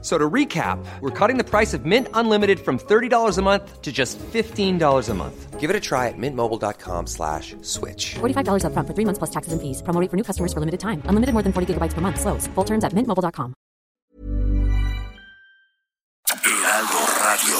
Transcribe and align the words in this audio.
So 0.00 0.16
to 0.16 0.30
recap, 0.30 0.78
we're 1.00 1.10
cutting 1.10 1.38
the 1.38 1.44
price 1.44 1.74
of 1.74 1.84
Mint 1.84 2.06
Unlimited 2.14 2.60
from 2.60 2.78
$30 2.78 3.36
a 3.36 3.42
month 3.42 3.82
to 3.82 3.90
just 3.90 4.16
$15 4.32 5.08
a 5.08 5.14
month. 5.14 5.58
Give 5.58 5.70
it 5.70 5.74
a 5.74 5.80
try 5.80 6.06
at 6.06 6.14
mintmobile.com 6.16 7.08
slash 7.08 7.56
switch. 7.62 8.14
$45 8.20 8.64
up 8.64 8.72
front 8.72 8.86
for 8.86 8.94
three 8.94 9.04
months 9.04 9.18
plus 9.18 9.30
taxes 9.30 9.52
and 9.52 9.60
fees. 9.60 9.82
Promo 9.82 10.00
rate 10.00 10.08
for 10.08 10.16
new 10.16 10.22
customers 10.22 10.52
for 10.52 10.60
limited 10.60 10.78
time. 10.78 11.02
Unlimited 11.06 11.32
more 11.32 11.42
than 11.42 11.52
40 11.52 11.74
gigabytes 11.74 11.94
per 11.94 12.00
month. 12.00 12.20
Slows. 12.20 12.46
Full 12.54 12.64
terms 12.64 12.84
at 12.84 12.92
mintmobile.com. 12.92 13.54
Heraldo 16.44 16.98
Radio. 17.24 17.58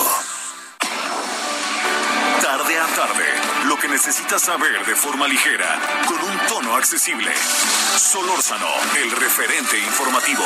Tarde 2.41 2.79
a 2.79 2.87
tarde, 2.95 3.25
lo 3.69 3.77
que 3.79 3.89
necesitas 3.89 4.43
saber 4.43 4.85
de 4.87 4.95
forma 4.95 5.27
ligera, 5.27 5.81
con 6.07 6.19
un 6.19 6.39
tono 6.47 6.77
accesible. 6.77 7.31
Solórzano, 7.97 8.69
el 9.03 9.11
referente 9.11 9.79
informativo. 9.79 10.45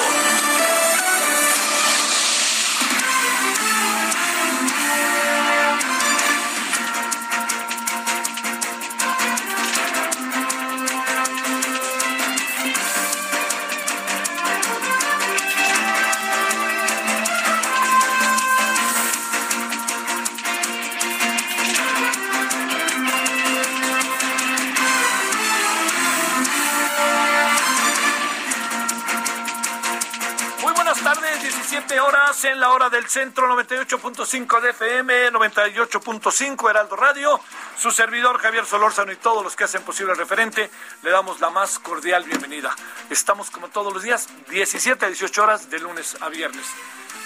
La 32.63 32.71
hora 32.71 32.89
del 32.89 33.09
centro, 33.09 33.53
98.5 33.57 34.61
de 34.61 34.71
FM, 34.71 35.33
98.5 35.33 36.71
Heraldo 36.71 36.95
Radio. 36.95 37.41
Su 37.77 37.91
servidor 37.91 38.39
Javier 38.39 38.65
Solórzano 38.65 39.11
y 39.11 39.17
todos 39.17 39.43
los 39.43 39.57
que 39.57 39.65
hacen 39.65 39.83
posible 39.83 40.13
el 40.13 40.19
referente, 40.19 40.71
le 41.03 41.11
damos 41.11 41.41
la 41.41 41.51
más 41.51 41.81
cordial 41.81 42.23
bienvenida. 42.23 42.73
Estamos 43.11 43.51
como 43.51 43.67
todos 43.71 43.93
los 43.93 44.05
días, 44.05 44.29
17 44.49 45.05
a 45.05 45.09
18 45.09 45.43
horas 45.43 45.71
de 45.71 45.81
lunes 45.81 46.17
a 46.23 46.29
viernes. 46.29 46.65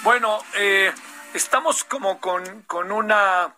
Bueno, 0.03 0.39
eh, 0.55 0.91
estamos 1.35 1.85
como 1.85 2.19
con, 2.19 2.63
con 2.63 2.91
una 2.91 3.55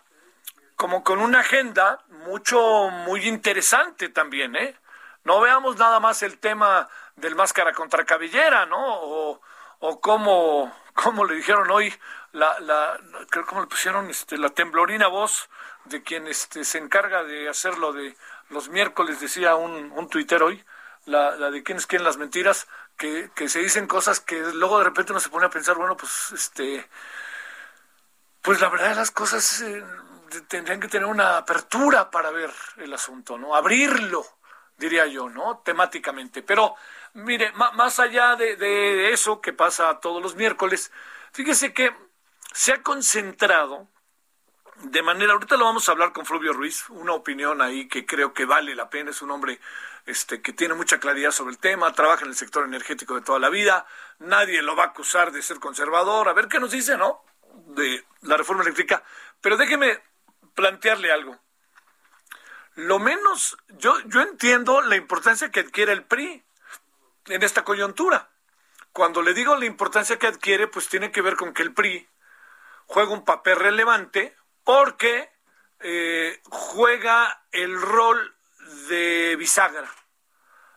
como 0.75 1.01
con 1.01 1.21
una 1.21 1.39
agenda 1.39 2.03
mucho, 2.25 2.89
muy 2.89 3.25
interesante 3.25 4.09
también, 4.09 4.57
¿eh? 4.57 4.75
No 5.23 5.39
veamos 5.39 5.77
nada 5.77 6.01
más 6.01 6.23
el 6.23 6.39
tema 6.39 6.89
del 7.15 7.35
máscara 7.35 7.71
contra 7.71 8.03
cabellera, 8.03 8.65
¿no? 8.65 8.79
O, 8.85 9.39
o 9.79 10.01
cómo, 10.01 10.73
cómo 11.01 11.23
le 11.25 11.35
dijeron 11.35 11.71
hoy, 11.71 11.93
la, 12.33 12.59
la, 12.59 12.99
cómo 13.47 13.61
le 13.61 13.67
pusieron 13.67 14.09
este, 14.09 14.37
la 14.37 14.49
temblorina 14.49 15.07
voz 15.07 15.49
de 15.85 16.03
quien 16.03 16.27
este, 16.27 16.65
se 16.65 16.77
encarga 16.77 17.23
de 17.23 17.47
hacerlo 17.47 17.93
de 17.93 18.17
los 18.49 18.67
miércoles, 18.69 19.19
decía 19.21 19.55
un, 19.55 19.91
un 19.93 20.09
hoy, 20.41 20.63
la, 21.05 21.37
la 21.37 21.51
de 21.51 21.63
quién 21.63 21.77
es 21.77 21.87
quién 21.87 22.03
las 22.03 22.17
mentiras, 22.17 22.67
que, 22.97 23.31
que 23.33 23.47
se 23.47 23.59
dicen 23.59 23.87
cosas 23.87 24.19
que 24.19 24.41
luego 24.53 24.79
de 24.79 24.85
repente 24.85 25.13
uno 25.13 25.21
se 25.21 25.29
pone 25.29 25.45
a 25.45 25.49
pensar, 25.49 25.77
bueno, 25.77 25.95
pues 25.95 26.31
este, 26.33 26.85
pues 28.41 28.59
la 28.59 28.67
verdad 28.67 28.95
las 28.95 29.11
cosas 29.11 29.61
eh, 29.61 29.83
tendrían 30.49 30.81
que 30.81 30.89
tener 30.89 31.07
una 31.07 31.37
apertura 31.37 32.11
para 32.11 32.29
ver 32.29 32.51
el 32.77 32.93
asunto, 32.93 33.37
¿no? 33.37 33.55
Abrirlo, 33.55 34.25
diría 34.77 35.05
yo, 35.05 35.29
¿no? 35.29 35.59
Temáticamente. 35.59 36.43
Pero, 36.43 36.75
mire, 37.13 37.51
más 37.53 37.99
allá 37.99 38.35
de, 38.35 38.55
de 38.55 39.11
eso 39.11 39.41
que 39.41 39.53
pasa 39.53 39.99
todos 39.99 40.21
los 40.21 40.35
miércoles, 40.35 40.91
fíjese 41.31 41.73
que 41.73 41.93
se 42.53 42.73
ha 42.73 42.81
concentrado 42.81 43.87
de 44.83 45.01
manera, 45.01 45.33
ahorita 45.33 45.57
lo 45.57 45.65
vamos 45.65 45.87
a 45.87 45.91
hablar 45.91 46.13
con 46.13 46.25
Fluvio 46.25 46.53
Ruiz, 46.53 46.89
una 46.89 47.13
opinión 47.13 47.61
ahí 47.61 47.87
que 47.87 48.05
creo 48.05 48.33
que 48.33 48.45
vale 48.45 48.75
la 48.75 48.89
pena, 48.89 49.11
es 49.11 49.21
un 49.21 49.31
hombre 49.31 49.59
este, 50.05 50.41
que 50.41 50.53
tiene 50.53 50.73
mucha 50.73 50.99
claridad 50.99 51.31
sobre 51.31 51.51
el 51.51 51.57
tema, 51.57 51.91
trabaja 51.91 52.23
en 52.23 52.29
el 52.29 52.35
sector 52.35 52.63
energético 52.63 53.15
de 53.15 53.21
toda 53.21 53.39
la 53.39 53.49
vida, 53.49 53.85
nadie 54.19 54.61
lo 54.61 54.75
va 54.75 54.83
a 54.85 54.87
acusar 54.87 55.31
de 55.31 55.41
ser 55.41 55.59
conservador, 55.59 56.29
a 56.29 56.33
ver 56.33 56.47
qué 56.47 56.59
nos 56.59 56.71
dice, 56.71 56.97
¿no? 56.97 57.23
De 57.67 58.05
la 58.21 58.37
reforma 58.37 58.63
eléctrica. 58.63 59.03
Pero 59.41 59.57
déjeme 59.57 60.01
plantearle 60.55 61.11
algo. 61.11 61.37
Lo 62.75 62.99
menos, 62.99 63.57
yo, 63.67 63.99
yo 64.05 64.21
entiendo 64.21 64.81
la 64.81 64.95
importancia 64.95 65.51
que 65.51 65.59
adquiere 65.59 65.91
el 65.91 66.05
PRI 66.05 66.43
en 67.29 67.43
esta 67.43 67.63
coyuntura. 67.63 68.29
Cuando 68.91 69.21
le 69.21 69.33
digo 69.33 69.55
la 69.55 69.65
importancia 69.65 70.17
que 70.17 70.27
adquiere, 70.27 70.67
pues 70.67 70.89
tiene 70.89 71.11
que 71.11 71.21
ver 71.21 71.35
con 71.35 71.53
que 71.53 71.63
el 71.63 71.73
PRI 71.73 72.07
juega 72.87 73.11
un 73.11 73.23
papel 73.23 73.55
relevante 73.55 74.35
porque 74.63 75.31
eh, 75.79 76.41
juega 76.49 77.45
el 77.51 77.79
rol 77.79 78.35
de 78.89 79.35
bisagra. 79.37 79.89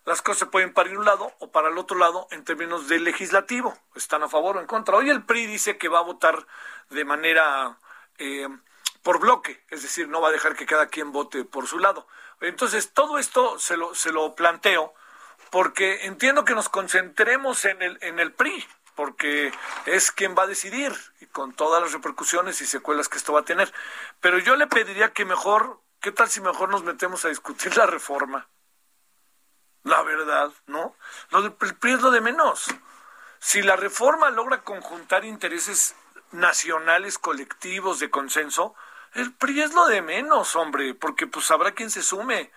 Las 0.04 0.20
cosas 0.20 0.40
se 0.40 0.46
pueden 0.46 0.74
para 0.74 0.90
un 0.90 1.04
lado 1.04 1.32
o 1.38 1.52
para 1.52 1.68
el 1.68 1.78
otro 1.78 1.96
lado 1.96 2.26
en 2.30 2.44
términos 2.44 2.88
de 2.88 2.98
legislativo. 2.98 3.78
Están 3.94 4.22
a 4.22 4.28
favor 4.28 4.56
o 4.56 4.60
en 4.60 4.66
contra. 4.66 4.96
Hoy 4.96 5.10
el 5.10 5.24
PRI 5.24 5.46
dice 5.46 5.78
que 5.78 5.88
va 5.88 6.00
a 6.00 6.02
votar 6.02 6.46
de 6.90 7.04
manera 7.04 7.78
eh, 8.18 8.48
por 9.02 9.20
bloque, 9.20 9.64
es 9.68 9.82
decir, 9.82 10.08
no 10.08 10.20
va 10.20 10.28
a 10.28 10.32
dejar 10.32 10.54
que 10.54 10.66
cada 10.66 10.86
quien 10.86 11.12
vote 11.12 11.44
por 11.44 11.66
su 11.66 11.78
lado. 11.78 12.06
Entonces, 12.40 12.92
todo 12.92 13.18
esto 13.18 13.58
se 13.58 13.76
lo, 13.76 13.94
se 13.94 14.12
lo 14.12 14.34
planteo 14.34 14.94
porque 15.52 16.06
entiendo 16.06 16.46
que 16.46 16.54
nos 16.54 16.70
concentremos 16.70 17.66
en 17.66 17.82
el, 17.82 17.98
en 18.00 18.18
el 18.18 18.32
PRI, 18.32 18.66
porque 18.94 19.52
es 19.84 20.10
quien 20.10 20.34
va 20.34 20.44
a 20.44 20.46
decidir 20.46 20.94
y 21.20 21.26
con 21.26 21.52
todas 21.52 21.82
las 21.82 21.92
repercusiones 21.92 22.62
y 22.62 22.66
secuelas 22.66 23.10
que 23.10 23.18
esto 23.18 23.34
va 23.34 23.40
a 23.40 23.44
tener. 23.44 23.70
Pero 24.22 24.38
yo 24.38 24.56
le 24.56 24.66
pediría 24.66 25.12
que 25.12 25.26
mejor, 25.26 25.78
¿qué 26.00 26.10
tal 26.10 26.30
si 26.30 26.40
mejor 26.40 26.70
nos 26.70 26.84
metemos 26.84 27.26
a 27.26 27.28
discutir 27.28 27.76
la 27.76 27.84
reforma? 27.84 28.48
La 29.82 30.02
verdad, 30.02 30.50
¿no? 30.68 30.96
Lo 31.28 31.42
del 31.42 31.54
el 31.60 31.74
PRI 31.74 31.92
es 31.92 32.00
lo 32.00 32.10
de 32.10 32.22
menos. 32.22 32.74
Si 33.38 33.60
la 33.60 33.76
reforma 33.76 34.30
logra 34.30 34.62
conjuntar 34.62 35.26
intereses 35.26 35.94
nacionales, 36.30 37.18
colectivos, 37.18 37.98
de 37.98 38.08
consenso, 38.08 38.74
el 39.12 39.34
PRI 39.34 39.60
es 39.60 39.74
lo 39.74 39.84
de 39.84 40.00
menos, 40.00 40.56
hombre, 40.56 40.94
porque 40.94 41.26
pues 41.26 41.50
habrá 41.50 41.72
quien 41.72 41.90
se 41.90 42.02
sume. 42.02 42.50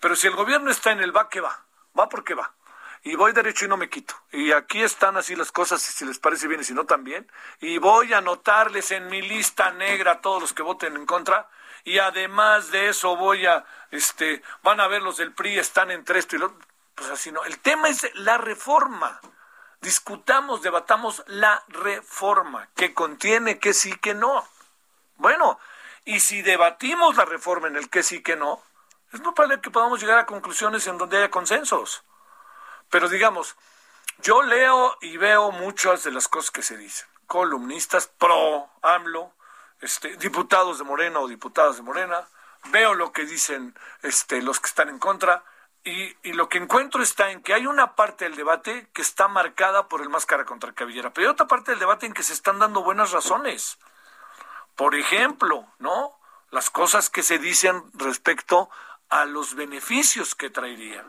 Pero 0.00 0.16
si 0.16 0.28
el 0.28 0.34
gobierno 0.34 0.70
está 0.70 0.92
en 0.92 1.00
el 1.00 1.14
va, 1.14 1.28
que 1.28 1.42
va? 1.42 1.67
Va 1.98 2.08
porque 2.08 2.34
va. 2.34 2.52
Y 3.02 3.14
voy 3.14 3.32
derecho 3.32 3.64
y 3.64 3.68
no 3.68 3.76
me 3.76 3.88
quito. 3.88 4.14
Y 4.32 4.52
aquí 4.52 4.82
están 4.82 5.16
así 5.16 5.36
las 5.36 5.52
cosas, 5.52 5.80
si 5.80 6.04
les 6.04 6.18
parece 6.18 6.48
bien 6.48 6.60
y 6.60 6.64
si 6.64 6.74
no 6.74 6.84
también. 6.84 7.30
Y 7.60 7.78
voy 7.78 8.12
a 8.12 8.18
anotarles 8.18 8.90
en 8.90 9.08
mi 9.08 9.22
lista 9.22 9.70
negra 9.70 10.12
a 10.12 10.20
todos 10.20 10.40
los 10.40 10.52
que 10.52 10.62
voten 10.62 10.96
en 10.96 11.06
contra. 11.06 11.48
Y 11.84 11.98
además 11.98 12.70
de 12.70 12.88
eso 12.88 13.16
voy 13.16 13.46
a, 13.46 13.64
este, 13.90 14.42
van 14.62 14.80
a 14.80 14.88
ver 14.88 15.02
los 15.02 15.16
del 15.18 15.32
PRI 15.32 15.58
están 15.58 15.90
entre 15.90 16.18
esto 16.18 16.36
y 16.36 16.40
lo 16.40 16.52
Pues 16.94 17.10
así 17.10 17.30
no. 17.30 17.44
El 17.44 17.58
tema 17.60 17.88
es 17.88 18.10
la 18.14 18.36
reforma. 18.36 19.20
Discutamos, 19.80 20.62
debatamos 20.62 21.22
la 21.26 21.62
reforma. 21.68 22.68
que 22.74 22.94
contiene, 22.94 23.58
que 23.58 23.72
sí, 23.72 23.96
que 23.96 24.12
no? 24.14 24.46
Bueno, 25.16 25.58
y 26.04 26.20
si 26.20 26.42
debatimos 26.42 27.16
la 27.16 27.24
reforma 27.24 27.68
en 27.68 27.76
el 27.76 27.88
que 27.88 28.02
sí, 28.02 28.22
que 28.22 28.34
no, 28.36 28.62
es 29.12 29.20
muy 29.20 29.32
probable 29.32 29.60
que 29.60 29.70
podamos 29.70 30.00
llegar 30.00 30.18
a 30.18 30.26
conclusiones 30.26 30.86
en 30.86 30.98
donde 30.98 31.18
haya 31.18 31.30
consensos. 31.30 32.04
Pero 32.90 33.08
digamos, 33.08 33.56
yo 34.18 34.42
leo 34.42 34.96
y 35.00 35.16
veo 35.16 35.50
muchas 35.50 36.04
de 36.04 36.10
las 36.10 36.28
cosas 36.28 36.50
que 36.50 36.62
se 36.62 36.76
dicen. 36.76 37.06
Columnistas 37.26 38.06
pro 38.06 38.68
AMLO, 38.82 39.32
este, 39.80 40.16
diputados 40.16 40.78
de 40.78 40.84
Morena 40.84 41.20
o 41.20 41.28
diputadas 41.28 41.76
de 41.76 41.82
Morena, 41.82 42.26
veo 42.70 42.94
lo 42.94 43.12
que 43.12 43.24
dicen 43.24 43.78
este, 44.02 44.42
los 44.42 44.60
que 44.60 44.68
están 44.68 44.88
en 44.88 44.98
contra, 44.98 45.44
y, 45.84 46.32
lo 46.32 46.48
que 46.48 46.58
encuentro 46.58 47.02
está 47.02 47.30
en 47.30 47.42
que 47.42 47.54
hay 47.54 47.66
una 47.66 47.94
parte 47.94 48.24
del 48.24 48.36
debate 48.36 48.88
que 48.92 49.02
está 49.02 49.28
marcada 49.28 49.88
por 49.88 50.02
el 50.02 50.08
máscara 50.08 50.44
contra 50.44 50.72
cabellera, 50.72 51.12
pero 51.12 51.28
hay 51.28 51.32
otra 51.32 51.46
parte 51.46 51.70
del 51.70 51.80
debate 51.80 52.06
en 52.06 52.12
que 52.12 52.22
se 52.22 52.32
están 52.32 52.58
dando 52.58 52.82
buenas 52.82 53.12
razones. 53.12 53.78
Por 54.76 54.94
ejemplo, 54.94 55.66
¿no? 55.78 56.18
Las 56.50 56.70
cosas 56.70 57.10
que 57.10 57.22
se 57.22 57.38
dicen 57.38 57.84
respecto 57.94 58.70
a 59.08 59.24
los 59.24 59.54
beneficios 59.54 60.34
que 60.34 60.50
traerían. 60.50 61.06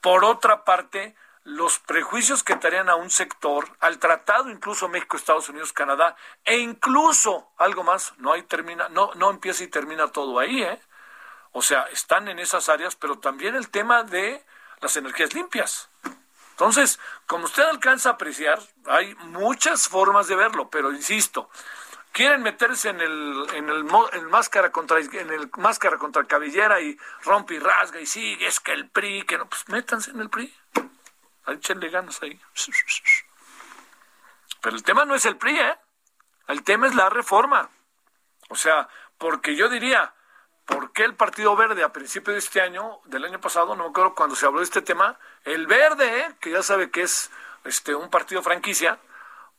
Por 0.00 0.24
otra 0.24 0.64
parte, 0.64 1.14
los 1.44 1.78
prejuicios 1.78 2.42
que 2.42 2.56
traerían 2.56 2.88
a 2.88 2.96
un 2.96 3.10
sector, 3.10 3.68
al 3.80 3.98
tratado 3.98 4.50
incluso 4.50 4.88
México, 4.88 5.16
Estados 5.16 5.48
Unidos, 5.48 5.72
Canadá, 5.72 6.16
e 6.44 6.58
incluso 6.58 7.52
algo 7.56 7.82
más, 7.82 8.14
no 8.18 8.32
hay 8.32 8.42
termina, 8.42 8.88
no, 8.88 9.12
no 9.14 9.30
empieza 9.30 9.64
y 9.64 9.68
termina 9.68 10.08
todo 10.08 10.38
ahí, 10.38 10.62
¿eh? 10.62 10.80
O 11.52 11.62
sea, 11.62 11.84
están 11.84 12.28
en 12.28 12.38
esas 12.38 12.68
áreas, 12.68 12.94
pero 12.94 13.18
también 13.18 13.56
el 13.56 13.70
tema 13.70 14.04
de 14.04 14.44
las 14.80 14.96
energías 14.96 15.34
limpias. 15.34 15.88
Entonces, 16.52 17.00
como 17.26 17.46
usted 17.46 17.64
alcanza 17.64 18.10
a 18.10 18.12
apreciar, 18.12 18.60
hay 18.86 19.14
muchas 19.16 19.88
formas 19.88 20.28
de 20.28 20.36
verlo, 20.36 20.68
pero 20.68 20.92
insisto, 20.92 21.50
quieren 22.12 22.42
meterse 22.42 22.90
en 22.90 23.00
el 23.00 23.46
en 23.54 23.68
el, 23.68 23.84
máscara 23.84 24.70
contra 24.70 24.98
en 24.98 25.30
el 25.30 25.50
máscara 25.58 25.98
contra 25.98 26.24
cabellera 26.24 26.80
y 26.80 26.98
rompe 27.22 27.54
y 27.54 27.58
rasga 27.58 28.00
y 28.00 28.06
sigue 28.06 28.46
es 28.46 28.60
que 28.60 28.72
el 28.72 28.88
PRI 28.88 29.24
que 29.24 29.38
no 29.38 29.48
pues 29.48 29.68
métanse 29.68 30.10
en 30.10 30.20
el 30.20 30.30
PRI 30.30 30.54
échenle 31.48 31.88
ganas 31.88 32.22
ahí. 32.22 32.38
Pero 34.60 34.76
el 34.76 34.82
tema 34.82 35.04
no 35.04 35.14
es 35.14 35.24
el 35.24 35.36
PRI 35.36 35.58
eh 35.58 35.78
el 36.48 36.62
tema 36.64 36.88
es 36.88 36.94
la 36.94 37.08
reforma. 37.08 37.70
O 38.48 38.56
sea 38.56 38.88
porque 39.18 39.54
yo 39.54 39.68
diría 39.68 40.14
¿Por 40.70 40.92
qué 40.92 41.02
el 41.02 41.14
Partido 41.14 41.56
Verde 41.56 41.82
a 41.82 41.92
principios 41.92 42.34
de 42.34 42.38
este 42.38 42.60
año, 42.60 43.00
del 43.06 43.24
año 43.24 43.40
pasado, 43.40 43.74
no 43.74 43.84
me 43.84 43.90
acuerdo 43.90 44.14
cuando 44.14 44.36
se 44.36 44.46
habló 44.46 44.60
de 44.60 44.64
este 44.64 44.82
tema, 44.82 45.18
el 45.44 45.66
Verde, 45.66 46.20
¿eh? 46.20 46.34
que 46.38 46.52
ya 46.52 46.62
sabe 46.62 46.92
que 46.92 47.02
es 47.02 47.32
este 47.64 47.92
un 47.92 48.08
partido 48.08 48.40
franquicia, 48.40 49.00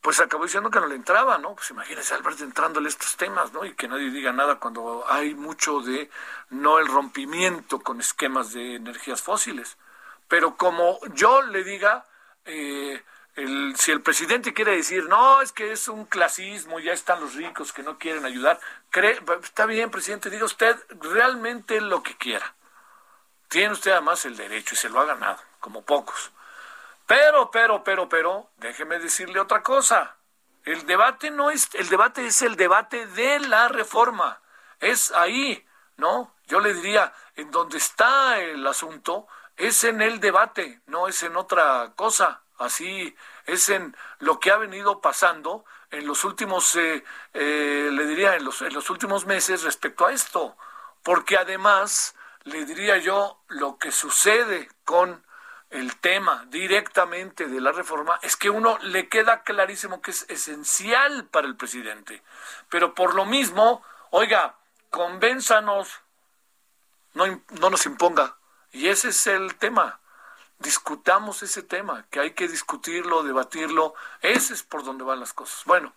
pues 0.01 0.19
acabó 0.19 0.45
diciendo 0.45 0.71
que 0.71 0.79
no 0.79 0.87
le 0.87 0.95
entraba, 0.95 1.37
¿no? 1.37 1.55
Pues 1.55 1.69
imagínese 1.69 2.15
al 2.15 2.23
Verde 2.23 2.43
entrándole 2.43 2.89
estos 2.89 3.15
temas, 3.17 3.53
¿no? 3.53 3.63
Y 3.65 3.75
que 3.75 3.87
nadie 3.87 4.09
diga 4.09 4.31
nada 4.31 4.55
cuando 4.55 5.05
hay 5.07 5.35
mucho 5.35 5.81
de 5.81 6.09
no 6.49 6.79
el 6.79 6.87
rompimiento 6.87 7.79
con 7.81 7.99
esquemas 7.99 8.51
de 8.51 8.75
energías 8.75 9.21
fósiles. 9.21 9.77
Pero 10.27 10.57
como 10.57 10.99
yo 11.13 11.43
le 11.43 11.63
diga, 11.63 12.05
eh, 12.45 13.03
el, 13.35 13.75
si 13.77 13.91
el 13.91 14.01
presidente 14.01 14.53
quiere 14.53 14.75
decir, 14.75 15.05
no, 15.05 15.41
es 15.41 15.51
que 15.51 15.71
es 15.71 15.87
un 15.87 16.05
clasismo, 16.05 16.79
ya 16.79 16.93
están 16.93 17.19
los 17.21 17.35
ricos 17.35 17.71
que 17.71 17.83
no 17.83 17.99
quieren 17.99 18.25
ayudar, 18.25 18.59
cree, 18.89 19.19
está 19.43 19.67
bien, 19.67 19.91
presidente, 19.91 20.31
diga 20.31 20.45
usted 20.45 20.75
realmente 20.99 21.79
lo 21.79 22.01
que 22.01 22.17
quiera. 22.17 22.55
Tiene 23.49 23.73
usted 23.73 23.91
además 23.91 24.25
el 24.25 24.35
derecho 24.35 24.73
y 24.73 24.77
se 24.77 24.89
lo 24.89 24.99
ha 24.99 25.05
ganado, 25.05 25.37
como 25.59 25.83
pocos. 25.83 26.31
Pero, 27.11 27.51
pero, 27.51 27.83
pero, 27.83 28.07
pero, 28.07 28.51
déjeme 28.55 28.97
decirle 28.97 29.41
otra 29.41 29.61
cosa. 29.61 30.15
El 30.63 30.85
debate 30.85 31.29
no 31.29 31.51
es, 31.51 31.67
el 31.73 31.89
debate 31.89 32.25
es 32.25 32.41
el 32.41 32.55
debate 32.55 33.05
de 33.05 33.41
la 33.41 33.67
reforma. 33.67 34.39
Es 34.79 35.11
ahí, 35.11 35.67
¿no? 35.97 36.33
Yo 36.47 36.61
le 36.61 36.73
diría, 36.73 37.13
en 37.35 37.51
donde 37.51 37.79
está 37.79 38.39
el 38.39 38.65
asunto, 38.65 39.27
es 39.57 39.83
en 39.83 40.01
el 40.01 40.21
debate, 40.21 40.79
no 40.87 41.09
es 41.09 41.21
en 41.23 41.35
otra 41.35 41.91
cosa 41.97 42.43
así 42.61 43.13
es 43.45 43.69
en 43.69 43.95
lo 44.19 44.39
que 44.39 44.51
ha 44.51 44.57
venido 44.57 45.01
pasando 45.01 45.65
en 45.89 46.07
los 46.07 46.23
últimos, 46.23 46.75
eh, 46.77 47.03
eh, 47.33 47.89
le 47.91 48.05
diría, 48.05 48.35
en 48.35 48.45
los, 48.45 48.61
en 48.61 48.73
los 48.73 48.89
últimos 48.89 49.25
meses 49.25 49.63
respecto 49.63 50.05
a 50.05 50.13
esto, 50.13 50.55
porque 51.03 51.35
además, 51.37 52.15
le 52.43 52.63
diría 52.63 52.97
yo, 52.97 53.41
lo 53.49 53.77
que 53.77 53.91
sucede 53.91 54.69
con 54.85 55.25
el 55.71 55.97
tema 55.97 56.45
directamente 56.49 57.47
de 57.47 57.59
la 57.61 57.71
reforma 57.71 58.19
es 58.21 58.35
que 58.35 58.49
uno 58.49 58.77
le 58.79 59.09
queda 59.09 59.43
clarísimo 59.43 60.01
que 60.01 60.11
es 60.11 60.25
esencial 60.29 61.25
para 61.25 61.47
el 61.47 61.55
presidente. 61.55 62.21
Pero 62.69 62.93
por 62.93 63.15
lo 63.15 63.25
mismo, 63.25 63.83
oiga, 64.11 64.55
convénzanos, 64.89 66.01
no, 67.13 67.25
no 67.59 67.69
nos 67.69 67.85
imponga. 67.85 68.35
Y 68.71 68.87
ese 68.87 69.09
es 69.09 69.27
el 69.27 69.55
tema 69.55 70.01
discutamos 70.61 71.43
ese 71.43 71.63
tema, 71.63 72.05
que 72.09 72.19
hay 72.19 72.31
que 72.31 72.47
discutirlo, 72.47 73.23
debatirlo, 73.23 73.93
ese 74.21 74.53
es 74.53 74.63
por 74.63 74.83
donde 74.83 75.03
van 75.03 75.19
las 75.19 75.33
cosas. 75.33 75.63
Bueno, 75.65 75.93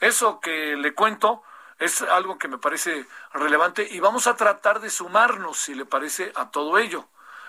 eso 0.00 0.40
que 0.40 0.76
le 0.76 0.94
cuento 0.94 1.42
es 1.78 2.02
algo 2.02 2.38
que 2.38 2.48
me 2.48 2.58
parece 2.58 3.06
relevante 3.32 3.86
y 3.88 4.00
vamos 4.00 4.26
a 4.26 4.36
tratar 4.36 4.80
de 4.80 4.90
sumarnos, 4.90 5.58
si 5.58 5.74
le 5.74 5.84
parece, 5.84 6.32
a 6.34 6.50
todo 6.50 6.78
ello. 6.78 7.06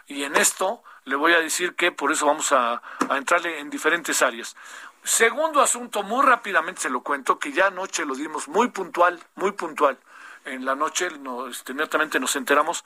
Y 0.08 0.24
en 0.24 0.36
esto 0.36 0.84
le 1.10 1.16
voy 1.16 1.34
a 1.34 1.40
decir 1.40 1.76
que 1.76 1.92
por 1.92 2.12
eso 2.12 2.28
vamos 2.28 2.52
a, 2.52 2.82
entrarle 3.10 3.60
en 3.60 3.70
diferentes 3.70 4.22
áreas. 4.22 4.56
Segundo 5.04 5.60
asunto, 5.60 6.04
muy 6.04 6.24
rápidamente 6.24 6.82
se 6.82 6.90
lo 6.90 7.02
cuento, 7.02 7.40
que 7.40 7.52
ya 7.52 7.68
anoche 7.68 8.06
lo 8.06 8.14
dimos 8.14 8.48
muy 8.48 8.70
puntual, 8.70 9.20
muy 9.36 9.52
puntual. 9.54 9.98
En 10.46 10.66
la 10.66 10.76
noche, 10.76 11.10
este, 11.50 11.72
inmediatamente 11.72 12.20
nos 12.20 12.36
enteramos, 12.36 12.86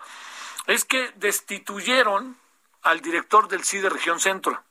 es 0.67 0.85
que 0.85 1.11
destituyeron 1.17 2.37
al 2.83 3.01
director 3.01 3.49
del 3.49 3.65
CIDE 3.65 3.89
Región 3.89 4.21
Centro. 4.21 4.63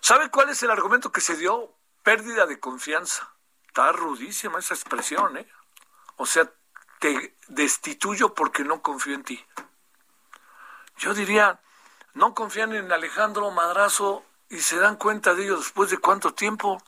¿Sabe 0.00 0.30
cuál 0.30 0.48
es 0.48 0.62
el 0.62 0.70
argumento 0.70 1.12
que 1.12 1.20
se 1.20 1.36
dio? 1.36 1.74
Pérdida 2.02 2.46
de 2.46 2.58
confianza. 2.58 3.28
Está 3.66 3.92
rudísima 3.92 4.60
esa 4.60 4.74
expresión, 4.74 5.36
¿eh? 5.36 5.46
O 6.16 6.24
sea, 6.24 6.50
te 7.00 7.36
destituyo 7.48 8.34
porque 8.34 8.64
no 8.64 8.80
confío 8.80 9.14
en 9.14 9.24
ti. 9.24 9.44
Yo 10.96 11.14
diría, 11.14 11.60
no 12.18 12.34
confían 12.34 12.74
en 12.74 12.90
Alejandro 12.90 13.52
Madrazo 13.52 14.24
y 14.50 14.58
se 14.58 14.76
dan 14.76 14.96
cuenta 14.96 15.34
de 15.34 15.44
ello 15.44 15.56
después 15.56 15.88
de 15.90 15.98
cuánto 15.98 16.34
tiempo. 16.34 16.82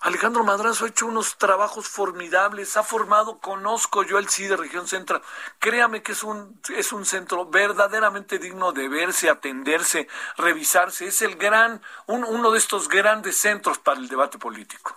Alejandro 0.00 0.42
Madrazo 0.42 0.84
ha 0.84 0.88
hecho 0.88 1.06
unos 1.06 1.38
trabajos 1.38 1.86
formidables, 1.86 2.76
ha 2.76 2.82
formado, 2.82 3.38
conozco 3.38 4.02
yo 4.02 4.18
el 4.18 4.28
CIDE 4.28 4.56
Región 4.56 4.88
Central. 4.88 5.22
Créame 5.60 6.02
que 6.02 6.12
es 6.12 6.24
un, 6.24 6.60
es 6.76 6.92
un 6.92 7.06
centro 7.06 7.46
verdaderamente 7.46 8.40
digno 8.40 8.72
de 8.72 8.88
verse, 8.88 9.30
atenderse, 9.30 10.08
revisarse. 10.36 11.06
Es 11.06 11.22
el 11.22 11.36
gran, 11.36 11.80
uno 12.08 12.50
de 12.50 12.58
estos 12.58 12.88
grandes 12.88 13.38
centros 13.38 13.78
para 13.78 14.00
el 14.00 14.08
debate 14.08 14.38
político. 14.38 14.96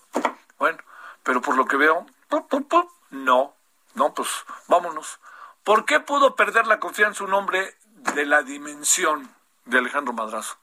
Bueno, 0.57 0.79
pero 1.21 1.41
por 1.41 1.55
lo 1.55 1.67
que 1.67 1.77
veo, 1.77 2.07
no, 3.11 3.53
no, 3.93 4.13
pues 4.15 4.29
vámonos. 4.67 5.19
¿Por 5.63 5.85
qué 5.85 5.99
pudo 5.99 6.35
perder 6.35 6.65
la 6.65 6.79
confianza 6.79 7.23
un 7.23 7.33
hombre 7.33 7.76
de 7.97 8.25
la 8.25 8.43
dimensión 8.43 9.29
de 9.65 9.79
Alejandro 9.79 10.13
Madrazo? 10.13 10.57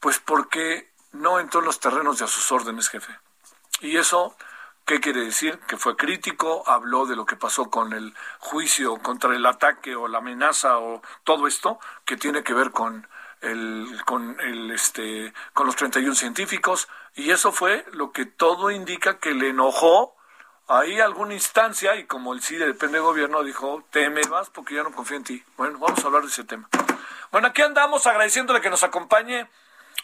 Pues 0.00 0.18
porque 0.18 0.92
no 1.12 1.40
entró 1.40 1.60
en 1.60 1.66
los 1.66 1.80
terrenos 1.80 2.18
de 2.18 2.26
sus 2.26 2.50
órdenes, 2.52 2.88
jefe. 2.88 3.16
Y 3.80 3.96
eso, 3.96 4.36
¿qué 4.84 5.00
quiere 5.00 5.20
decir? 5.24 5.58
Que 5.60 5.76
fue 5.76 5.96
crítico, 5.96 6.62
habló 6.66 7.06
de 7.06 7.16
lo 7.16 7.24
que 7.24 7.36
pasó 7.36 7.70
con 7.70 7.92
el 7.92 8.14
juicio 8.38 8.96
contra 8.98 9.34
el 9.34 9.46
ataque 9.46 9.96
o 9.96 10.08
la 10.08 10.18
amenaza 10.18 10.78
o 10.78 11.02
todo 11.22 11.46
esto 11.46 11.78
que 12.04 12.16
tiene 12.16 12.42
que 12.42 12.54
ver 12.54 12.70
con 12.70 13.08
el, 13.40 14.00
con 14.04 14.40
el 14.40 14.70
este 14.70 15.32
con 15.52 15.66
los 15.66 15.76
31 15.76 16.14
científicos 16.14 16.88
y 17.14 17.30
eso 17.30 17.52
fue 17.52 17.84
lo 17.92 18.10
que 18.10 18.24
todo 18.24 18.70
indica 18.70 19.18
que 19.18 19.34
le 19.34 19.50
enojó 19.50 20.13
ahí 20.68 21.00
alguna 21.00 21.34
instancia 21.34 21.96
y 21.96 22.04
como 22.04 22.32
el 22.32 22.42
CIDE 22.42 22.66
depende 22.66 22.98
del 22.98 23.06
gobierno 23.06 23.42
dijo 23.42 23.84
te 23.90 24.08
me 24.10 24.22
vas 24.22 24.50
porque 24.50 24.74
ya 24.74 24.82
no 24.82 24.92
confío 24.92 25.16
en 25.18 25.24
ti 25.24 25.44
bueno 25.56 25.78
vamos 25.78 26.02
a 26.02 26.06
hablar 26.06 26.22
de 26.22 26.28
ese 26.28 26.44
tema 26.44 26.68
bueno 27.30 27.48
aquí 27.48 27.62
andamos 27.62 28.06
agradeciéndole 28.06 28.60
que 28.60 28.70
nos 28.70 28.82
acompañe 28.82 29.48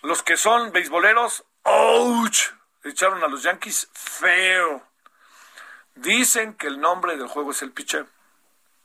los 0.03 0.23
que 0.23 0.37
son 0.37 0.73
beisboleros 0.73 1.45
¡ouch! 1.65 2.61
echaron 2.85 3.23
a 3.23 3.29
los 3.29 3.43
Yankees 3.43 3.89
feo. 3.93 4.83
Dicen 5.95 6.55
que 6.55 6.67
el 6.67 6.81
nombre 6.81 7.17
del 7.17 7.29
juego 7.29 7.51
es 7.51 7.63
el 7.63 7.73
pitcher. 7.73 8.07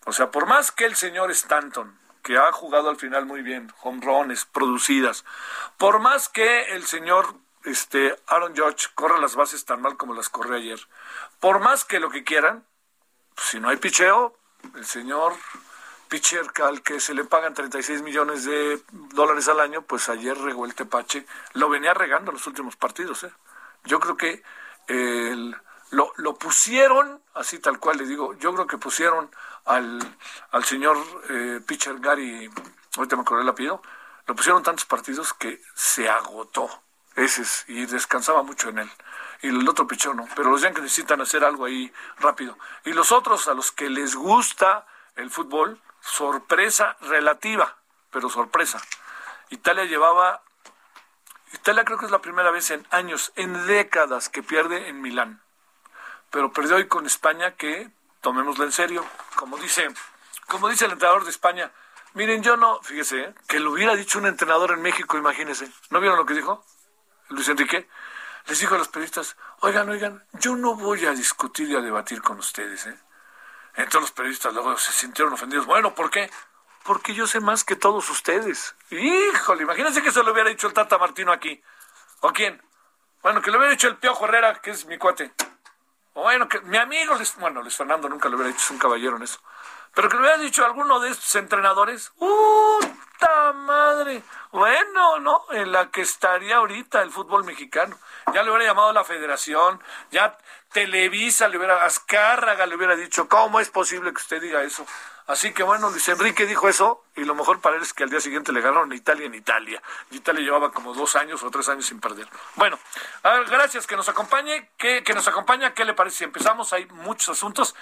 O 0.05 0.11
sea, 0.11 0.31
por 0.31 0.45
más 0.45 0.71
que 0.71 0.85
el 0.85 0.95
señor 0.95 1.31
Stanton, 1.31 1.97
que 2.23 2.37
ha 2.37 2.51
jugado 2.51 2.89
al 2.89 2.97
final 2.97 3.25
muy 3.25 3.41
bien, 3.41 3.71
home 3.81 4.01
runs 4.03 4.45
producidas, 4.45 5.25
por 5.77 5.99
más 5.99 6.29
que 6.29 6.75
el 6.75 6.85
señor 6.85 7.35
este, 7.65 8.15
Aaron 8.27 8.55
George 8.55 8.87
corra 8.95 9.19
las 9.19 9.35
bases 9.35 9.65
tan 9.65 9.81
mal 9.81 9.97
como 9.97 10.13
las 10.13 10.29
corre 10.29 10.57
ayer, 10.57 10.79
por 11.39 11.59
más 11.59 11.85
que 11.85 11.99
lo 11.99 12.09
que 12.09 12.23
quieran, 12.23 12.65
si 13.37 13.59
no 13.59 13.69
hay 13.69 13.77
picheo, 13.77 14.37
el 14.75 14.85
señor 14.85 15.33
pitcher 16.07 16.45
al 16.63 16.81
que 16.81 16.99
se 16.99 17.13
le 17.13 17.25
pagan 17.25 17.53
36 17.53 18.01
millones 18.01 18.45
de 18.45 18.81
dólares 19.13 19.47
al 19.47 19.59
año, 19.59 19.81
pues 19.81 20.07
ayer 20.09 20.37
regó 20.37 20.65
el 20.65 20.75
tepache, 20.75 21.25
lo 21.53 21.69
venía 21.69 21.93
regando 21.93 22.31
en 22.31 22.37
los 22.37 22.47
últimos 22.47 22.75
partidos, 22.75 23.23
¿eh? 23.23 23.31
Yo 23.83 23.99
creo 23.99 24.17
que 24.17 24.43
lo, 25.91 26.11
lo, 26.15 26.35
pusieron, 26.35 27.21
así 27.33 27.59
tal 27.59 27.79
cual 27.79 27.97
le 27.97 28.05
digo, 28.05 28.33
yo 28.35 28.53
creo 28.53 28.67
que 28.67 28.77
pusieron 28.77 29.29
al, 29.65 29.99
al 30.51 30.63
señor 30.63 30.97
eh, 31.29 31.61
pitcher 31.65 31.99
Gary, 31.99 32.49
ahorita 32.95 33.15
me 33.15 33.21
acordé 33.23 33.43
el 33.43 33.49
apellido, 33.49 33.81
lo 34.25 34.35
pusieron 34.35 34.63
tantos 34.63 34.85
partidos 34.85 35.33
que 35.33 35.61
se 35.75 36.09
agotó. 36.09 36.84
Ese 37.15 37.43
es, 37.43 37.65
y 37.67 37.85
descansaba 37.85 38.43
mucho 38.43 38.69
en 38.69 38.79
él. 38.79 38.91
Y 39.41 39.47
el 39.47 39.67
otro 39.67 39.87
pitcher 39.87 40.15
no. 40.15 40.27
Pero 40.35 40.49
los 40.49 40.61
Yankees 40.61 40.83
necesitan 40.83 41.21
hacer 41.21 41.43
algo 41.43 41.65
ahí 41.65 41.91
rápido. 42.19 42.57
Y 42.83 42.93
los 42.93 43.11
otros, 43.11 43.47
a 43.47 43.53
los 43.53 43.71
que 43.71 43.89
les 43.89 44.15
gusta 44.15 44.85
el 45.15 45.29
fútbol, 45.31 45.81
sorpresa 46.01 46.97
relativa, 47.01 47.77
pero 48.11 48.29
sorpresa. 48.29 48.81
Italia 49.49 49.85
llevaba 49.85 50.41
Italia 51.55 51.85
creo 51.85 51.97
que 51.97 52.05
es 52.05 52.11
la 52.11 52.21
primera 52.21 52.51
vez 52.51 52.69
en 52.71 52.85
años, 52.91 53.31
en 53.35 53.65
décadas, 53.65 54.29
que 54.29 54.43
pierde 54.43 54.89
en 54.89 55.01
Milán. 55.01 55.41
Pero 56.29 56.51
perdió 56.51 56.75
hoy 56.75 56.87
con 56.87 57.05
España, 57.05 57.55
que 57.55 57.89
tomémosla 58.21 58.65
en 58.65 58.71
serio. 58.71 59.05
Como 59.35 59.57
dice, 59.57 59.87
como 60.47 60.67
dice 60.67 60.85
el 60.85 60.91
entrenador 60.91 61.23
de 61.23 61.29
España, 61.29 61.71
miren, 62.13 62.43
yo 62.43 62.57
no, 62.57 62.81
fíjese, 62.81 63.21
¿eh? 63.21 63.35
que 63.47 63.59
lo 63.59 63.71
hubiera 63.71 63.95
dicho 63.95 64.19
un 64.19 64.25
entrenador 64.25 64.71
en 64.71 64.81
México, 64.81 65.17
imagínense. 65.17 65.71
¿No 65.89 66.01
vieron 66.01 66.17
lo 66.17 66.25
que 66.25 66.33
dijo? 66.33 66.65
Luis 67.29 67.47
Enrique. 67.49 67.87
Les 68.47 68.59
dijo 68.59 68.75
a 68.75 68.77
los 68.77 68.89
periodistas, 68.89 69.37
oigan, 69.61 69.89
oigan, 69.89 70.23
yo 70.33 70.55
no 70.55 70.75
voy 70.75 71.05
a 71.05 71.11
discutir 71.11 71.69
y 71.69 71.75
a 71.75 71.81
debatir 71.81 72.21
con 72.21 72.37
ustedes. 72.37 72.85
¿eh? 72.85 72.97
Entonces 73.75 74.01
los 74.01 74.11
periodistas 74.11 74.53
luego 74.53 74.77
se 74.77 74.91
sintieron 74.91 75.33
ofendidos. 75.33 75.65
Bueno, 75.65 75.95
¿por 75.95 76.11
qué? 76.11 76.29
porque 76.85 77.15
yo 77.15 77.25
sé 77.25 77.39
más 77.39 77.63
que 77.63 77.75
todos 77.75 78.07
ustedes. 78.11 78.75
Híjole, 78.91 79.63
imagínense 79.63 80.03
que 80.03 80.11
se 80.11 80.21
lo 80.21 80.31
hubiera 80.31 80.51
dicho 80.51 80.67
el 80.67 80.73
Tata 80.73 80.99
Martino 80.99 81.31
aquí. 81.31 81.61
¿O 82.19 82.31
quién? 82.31 82.61
Bueno, 83.23 83.41
que 83.41 83.49
lo 83.49 83.57
hubiera 83.57 83.71
dicho 83.71 83.87
el 83.87 83.97
Piojo 83.97 84.25
Herrera, 84.25 84.61
que 84.61 84.69
es 84.69 84.85
mi 84.85 84.99
cuate. 84.99 85.33
O 86.13 86.21
bueno, 86.21 86.47
que 86.47 86.61
mi 86.61 86.77
amigo, 86.77 87.17
bueno, 87.39 87.63
Luis 87.63 87.75
Fernando 87.75 88.07
nunca 88.07 88.29
lo 88.29 88.35
hubiera 88.35 88.51
dicho, 88.51 88.63
es 88.63 88.69
un 88.69 88.77
caballero 88.77 89.17
en 89.17 89.23
eso. 89.23 89.39
Pero 89.95 90.09
que 90.09 90.15
lo 90.15 90.21
hubiera 90.21 90.37
dicho 90.37 90.63
alguno 90.63 90.99
de 90.99 91.09
estos 91.09 91.33
entrenadores. 91.33 92.11
¡Puta 93.25 93.53
madre! 93.53 94.21
Bueno, 94.51 95.19
¿no? 95.19 95.45
En 95.51 95.71
la 95.71 95.89
que 95.89 96.01
estaría 96.01 96.57
ahorita 96.57 97.01
el 97.01 97.09
fútbol 97.09 97.43
mexicano. 97.43 97.97
Ya 98.33 98.43
le 98.43 98.51
hubiera 98.51 98.65
llamado 98.65 98.93
la 98.93 99.03
federación, 99.03 99.81
ya 100.11 100.37
Televisa 100.71 101.47
le 101.47 101.57
hubiera, 101.57 101.85
Azcárraga 101.85 102.67
le 102.67 102.75
hubiera 102.75 102.95
dicho, 102.95 103.27
¿cómo 103.27 103.59
es 103.59 103.69
posible 103.69 104.11
que 104.11 104.21
usted 104.21 104.41
diga 104.41 104.61
eso? 104.61 104.85
Así 105.25 105.53
que 105.53 105.63
bueno, 105.63 105.89
Luis 105.89 106.07
Enrique 106.07 106.45
dijo 106.45 106.69
eso 106.69 107.03
y 107.15 107.23
lo 107.23 107.33
mejor 107.33 107.61
para 107.61 107.77
él 107.77 107.81
es 107.81 107.93
que 107.93 108.03
al 108.03 108.11
día 108.11 108.19
siguiente 108.21 108.51
le 108.51 108.61
ganaron 108.61 108.93
Italia 108.93 109.25
en 109.25 109.33
Italia. 109.33 109.81
Italia 110.11 110.43
llevaba 110.43 110.71
como 110.71 110.93
dos 110.93 111.15
años 111.15 111.41
o 111.41 111.49
tres 111.49 111.67
años 111.67 111.87
sin 111.87 111.99
perder. 111.99 112.27
Bueno, 112.55 112.77
a 113.23 113.31
ver, 113.31 113.45
gracias 113.45 113.87
que 113.87 113.95
nos 113.95 114.07
acompañe, 114.07 114.69
que, 114.77 115.03
que 115.03 115.13
nos 115.15 115.27
acompaña, 115.27 115.73
¿qué 115.73 115.83
le 115.83 115.95
parece 115.95 116.17
si 116.17 116.23
empezamos? 116.25 116.73
Hay 116.73 116.85
muchos 116.87 117.29
asuntos. 117.29 117.75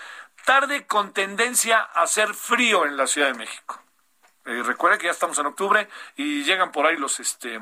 Tarde 0.45 0.88
con 0.88 1.12
tendencia 1.12 1.79
a 1.93 2.03
hacer 2.03 2.33
frío 2.33 2.85
en 2.85 2.95
la 2.95 3.07
Ciudad 3.07 3.27
de 3.27 3.33
México. 3.33 3.82
Eh, 4.45 4.62
recuerde 4.63 4.97
que 4.97 5.05
ya 5.05 5.12
estamos 5.12 5.38
en 5.39 5.45
octubre 5.45 5.88
y 6.15 6.43
llegan 6.43 6.71
por 6.71 6.85
ahí 6.85 6.97
los 6.97 7.19
este 7.19 7.62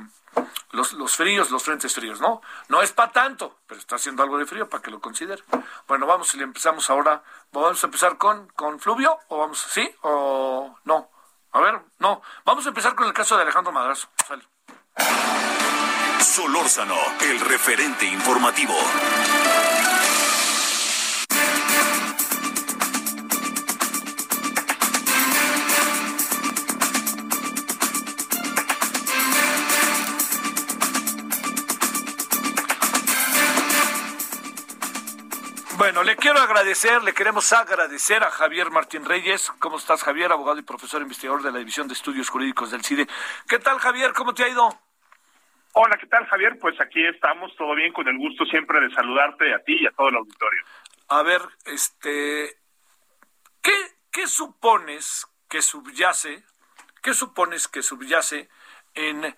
los, 0.72 0.94
los 0.94 1.16
fríos, 1.16 1.52
los 1.52 1.64
frentes 1.64 1.94
fríos, 1.94 2.22
¿no? 2.22 2.42
No 2.70 2.82
es 2.82 2.92
para 2.92 3.12
tanto, 3.12 3.60
pero 3.68 3.80
está 3.80 3.98
haciendo 3.98 4.24
algo 4.24 4.38
de 4.38 4.46
frío 4.46 4.70
para 4.70 4.82
que 4.82 4.92
lo 4.92 5.00
considere. 5.00 5.44
Bueno, 5.88 6.06
vamos 6.06 6.34
y 6.34 6.38
le 6.38 6.44
empezamos 6.44 6.90
ahora. 6.90 7.22
¿Vamos 7.52 7.84
a 7.84 7.88
empezar 7.88 8.18
con, 8.18 8.48
con 8.50 8.80
Fluvio? 8.80 9.20
¿O 9.28 9.40
vamos, 9.40 9.60
sí? 9.60 9.94
¿O 10.02 10.78
no? 10.86 11.10
A 11.52 11.60
ver, 11.60 11.82
no. 12.00 12.22
Vamos 12.46 12.66
a 12.66 12.70
empezar 12.70 12.96
con 12.96 13.08
el 13.08 13.14
caso 13.14 13.36
de 13.36 13.44
Alejandro 13.44 13.74
Madrazo. 13.74 14.08
Sale. 14.26 14.44
Solórzano, 16.22 16.96
el 17.22 17.40
referente 17.42 18.06
informativo. 18.06 18.74
Bueno, 35.92 36.06
le 36.06 36.16
quiero 36.16 36.40
agradecer, 36.40 37.04
le 37.04 37.14
queremos 37.14 37.52
agradecer 37.52 38.24
a 38.24 38.32
Javier 38.32 38.72
Martín 38.72 39.04
Reyes. 39.04 39.52
¿Cómo 39.60 39.76
estás, 39.76 40.02
Javier? 40.04 40.32
Abogado 40.32 40.58
y 40.58 40.62
profesor 40.62 41.02
investigador 41.02 41.44
de 41.44 41.52
la 41.52 41.60
División 41.60 41.90
de 41.90 41.96
Estudios 41.96 42.30
Jurídicos 42.30 42.72
del 42.72 42.82
CIDE. 42.82 43.08
¿Qué 43.46 43.60
tal, 43.60 43.78
Javier? 43.78 44.14
¿Cómo 44.14 44.34
te 44.34 44.46
ha 44.46 44.48
ido? 44.48 44.70
Hola, 45.74 45.98
¿qué 45.98 46.08
tal, 46.08 46.26
Javier? 46.28 46.58
Pues 46.62 46.80
aquí 46.80 47.06
estamos, 47.06 47.54
todo 47.58 47.76
bien, 47.76 47.92
con 47.92 48.08
el 48.08 48.18
gusto 48.18 48.46
siempre 48.46 48.80
de 48.80 48.90
saludarte 48.96 49.54
a 49.54 49.60
ti 49.66 49.80
y 49.82 49.86
a 49.86 49.92
todo 49.92 50.08
el 50.08 50.16
auditorio. 50.16 50.64
A 51.10 51.24
ver, 51.24 51.42
este, 51.66 52.56
¿qué, 53.62 53.74
qué 54.14 54.28
supones 54.28 55.28
que 55.50 55.62
subyace, 55.62 56.46
qué 57.04 57.14
supones 57.14 57.68
que 57.68 57.84
subyace 57.84 58.48
en 58.94 59.36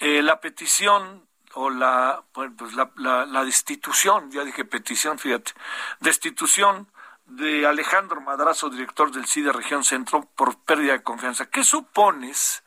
eh, 0.00 0.22
la 0.22 0.40
petición 0.40 1.28
o 1.54 1.70
la, 1.70 2.22
pues 2.32 2.74
la, 2.74 2.90
la, 2.96 3.26
la, 3.26 3.44
destitución, 3.44 4.30
ya 4.30 4.44
dije 4.44 4.64
petición, 4.64 5.18
fíjate, 5.18 5.52
destitución 6.00 6.88
de 7.26 7.66
Alejandro 7.66 8.20
Madrazo, 8.20 8.70
director 8.70 9.10
del 9.10 9.26
CIDE 9.26 9.52
Región 9.52 9.84
Centro, 9.84 10.28
por 10.36 10.58
pérdida 10.64 10.92
de 10.92 11.02
confianza. 11.02 11.50
¿Qué 11.50 11.64
supones 11.64 12.64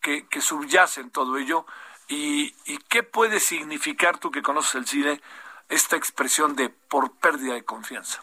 que, 0.00 0.26
que 0.28 0.40
subyace 0.40 1.00
en 1.00 1.10
todo 1.10 1.36
ello 1.36 1.66
y, 2.08 2.54
y 2.64 2.78
qué 2.88 3.02
puede 3.02 3.40
significar 3.40 4.18
tú 4.18 4.30
que 4.30 4.42
conoces 4.42 4.74
el 4.76 4.86
CIDE 4.86 5.20
esta 5.68 5.96
expresión 5.96 6.54
de 6.56 6.70
por 6.70 7.12
pérdida 7.18 7.54
de 7.54 7.64
confianza? 7.64 8.22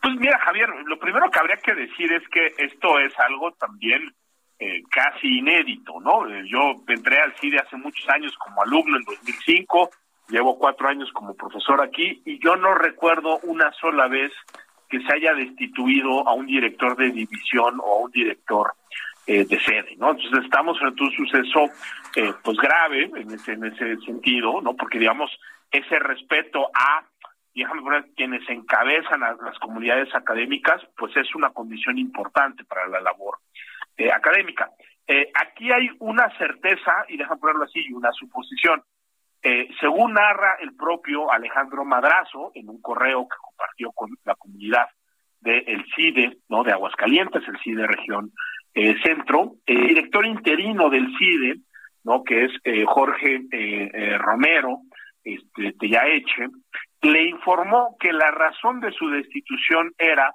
Pues 0.00 0.14
mira, 0.16 0.38
Javier, 0.40 0.68
lo 0.86 0.98
primero 0.98 1.30
que 1.30 1.38
habría 1.38 1.56
que 1.56 1.74
decir 1.74 2.12
es 2.12 2.28
que 2.28 2.54
esto 2.58 2.98
es 2.98 3.16
algo 3.20 3.52
también 3.52 4.14
eh, 4.62 4.84
casi 4.88 5.38
inédito, 5.38 6.00
¿no? 6.00 6.24
Eh, 6.28 6.44
yo 6.46 6.76
entré 6.86 7.18
al 7.18 7.34
CIDE 7.40 7.58
hace 7.58 7.76
muchos 7.76 8.08
años 8.08 8.32
como 8.38 8.62
alumno 8.62 8.96
en 8.96 9.02
2005, 9.04 9.90
llevo 10.28 10.56
cuatro 10.56 10.88
años 10.88 11.10
como 11.12 11.34
profesor 11.34 11.82
aquí 11.82 12.22
y 12.24 12.38
yo 12.38 12.54
no 12.54 12.72
recuerdo 12.74 13.40
una 13.42 13.72
sola 13.72 14.06
vez 14.06 14.30
que 14.88 15.00
se 15.00 15.12
haya 15.14 15.34
destituido 15.34 16.28
a 16.28 16.34
un 16.34 16.46
director 16.46 16.96
de 16.96 17.10
división 17.10 17.80
o 17.82 17.96
a 17.96 18.04
un 18.04 18.12
director 18.12 18.74
eh, 19.26 19.44
de 19.44 19.58
sede, 19.58 19.96
¿no? 19.96 20.12
Entonces 20.12 20.44
estamos 20.44 20.78
frente 20.78 21.02
a 21.02 21.06
un 21.06 21.12
suceso 21.12 21.64
eh, 22.14 22.32
pues 22.44 22.56
grave 22.58 23.10
en 23.16 23.32
ese, 23.32 23.54
en 23.54 23.64
ese 23.64 23.96
sentido, 24.06 24.60
¿no? 24.60 24.76
Porque 24.76 25.00
digamos 25.00 25.30
ese 25.72 25.98
respeto 25.98 26.70
a 26.72 27.04
quienes 28.14 28.48
encabezan 28.48 29.24
a 29.24 29.34
las 29.44 29.58
comunidades 29.58 30.14
académicas, 30.14 30.80
pues 30.96 31.16
es 31.16 31.34
una 31.34 31.50
condición 31.50 31.98
importante 31.98 32.64
para 32.64 32.86
la 32.86 33.00
labor 33.00 33.38
eh, 33.96 34.10
académica. 34.10 34.70
Eh, 35.06 35.30
aquí 35.34 35.70
hay 35.72 35.88
una 35.98 36.28
certeza, 36.38 37.04
y 37.08 37.16
déjame 37.16 37.40
ponerlo 37.40 37.64
así, 37.64 37.92
una 37.92 38.12
suposición. 38.12 38.82
Eh, 39.42 39.68
según 39.80 40.14
narra 40.14 40.56
el 40.60 40.74
propio 40.76 41.32
Alejandro 41.32 41.84
Madrazo 41.84 42.52
en 42.54 42.68
un 42.68 42.80
correo 42.80 43.26
que 43.28 43.36
compartió 43.40 43.90
con 43.92 44.10
la 44.24 44.36
comunidad 44.36 44.86
del 45.40 45.84
CIDE, 45.96 46.38
¿no? 46.48 46.62
De 46.62 46.70
Aguascalientes, 46.70 47.42
el 47.48 47.58
CIDE 47.58 47.86
Región 47.88 48.30
eh, 48.74 48.94
Centro, 49.02 49.56
el 49.66 49.88
director 49.88 50.24
interino 50.24 50.88
del 50.88 51.08
CIDE, 51.18 51.60
¿no? 52.04 52.22
Que 52.22 52.44
es 52.44 52.52
eh, 52.64 52.84
Jorge 52.86 53.42
eh, 53.50 54.16
Romero, 54.18 54.82
este, 55.24 55.72
Tellaeche, 55.72 56.48
le 57.02 57.24
informó 57.24 57.96
que 57.98 58.12
la 58.12 58.30
razón 58.30 58.80
de 58.80 58.92
su 58.92 59.08
destitución 59.08 59.92
era 59.98 60.32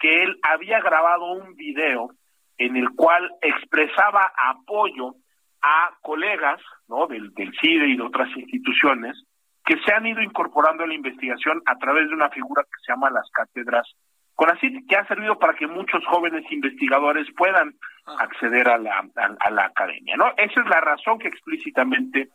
que 0.00 0.22
él 0.22 0.36
había 0.42 0.80
grabado 0.80 1.32
un 1.32 1.54
video 1.54 2.10
en 2.58 2.76
el 2.76 2.90
cual 2.90 3.30
expresaba 3.40 4.32
apoyo 4.36 5.14
a 5.62 5.90
colegas 6.02 6.60
¿no? 6.88 7.06
del, 7.06 7.32
del 7.34 7.52
CIDE 7.60 7.88
y 7.88 7.96
de 7.96 8.02
otras 8.02 8.28
instituciones 8.36 9.16
que 9.64 9.78
se 9.84 9.92
han 9.92 10.06
ido 10.06 10.22
incorporando 10.22 10.84
a 10.84 10.86
la 10.86 10.94
investigación 10.94 11.62
a 11.66 11.76
través 11.76 12.08
de 12.08 12.14
una 12.14 12.30
figura 12.30 12.62
que 12.62 12.80
se 12.84 12.92
llama 12.92 13.10
las 13.10 13.28
cátedras 13.30 13.86
CONACYT, 14.34 14.88
que 14.88 14.96
ha 14.96 15.06
servido 15.08 15.38
para 15.38 15.54
que 15.54 15.66
muchos 15.66 16.04
jóvenes 16.06 16.44
investigadores 16.52 17.26
puedan 17.36 17.74
acceder 18.18 18.68
a 18.68 18.78
la, 18.78 18.98
a, 19.16 19.36
a 19.40 19.50
la 19.50 19.64
academia. 19.64 20.16
¿no? 20.16 20.26
Esa 20.36 20.60
es 20.60 20.68
la 20.68 20.80
razón 20.80 21.18
que 21.18 21.26
explícitamente 21.26 22.28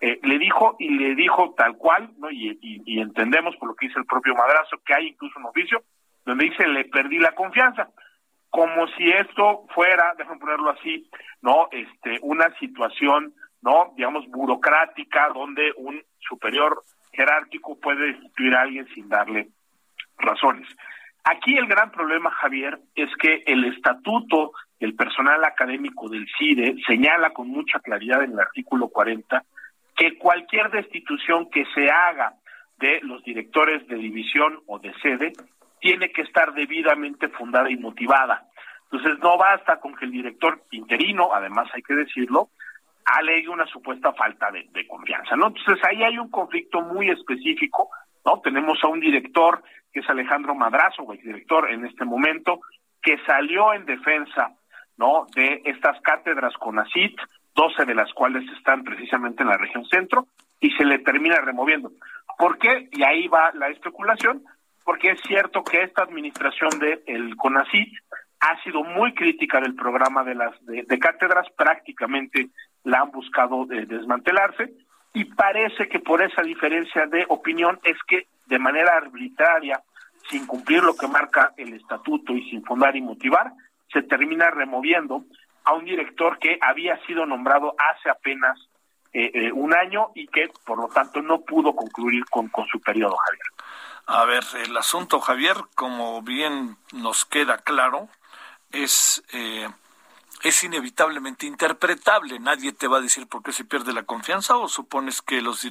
eh, 0.00 0.18
le 0.22 0.38
dijo 0.38 0.76
y 0.78 0.88
le 0.88 1.14
dijo 1.14 1.54
tal 1.54 1.76
cual, 1.76 2.10
¿no? 2.18 2.30
Y, 2.30 2.58
y, 2.62 2.82
y, 2.86 3.00
entendemos 3.00 3.54
por 3.56 3.68
lo 3.68 3.74
que 3.74 3.88
dice 3.88 3.98
el 3.98 4.06
propio 4.06 4.34
Madrazo 4.34 4.78
que 4.84 4.94
hay 4.94 5.08
incluso 5.08 5.38
un 5.38 5.44
oficio 5.44 5.82
donde 6.24 6.46
dice 6.46 6.66
le 6.66 6.86
perdí 6.86 7.18
la 7.18 7.32
confianza, 7.32 7.90
como 8.50 8.88
si 8.88 9.08
esto 9.10 9.64
fuera, 9.74 10.14
déjame 10.18 10.40
ponerlo 10.40 10.70
así, 10.70 11.08
no, 11.40 11.68
este, 11.70 12.18
una 12.22 12.52
situación, 12.58 13.32
no, 13.62 13.92
digamos 13.96 14.26
burocrática 14.28 15.28
donde 15.32 15.72
un 15.76 16.02
superior 16.18 16.82
jerárquico 17.12 17.78
puede 17.78 18.12
destituir 18.12 18.54
a 18.54 18.62
alguien 18.62 18.86
sin 18.94 19.08
darle 19.08 19.48
razones. 20.18 20.68
Aquí 21.24 21.56
el 21.56 21.66
gran 21.66 21.90
problema, 21.90 22.30
Javier, 22.30 22.78
es 22.94 23.08
que 23.16 23.42
el 23.46 23.64
estatuto 23.66 24.52
del 24.78 24.94
personal 24.94 25.44
académico 25.44 26.08
del 26.08 26.26
CIDE 26.38 26.76
señala 26.86 27.30
con 27.30 27.48
mucha 27.48 27.78
claridad 27.80 28.22
en 28.22 28.32
el 28.32 28.40
artículo 28.40 28.88
40 28.88 29.44
que 29.96 30.16
cualquier 30.16 30.70
destitución 30.70 31.50
que 31.50 31.66
se 31.74 31.90
haga 31.90 32.34
de 32.78 33.00
los 33.02 33.22
directores 33.22 33.86
de 33.86 33.96
división 33.96 34.60
o 34.66 34.78
de 34.78 34.94
sede 35.02 35.32
tiene 35.80 36.10
que 36.12 36.22
estar 36.22 36.52
debidamente 36.52 37.28
fundada 37.28 37.70
y 37.70 37.76
motivada. 37.76 38.46
Entonces 38.90 39.18
no 39.20 39.36
basta 39.36 39.78
con 39.78 39.94
que 39.94 40.04
el 40.04 40.10
director 40.10 40.62
interino, 40.70 41.30
además 41.32 41.68
hay 41.74 41.82
que 41.82 41.94
decirlo, 41.94 42.50
alegue 43.04 43.48
una 43.48 43.66
supuesta 43.66 44.12
falta 44.12 44.50
de, 44.50 44.86
confianza. 44.86 45.34
Entonces 45.34 45.78
ahí 45.88 46.02
hay 46.02 46.18
un 46.18 46.30
conflicto 46.30 46.80
muy 46.82 47.08
específico, 47.08 47.90
¿no? 48.24 48.40
Tenemos 48.40 48.82
a 48.82 48.88
un 48.88 49.00
director 49.00 49.62
que 49.92 50.00
es 50.00 50.08
Alejandro 50.08 50.54
Madrazo, 50.54 51.06
director 51.22 51.70
en 51.70 51.84
este 51.84 52.04
momento, 52.04 52.60
que 53.02 53.18
salió 53.26 53.72
en 53.74 53.86
defensa, 53.86 54.52
¿no? 54.96 55.26
De 55.34 55.62
estas 55.64 56.00
cátedras 56.02 56.54
con 56.54 56.78
ACIT, 56.78 57.18
12 57.54 57.84
de 57.84 57.94
las 57.94 58.12
cuales 58.12 58.44
están 58.56 58.84
precisamente 58.84 59.42
en 59.42 59.48
la 59.48 59.56
región 59.56 59.84
centro, 59.86 60.26
y 60.60 60.70
se 60.72 60.84
le 60.84 60.98
termina 60.98 61.36
removiendo. 61.36 61.90
¿Por 62.38 62.58
qué? 62.58 62.88
Y 62.92 63.02
ahí 63.02 63.26
va 63.28 63.50
la 63.54 63.68
especulación, 63.68 64.44
porque 64.90 65.12
es 65.12 65.20
cierto 65.20 65.62
que 65.62 65.84
esta 65.84 66.02
administración 66.02 66.68
del 66.80 67.00
el 67.06 67.36
CONACIT 67.36 67.94
ha 68.40 68.60
sido 68.64 68.82
muy 68.82 69.14
crítica 69.14 69.60
del 69.60 69.76
programa 69.76 70.24
de 70.24 70.34
las 70.34 70.52
de, 70.66 70.98
cátedras, 70.98 71.46
prácticamente 71.56 72.48
la 72.82 73.02
han 73.02 73.12
buscado 73.12 73.66
de 73.66 73.86
desmantelarse, 73.86 74.72
y 75.12 75.26
parece 75.26 75.88
que 75.88 76.00
por 76.00 76.20
esa 76.22 76.42
diferencia 76.42 77.06
de 77.06 77.24
opinión 77.28 77.78
es 77.84 77.96
que 78.08 78.26
de 78.46 78.58
manera 78.58 78.96
arbitraria, 78.96 79.80
sin 80.28 80.44
cumplir 80.48 80.82
lo 80.82 80.96
que 80.96 81.06
marca 81.06 81.52
el 81.56 81.72
estatuto 81.74 82.32
y 82.32 82.50
sin 82.50 82.64
fundar 82.64 82.96
y 82.96 83.00
motivar, 83.00 83.52
se 83.92 84.02
termina 84.02 84.50
removiendo 84.50 85.22
a 85.66 85.74
un 85.74 85.84
director 85.84 86.36
que 86.40 86.58
había 86.60 86.98
sido 87.06 87.26
nombrado 87.26 87.76
hace 87.78 88.10
apenas 88.10 88.58
eh, 89.12 89.30
eh, 89.34 89.52
un 89.52 89.72
año 89.72 90.08
y 90.16 90.26
que 90.26 90.48
por 90.66 90.78
lo 90.78 90.88
tanto 90.88 91.22
no 91.22 91.42
pudo 91.42 91.76
concluir 91.76 92.24
con, 92.24 92.48
con 92.48 92.66
su 92.66 92.80
periodo, 92.80 93.14
Javier. 93.16 93.59
A 94.06 94.24
ver, 94.24 94.44
el 94.64 94.76
asunto, 94.76 95.20
Javier, 95.20 95.56
como 95.74 96.22
bien 96.22 96.76
nos 96.92 97.24
queda 97.24 97.58
claro, 97.58 98.08
es, 98.72 99.22
eh, 99.32 99.68
es 100.42 100.62
inevitablemente 100.64 101.46
interpretable. 101.46 102.38
Nadie 102.38 102.72
te 102.72 102.88
va 102.88 102.98
a 102.98 103.02
decir 103.02 103.28
por 103.28 103.42
qué 103.42 103.52
se 103.52 103.64
pierde 103.64 103.92
la 103.92 104.04
confianza 104.04 104.56
o 104.56 104.68
supones 104.68 105.22
que 105.22 105.40
los, 105.40 105.66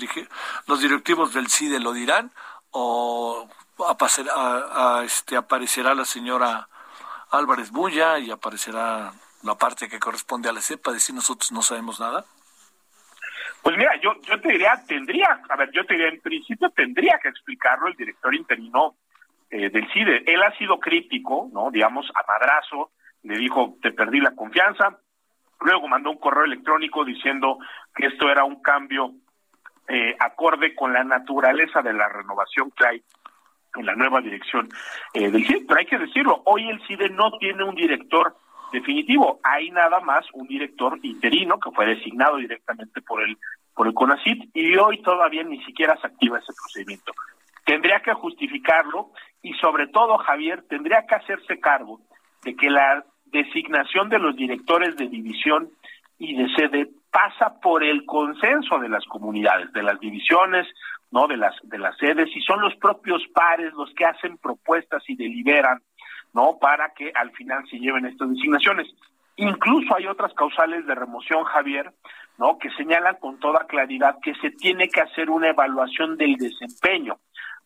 los 0.68 0.80
directivos 0.82 1.34
del 1.34 1.50
CIDE 1.50 1.80
lo 1.80 1.94
dirán 1.94 2.32
o 2.72 3.48
a, 3.88 5.04
este, 5.06 5.38
aparecerá 5.38 5.96
la 5.96 6.06
señora 6.06 6.70
Álvarez 7.32 7.72
Bulla 7.72 8.20
y 8.20 8.32
aparecerá 8.32 9.14
la 9.44 9.58
parte 9.58 9.88
que 9.88 10.00
corresponde 10.00 10.50
a 10.50 10.54
la 10.54 10.62
CEPA, 10.62 10.92
decir 10.92 11.16
nosotros 11.16 11.52
no 11.52 11.62
sabemos 11.62 12.00
nada. 12.00 12.26
Pues 13.62 13.78
mira, 13.78 13.96
yo, 14.01 14.13
yo 14.22 14.39
te 14.39 14.50
diría, 14.50 14.82
tendría, 14.88 15.42
a 15.50 15.56
ver, 15.58 15.70
yo 15.72 15.86
te 15.86 15.94
diría, 15.94 16.10
en 16.10 16.22
principio 16.22 16.70
tendría 16.70 17.20
que 17.22 17.30
explicarlo 17.30 17.88
el 17.88 17.96
director 17.96 18.34
interino 18.34 18.96
eh, 19.50 19.70
del 19.70 19.92
CIDE. 19.92 20.24
Él 20.28 20.42
ha 20.44 20.56
sido 20.58 20.80
crítico, 20.80 21.50
¿no? 21.51 21.70
Digamos, 21.72 22.10
a 22.16 22.25
madrazo, 22.28 22.92
le 23.24 23.38
dijo, 23.38 23.75
te 23.82 23.92
perdí 23.92 24.20
la 24.20 24.36
confianza. 24.36 24.98
Luego 25.62 25.88
mandó 25.88 26.12
un 26.12 26.20
correo 26.20 26.46
electrónico 26.46 27.04
diciendo 27.04 27.58
que 27.94 28.08
esto 28.08 28.30
era 28.30 28.46
un 28.46 28.62
cambio 28.62 29.12
eh, 29.88 30.16
acorde 30.20 30.74
con 30.74 30.94
la 30.94 31.04
naturaleza 31.04 31.82
de 31.82 31.94
la 31.94 32.08
renovación 32.08 32.72
que 32.72 32.86
hay 32.86 33.04
en 33.75 33.86
la 33.86 33.96
nueva 33.96 34.22
dirección 34.22 34.70
eh, 35.13 35.30
del 35.30 35.46
CIDE. 35.46 35.66
Pero 35.68 35.80
hay 35.80 35.86
que 35.86 35.98
decirlo, 35.98 36.42
hoy 36.46 36.70
el 36.70 36.82
CIDE 36.88 37.10
no 37.10 37.32
tiene 37.39 37.63
un 37.63 37.75
director 37.75 38.36
definitivo, 38.72 39.40
hay 39.44 39.70
nada 39.72 40.00
más 40.00 40.26
un 40.34 40.48
director 40.48 41.00
interino 41.04 41.60
que 41.60 41.72
fue 41.72 41.86
designado 41.86 42.38
directamente 42.38 43.02
por 43.02 43.22
el 43.22 43.38
por 43.80 43.88
el 43.88 43.94
CONACIT 43.94 44.50
y 44.54 44.76
hoy 44.76 45.02
todavía 45.02 45.42
ni 45.44 45.64
siquiera 45.64 45.96
se 46.02 46.08
activa 46.08 46.40
ese 46.40 46.52
procedimiento. 46.52 47.14
Tendría 47.66 48.02
que 48.02 48.14
justificarlo 48.14 49.12
y 49.42 49.54
sobre 49.54 49.88
todo 49.88 50.18
Javier 50.18 50.66
tendría 50.68 51.06
que 51.08 51.16
hacerse 51.16 51.62
cargo 51.62 52.02
de 52.44 52.58
que 52.58 52.70
la 52.70 53.06
designación 53.28 54.10
de 54.10 54.20
los 54.20 54.36
directores 54.36 54.98
de 54.98 55.08
división 55.08 55.70
y 56.18 56.36
de 56.36 56.54
sede 56.56 56.90
pasa 57.10 57.60
por 57.62 57.82
el 57.82 58.06
consenso 58.06 58.80
de 58.80 58.90
las 58.90 59.06
comunidades, 59.06 59.72
de 59.72 59.84
las 59.84 59.98
divisiones, 60.02 60.68
no 61.12 61.28
de 61.28 61.38
las 61.38 61.56
de 61.64 61.78
las 61.78 61.96
sedes 61.98 62.28
y 62.36 62.42
son 62.42 62.60
los 62.60 62.76
propios 62.76 63.22
pares 63.34 63.72
los 63.76 63.94
que 63.94 64.04
hacen 64.04 64.38
propuestas 64.40 65.04
y 65.08 65.16
deliberan, 65.16 65.80
¿no? 66.34 66.58
para 66.60 66.94
que 66.94 67.12
al 67.16 67.32
final 67.32 67.68
se 67.70 67.80
lleven 67.80 68.06
estas 68.06 68.30
designaciones. 68.30 68.88
Incluso 69.36 69.96
hay 69.96 70.08
otras 70.08 70.34
causales 70.34 70.86
de 70.86 70.96
remoción, 70.96 71.44
Javier, 71.46 71.92
¿no? 72.38 72.58
que 72.58 72.70
señalan 72.72 73.16
con 73.16 73.40
toda 73.40 73.66
claridad 73.68 74.18
que 74.22 74.34
se 74.36 74.52
tiene 74.52 74.90
que 74.90 75.02
hacer 75.02 75.30
una 75.30 75.50
evaluación 75.50 76.18
del 76.18 76.36
desempeño 76.36 77.20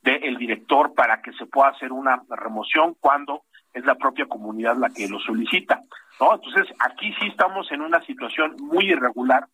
del 0.04 0.38
director 0.38 0.94
para 0.94 1.22
que 1.22 1.32
se 1.34 1.46
pueda 1.46 1.70
hacer 1.70 1.94
una 1.94 2.22
remoción 2.30 2.96
cuando 3.00 3.44
es 3.74 3.86
la 3.86 3.96
propia 3.96 4.26
comunidad 4.26 4.76
la 4.78 4.90
que 4.90 5.08
lo 5.08 5.20
solicita. 5.20 5.80
¿no? 6.20 6.36
Entonces, 6.36 6.68
aquí 6.80 7.14
sí 7.20 7.28
estamos 7.28 7.72
en 7.72 7.82
una 7.82 8.02
situación 8.06 8.56
muy 8.60 8.92
irregular, 8.92 9.48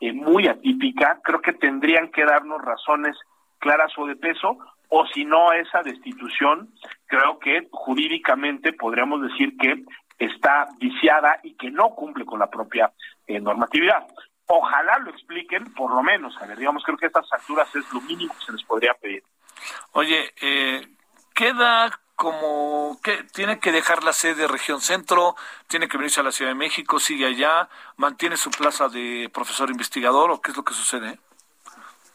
eh, 0.00 0.12
muy 0.12 0.46
atípica. 0.46 1.20
Creo 1.22 1.40
que 1.40 1.52
tendrían 1.52 2.10
que 2.10 2.24
darnos 2.24 2.62
razones 2.62 3.16
claras 3.58 3.92
o 3.98 4.06
de 4.06 4.16
peso, 4.16 4.58
o 4.88 5.06
si 5.06 5.24
no 5.24 5.52
esa 5.52 5.82
destitución, 5.82 6.70
creo 7.06 7.38
que 7.38 7.68
jurídicamente 7.70 8.72
podríamos 8.72 9.22
decir 9.22 9.56
que 9.56 9.84
está 10.18 10.68
viciada 10.78 11.40
y 11.42 11.54
que 11.54 11.70
no 11.70 11.90
cumple 11.90 12.24
con 12.24 12.38
la 12.38 12.50
propia 12.50 12.92
eh, 13.26 13.40
normatividad. 13.40 14.06
Ojalá 14.46 14.98
lo 14.98 15.10
expliquen, 15.10 15.72
por 15.74 15.92
lo 15.92 16.02
menos, 16.02 16.36
a 16.40 16.46
ver, 16.46 16.58
digamos, 16.58 16.82
creo 16.84 16.96
que 16.96 17.06
a 17.06 17.08
estas 17.08 17.32
alturas 17.32 17.74
es 17.74 17.92
lo 17.92 18.00
mínimo 18.02 18.32
que 18.34 18.44
se 18.46 18.52
les 18.52 18.62
podría 18.62 18.94
pedir. 18.94 19.22
Oye, 19.92 20.32
eh, 20.40 20.86
queda 21.34 21.90
como 22.16 22.98
que 23.02 23.24
tiene 23.24 23.60
que 23.60 23.70
dejar 23.70 24.02
la 24.02 24.12
sede 24.12 24.34
de 24.34 24.48
región 24.48 24.80
centro, 24.80 25.36
tiene 25.68 25.86
que 25.86 25.98
venirse 25.98 26.20
a 26.20 26.24
la 26.24 26.32
Ciudad 26.32 26.50
de 26.50 26.56
México, 26.56 26.98
sigue 26.98 27.26
allá, 27.26 27.68
mantiene 27.96 28.38
su 28.38 28.50
plaza 28.50 28.88
de 28.88 29.30
profesor 29.32 29.70
investigador 29.70 30.30
o 30.30 30.40
qué 30.40 30.50
es 30.50 30.56
lo 30.56 30.64
que 30.64 30.72
sucede? 30.72 31.18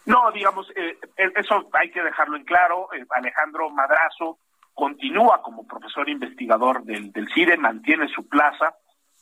No, 0.05 0.31
digamos, 0.31 0.67
eh, 0.75 0.97
eh, 1.17 1.31
eso 1.35 1.69
hay 1.73 1.91
que 1.91 2.01
dejarlo 2.01 2.35
en 2.35 2.43
claro. 2.43 2.89
Eh, 2.93 3.05
Alejandro 3.11 3.69
Madrazo 3.69 4.39
continúa 4.73 5.41
como 5.41 5.67
profesor 5.67 6.09
investigador 6.09 6.83
del, 6.83 7.11
del 7.11 7.27
CIDE, 7.33 7.57
mantiene 7.57 8.07
su 8.09 8.27
plaza, 8.27 8.73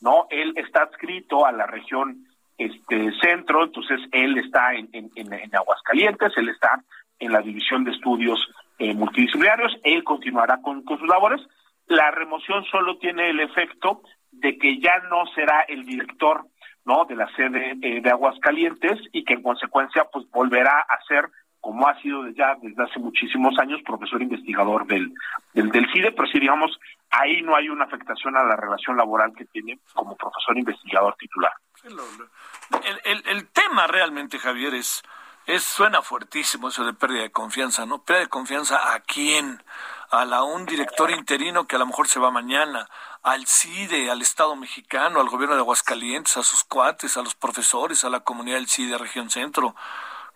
¿no? 0.02 0.28
Él 0.30 0.54
está 0.56 0.84
adscrito 0.84 1.46
a 1.46 1.52
la 1.52 1.66
región 1.66 2.26
este 2.58 3.12
centro, 3.22 3.64
entonces 3.64 4.00
él 4.12 4.38
está 4.38 4.74
en, 4.74 4.90
en, 4.94 5.10
en 5.16 5.56
Aguascalientes, 5.56 6.34
él 6.38 6.50
está 6.50 6.84
en 7.20 7.32
la 7.32 7.42
división 7.42 7.84
de 7.84 7.92
estudios 7.92 8.40
eh, 8.80 8.94
multidisciplinarios, 8.94 9.78
él 9.84 10.04
continuará 10.04 10.62
con, 10.62 10.84
sus 10.86 11.08
labores. 11.08 11.42
La 11.88 12.12
remoción 12.12 12.64
solo 12.66 12.98
tiene 12.98 13.30
el 13.30 13.42
efecto 13.42 14.02
de 14.32 14.58
que 14.58 14.80
ya 14.80 15.00
no 15.10 15.26
será 15.36 15.62
el 15.68 15.86
director 15.86 16.46
no 16.86 17.06
de 17.06 17.16
la 17.16 17.28
sede 17.36 17.78
eh, 17.82 18.02
de 18.02 18.10
Aguascalientes 18.10 18.98
y 19.12 19.24
que 19.24 19.34
en 19.34 19.44
consecuencia 19.44 20.06
pues 20.12 20.30
volverá 20.32 20.80
a 20.80 20.98
ser 21.08 21.26
como 21.60 21.88
ha 21.88 22.00
sido 22.02 22.28
ya 22.30 22.56
desde 22.62 22.84
hace 22.84 23.00
muchísimos 23.00 23.58
años 23.60 23.82
profesor 23.86 24.22
investigador 24.22 24.86
del, 24.88 25.14
del, 25.54 25.70
del 25.70 25.92
CIDE, 25.92 26.12
pero 26.12 26.28
si 26.28 26.40
digamos, 26.40 26.80
ahí 27.10 27.42
no 27.42 27.56
hay 27.56 27.70
una 27.70 27.86
afectación 27.86 28.36
a 28.38 28.44
la 28.44 28.56
relación 28.56 28.98
laboral 28.98 29.34
que 29.36 29.46
tiene 29.46 29.80
como 29.94 30.16
profesor 30.16 30.58
investigador 30.58 31.16
titular. 31.16 31.54
El, 31.84 33.02
el, 33.04 33.24
el 33.28 33.48
tema 33.48 33.88
realmente, 33.88 34.40
Javier, 34.40 34.74
es 34.74 35.04
es, 35.50 35.64
suena 35.64 36.04
fuertísimo 36.04 36.68
eso 36.70 36.86
de 36.86 36.94
pérdida 36.94 37.24
de 37.24 37.32
confianza, 37.32 37.86
¿no? 37.86 38.04
Pérdida 38.04 38.26
de 38.26 38.30
confianza 38.30 38.94
a 38.94 39.00
quién? 39.00 39.64
A 40.12 40.24
la, 40.26 40.44
un 40.44 40.66
director 40.66 41.10
interino 41.10 41.66
que 41.66 41.76
a 41.76 41.80
lo 41.80 41.88
mejor 41.88 42.08
se 42.08 42.20
va 42.20 42.30
mañana, 42.30 42.88
al 43.24 43.48
CIDE, 43.48 44.12
al 44.12 44.22
Estado 44.22 44.56
mexicano, 44.56 45.20
al 45.20 45.30
gobierno 45.30 45.56
de 45.56 45.62
Aguascalientes, 45.62 46.38
a 46.38 46.44
sus 46.44 46.64
cuates, 46.64 47.18
a 47.18 47.24
los 47.24 47.34
profesores, 47.34 48.04
a 48.04 48.10
la 48.10 48.20
comunidad 48.20 48.58
del 48.58 48.70
CIDE 48.70 48.98
Región 49.00 49.32
Centro. 49.32 49.76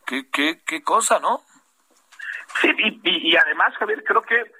¿Qué, 0.05 0.29
qué, 0.29 0.61
qué 0.65 0.81
cosa, 0.83 1.19
no? 1.19 1.41
Sí, 2.61 2.69
y, 3.03 3.31
y 3.31 3.35
además, 3.35 3.75
Javier, 3.77 4.03
creo 4.03 4.21
que 4.21 4.51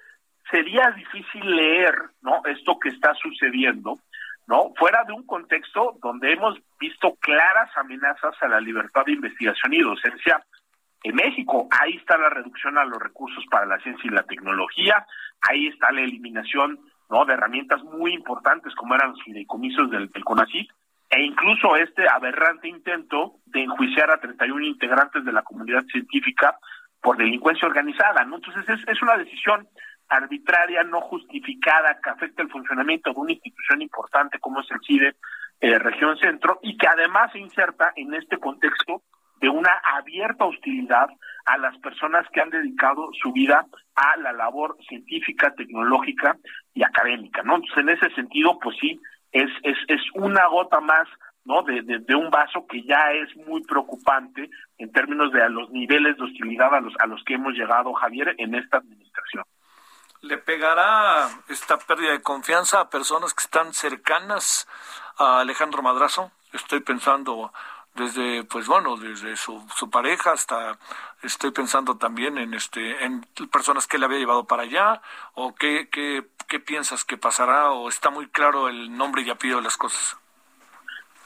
sería 0.49 0.91
difícil 0.91 1.56
leer, 1.56 1.95
¿no? 2.21 2.41
Esto 2.45 2.77
que 2.79 2.89
está 2.89 3.13
sucediendo 3.15 3.99
¿no? 4.47 4.73
Fuera 4.77 5.03
de 5.06 5.13
un 5.13 5.25
contexto 5.25 5.97
donde 6.01 6.34
hemos 6.34 6.58
visto 6.79 7.15
claras 7.19 7.69
amenazas 7.77 8.36
a 8.41 8.47
la 8.47 8.60
libertad 8.60 9.03
de 9.06 9.13
investigación 9.13 9.73
y 9.73 9.82
docencia 9.82 10.43
en 11.03 11.15
México. 11.15 11.67
Ahí 11.71 11.95
está 11.97 12.17
la 12.17 12.29
reducción 12.29 12.77
a 12.77 12.86
los 12.86 13.01
recursos 13.01 13.43
para 13.49 13.65
la 13.65 13.79
ciencia 13.79 14.08
y 14.10 14.13
la 14.13 14.23
tecnología, 14.23 15.06
ahí 15.41 15.67
está 15.67 15.91
la 15.91 16.01
eliminación 16.01 16.79
¿no? 17.10 17.25
de 17.25 17.34
herramientas 17.34 17.82
muy 17.84 18.13
importantes 18.13 18.73
como 18.75 18.95
eran 18.95 19.12
los 19.12 19.23
fideicomisos 19.23 19.89
del, 19.91 20.10
del 20.10 20.23
CONACYT, 20.23 20.69
e 21.15 21.21
incluso 21.21 21.76
este 21.76 22.08
aberrante 22.10 22.67
intento 22.67 23.36
de 23.45 23.62
enjuiciar 23.62 24.10
a 24.10 24.19
31 24.19 24.65
integrantes 24.65 25.23
de 25.23 25.32
la 25.32 25.43
comunidad 25.43 25.84
científica 25.86 26.58
por 26.99 27.17
delincuencia 27.17 27.67
organizada, 27.67 28.26
¿no? 28.26 28.38
Entonces 28.38 28.67
es, 28.67 28.88
es 28.88 29.02
una 29.02 29.17
decisión 29.17 29.67
arbitraria, 30.10 30.84
no 30.84 31.02
justificada, 31.02 31.99
que 32.04 32.10
afecta 32.10 32.41
el 32.41 32.49
funcionamiento 32.49 33.13
de 33.13 33.19
una 33.19 33.32
institución 33.34 33.82
importante 33.84 34.39
como 34.39 34.62
es 34.62 34.71
el 34.71 34.80
CIDE 34.86 35.15
eh, 35.62 35.78
Región 35.78 36.17
Centro 36.17 36.60
y 36.63 36.78
que 36.78 36.88
además 36.88 37.32
se 37.32 37.39
inserta 37.39 37.93
en 37.95 38.13
este 38.15 38.38
contexto 38.38 39.04
de 39.39 39.49
una 39.49 39.71
abierta 39.84 40.45
hostilidad 40.45 41.08
a 41.45 41.58
las 41.58 41.78
personas 41.80 42.26
que 42.32 42.41
han 42.41 42.49
dedicado 42.49 43.10
su 43.21 43.32
vida 43.34 43.65
a 43.95 44.17
la 44.17 44.32
labor 44.32 44.78
científica, 44.88 45.54
tecnológica 45.54 46.38
y 46.73 46.82
académica, 46.82 47.43
¿no? 47.43 47.56
Entonces, 47.56 47.78
en 47.78 47.89
ese 47.89 48.10
sentido, 48.15 48.58
pues 48.60 48.78
sí, 48.80 48.99
es, 49.34 49.50
es, 49.63 49.78
es 49.88 50.02
una 50.13 50.48
gota 50.48 50.80
más 50.80 51.08
¿no? 51.46 51.62
De, 51.63 51.82
de, 51.82 52.15
un 52.15 52.30
vaso 52.30 52.65
que 52.67 52.82
ya 52.84 53.12
es 53.12 53.36
muy 53.46 53.62
preocupante 53.63 54.50
en 54.78 54.91
términos 54.93 55.30
de 55.34 55.50
los 55.50 55.69
niveles 55.72 56.15
de 56.15 56.24
hostilidad 56.24 56.74
a 56.74 56.80
los, 56.80 56.93
a 57.00 57.06
los 57.06 57.22
que 57.26 57.34
hemos 57.34 57.54
llegado, 57.54 57.91
Javier, 57.93 58.34
en 58.38 58.56
esta 58.56 58.78
administración 58.78 59.43
le 60.24 60.38
pegará 60.38 61.28
esta 61.50 61.78
pérdida 61.78 62.12
de 62.12 62.22
confianza 62.22 62.80
a 62.80 62.89
personas 62.89 63.34
que 63.34 63.43
están 63.43 63.74
cercanas 63.74 64.67
a 65.17 65.41
Alejandro 65.41 65.84
Madrazo. 65.84 66.32
Estoy 66.54 66.80
pensando 66.80 67.52
desde 67.93 68.43
pues 68.46 68.65
bueno 68.67 68.98
desde 68.98 69.36
su, 69.36 69.63
su 69.76 69.89
pareja 69.89 70.32
hasta 70.32 70.80
estoy 71.22 71.52
pensando 71.52 71.96
también 71.98 72.39
en 72.39 72.56
este 72.56 73.04
en 73.06 73.22
personas 73.52 73.86
que 73.86 74.00
le 74.00 74.06
había 74.06 74.17
llevado 74.17 74.46
para 74.46 74.63
allá 74.63 75.02
o 75.36 75.54
qué 75.54 75.89
qué, 75.91 76.28
qué 76.54 76.60
piensas 76.60 77.04
que 77.04 77.18
pasará 77.18 77.72
o 77.72 77.89
está 77.89 78.12
muy 78.12 78.28
claro 78.28 78.70
el 78.70 78.96
nombre 78.96 79.24
y 79.24 79.30
apellido 79.32 79.58
de 79.58 79.63
las 79.63 79.76
cosas 79.76 80.16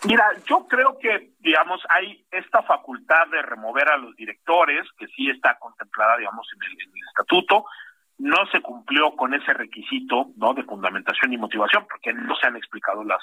Mira, 0.05 0.23
yo 0.45 0.65
creo 0.69 0.97
que, 0.99 1.31
digamos, 1.39 1.81
hay 1.89 2.23
esta 2.31 2.61
facultad 2.61 3.27
de 3.29 3.41
remover 3.41 3.89
a 3.89 3.97
los 3.97 4.15
directores, 4.15 4.87
que 4.97 5.07
sí 5.07 5.29
está 5.29 5.57
contemplada, 5.59 6.17
digamos, 6.17 6.47
en 6.53 6.63
el, 6.63 6.77
estatuto, 7.09 7.65
no 8.19 8.45
se 8.51 8.61
cumplió 8.61 9.15
con 9.17 9.33
ese 9.33 9.51
requisito 9.53 10.27
no 10.37 10.53
de 10.53 10.63
fundamentación 10.63 11.33
y 11.33 11.37
motivación 11.37 11.85
porque 11.89 12.13
no 12.13 12.35
se 12.37 12.47
han 12.47 12.55
explicado 12.55 13.03
las, 13.03 13.21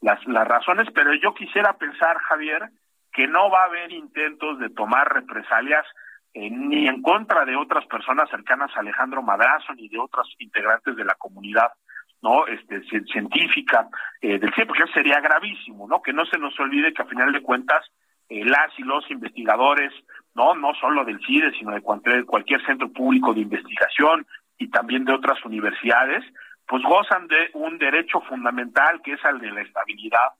las 0.00 0.48
razones 0.48 0.88
pero 0.94 1.14
yo 1.14 1.34
quisiera 1.34 1.72
pensar 1.78 2.18
Javier 2.18 2.68
que 3.12 3.26
no 3.26 3.50
va 3.50 3.62
a 3.62 3.66
haber 3.66 3.90
intentos 3.92 4.58
de 4.58 4.70
tomar 4.70 5.12
represalias 5.12 5.86
eh, 6.34 6.50
ni 6.50 6.86
en 6.86 7.00
contra 7.00 7.44
de 7.44 7.56
otras 7.56 7.86
personas 7.86 8.28
cercanas 8.30 8.70
a 8.76 8.80
Alejandro 8.80 9.22
Madrazo 9.22 9.72
ni 9.74 9.88
de 9.88 9.98
otros 9.98 10.34
integrantes 10.38 10.94
de 10.94 11.04
la 11.04 11.14
comunidad 11.14 11.72
no 12.20 12.46
este 12.46 12.82
científica 12.82 13.88
eh, 14.20 14.38
del 14.38 14.52
CIE, 14.54 14.66
porque 14.66 14.84
sería 14.92 15.20
gravísimo 15.20 15.88
no 15.88 16.02
que 16.02 16.12
no 16.12 16.26
se 16.26 16.38
nos 16.38 16.58
olvide 16.60 16.92
que 16.92 17.02
a 17.02 17.06
final 17.06 17.32
de 17.32 17.42
cuentas 17.42 17.84
eh, 18.28 18.44
las 18.44 18.76
y 18.78 18.82
los 18.82 19.10
investigadores 19.10 19.92
no 20.34 20.54
no 20.54 20.74
solo 20.74 21.04
del 21.04 21.20
CIDE 21.24 21.52
sino 21.58 21.72
de 21.72 21.80
cualquier, 21.80 22.24
cualquier 22.24 22.64
centro 22.66 22.92
público 22.92 23.32
de 23.32 23.40
investigación 23.40 24.26
y 24.58 24.68
también 24.68 25.04
de 25.04 25.14
otras 25.14 25.42
universidades 25.44 26.24
pues 26.66 26.82
gozan 26.82 27.26
de 27.28 27.50
un 27.54 27.78
derecho 27.78 28.20
fundamental 28.22 29.00
que 29.02 29.14
es 29.14 29.20
el 29.24 29.38
de 29.38 29.50
la 29.50 29.62
estabilidad 29.62 30.32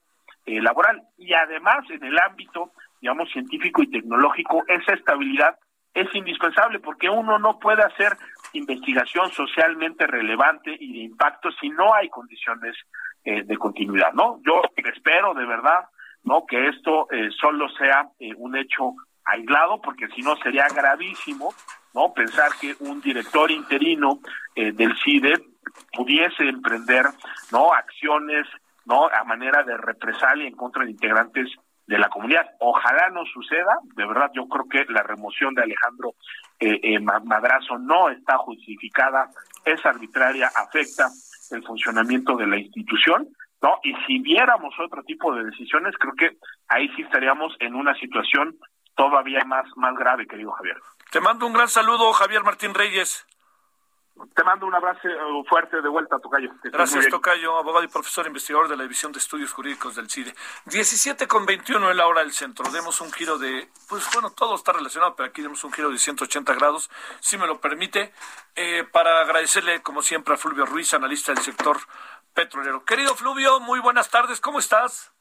eh, 0.45 0.61
laboral. 0.61 1.03
Y 1.17 1.33
además 1.33 1.89
en 1.89 2.05
el 2.05 2.19
ámbito 2.19 2.73
digamos 3.01 3.31
científico 3.31 3.83
y 3.83 3.91
tecnológico 3.91 4.65
esa 4.67 4.95
estabilidad 4.95 5.57
es 5.95 6.15
indispensable 6.15 6.81
porque 6.81 7.09
uno 7.09 7.39
no 7.39 7.59
puede 7.59 7.83
hacer 7.83 8.17
investigación 8.53 9.31
socialmente 9.33 10.07
relevante 10.07 10.77
y 10.79 10.93
de 10.93 10.99
impacto 11.05 11.51
si 11.53 11.69
no 11.71 11.95
hay 11.95 12.09
condiciones 12.09 12.77
eh, 13.25 13.43
de 13.43 13.57
continuidad, 13.57 14.13
¿no? 14.13 14.41
Yo 14.47 14.63
espero 14.77 15.35
de 15.35 15.45
verdad, 15.45 15.89
¿no? 16.25 16.47
Que 16.47 16.69
esto 16.69 17.11
eh, 17.11 17.31
solo 17.39 17.69
sea 17.71 18.09
eh, 18.19 18.33
un 18.37 18.57
hecho 18.57 18.95
aislado, 19.25 19.81
porque 19.83 20.09
si 20.09 20.23
no 20.23 20.37
sería 20.37 20.67
gravísimo, 20.69 21.53
¿no? 21.95 22.15
Pensar 22.15 22.51
que 22.61 22.75
un 22.81 23.01
director 23.01 23.51
interino 23.51 24.21
del 24.55 24.97
CIDE 25.05 25.35
pudiese 25.93 26.49
emprender, 26.49 27.05
¿no? 27.53 27.73
Acciones, 27.73 28.47
¿no? 28.87 29.07
A 29.07 29.23
manera 29.25 29.63
de 29.63 29.77
represalia 29.77 30.49
en 30.49 30.57
contra 30.57 30.85
de 30.85 30.91
integrantes 30.91 31.51
de 31.89 31.99
la 31.99 32.09
comunidad. 32.11 32.47
Ojalá 32.61 33.09
no 33.09 33.25
suceda, 33.25 33.79
de 33.97 34.07
verdad 34.07 34.31
yo 34.35 34.47
creo 34.47 34.69
que 34.69 34.93
la 34.93 35.03
remoción 35.03 35.55
de 35.55 35.63
Alejandro 35.63 36.15
eh, 36.61 36.79
eh, 36.83 37.01
Madrazo 37.01 37.79
no 37.79 38.11
está 38.11 38.37
justificada, 38.37 39.31
es 39.65 39.85
arbitraria, 39.85 40.51
afecta 40.55 41.09
el 41.51 41.65
funcionamiento 41.65 42.37
de 42.37 42.47
la 42.47 42.59
institución, 42.59 43.29
¿no? 43.63 43.79
Y 43.83 43.95
si 44.07 44.19
viéramos 44.19 44.75
otro 44.79 45.03
tipo 45.03 45.35
de 45.35 45.45
decisiones, 45.45 45.95
creo 45.99 46.13
que 46.13 46.37
ahí 46.69 46.89
sí 46.95 47.03
estaríamos 47.03 47.57
en 47.59 47.75
una 47.75 47.95
situación 47.95 48.57
todavía 48.95 49.45
más, 49.47 49.65
más 49.77 49.95
grave, 49.97 50.27
querido 50.27 50.53
Javier. 50.53 50.77
Te 51.11 51.21
mando 51.21 51.47
un 51.47 51.55
gran 51.55 51.69
saludo, 51.69 52.13
Javier 52.13 52.43
Martín 52.45 52.75
Reyes. 52.75 53.27
Te 54.35 54.45
mando 54.45 54.67
un 54.67 54.75
abrazo 54.75 55.09
eh, 55.09 55.45
fuerte 55.49 55.81
de 55.81 55.89
vuelta, 55.89 56.19
Tocayo. 56.19 56.51
Gracias, 56.65 57.09
Tocayo, 57.09 57.57
abogado 57.57 57.85
y 57.85 57.89
profesor 57.89 58.27
investigador 58.27 58.69
de 58.69 58.77
la 58.77 58.83
División 58.83 59.13
de 59.13 59.19
Estudios 59.19 59.53
Jurídicos 59.53 59.97
del 59.97 60.11
CIDE. 60.11 60.35
17 60.67 61.27
con 61.29 61.47
21 61.47 61.91
es 61.91 61.97
la 61.97 62.07
hora 62.07 62.21
del 62.21 62.33
centro. 62.33 62.69
Demos 62.71 63.01
un 63.01 63.13
giro 63.13 63.39
de, 63.39 63.69
pues 63.89 64.09
bueno, 64.13 64.31
todo 64.31 64.55
está 64.55 64.73
relacionado, 64.73 65.15
pero 65.15 65.29
aquí 65.29 65.43
demos 65.43 65.63
un 65.65 65.73
giro 65.73 65.91
de 65.91 65.99
180 65.99 66.55
grados, 66.55 66.91
si 67.21 67.39
me 67.39 67.47
lo 67.47 67.61
permite, 67.61 68.13
eh, 68.55 68.85
para 68.91 69.21
agradecerle, 69.21 69.83
como 69.83 70.03
siempre, 70.03 70.35
a 70.35 70.37
Fluvio 70.37 70.67
Ruiz, 70.67 70.93
analista 70.95 71.33
del 71.33 71.43
sector 71.43 71.79
petrolero. 72.35 72.85
Querido 72.85 73.15
Fluvio, 73.15 73.61
muy 73.61 73.81
buenas 73.81 74.11
tardes, 74.11 74.41
¿cómo 74.41 74.59
estás? 74.59 75.13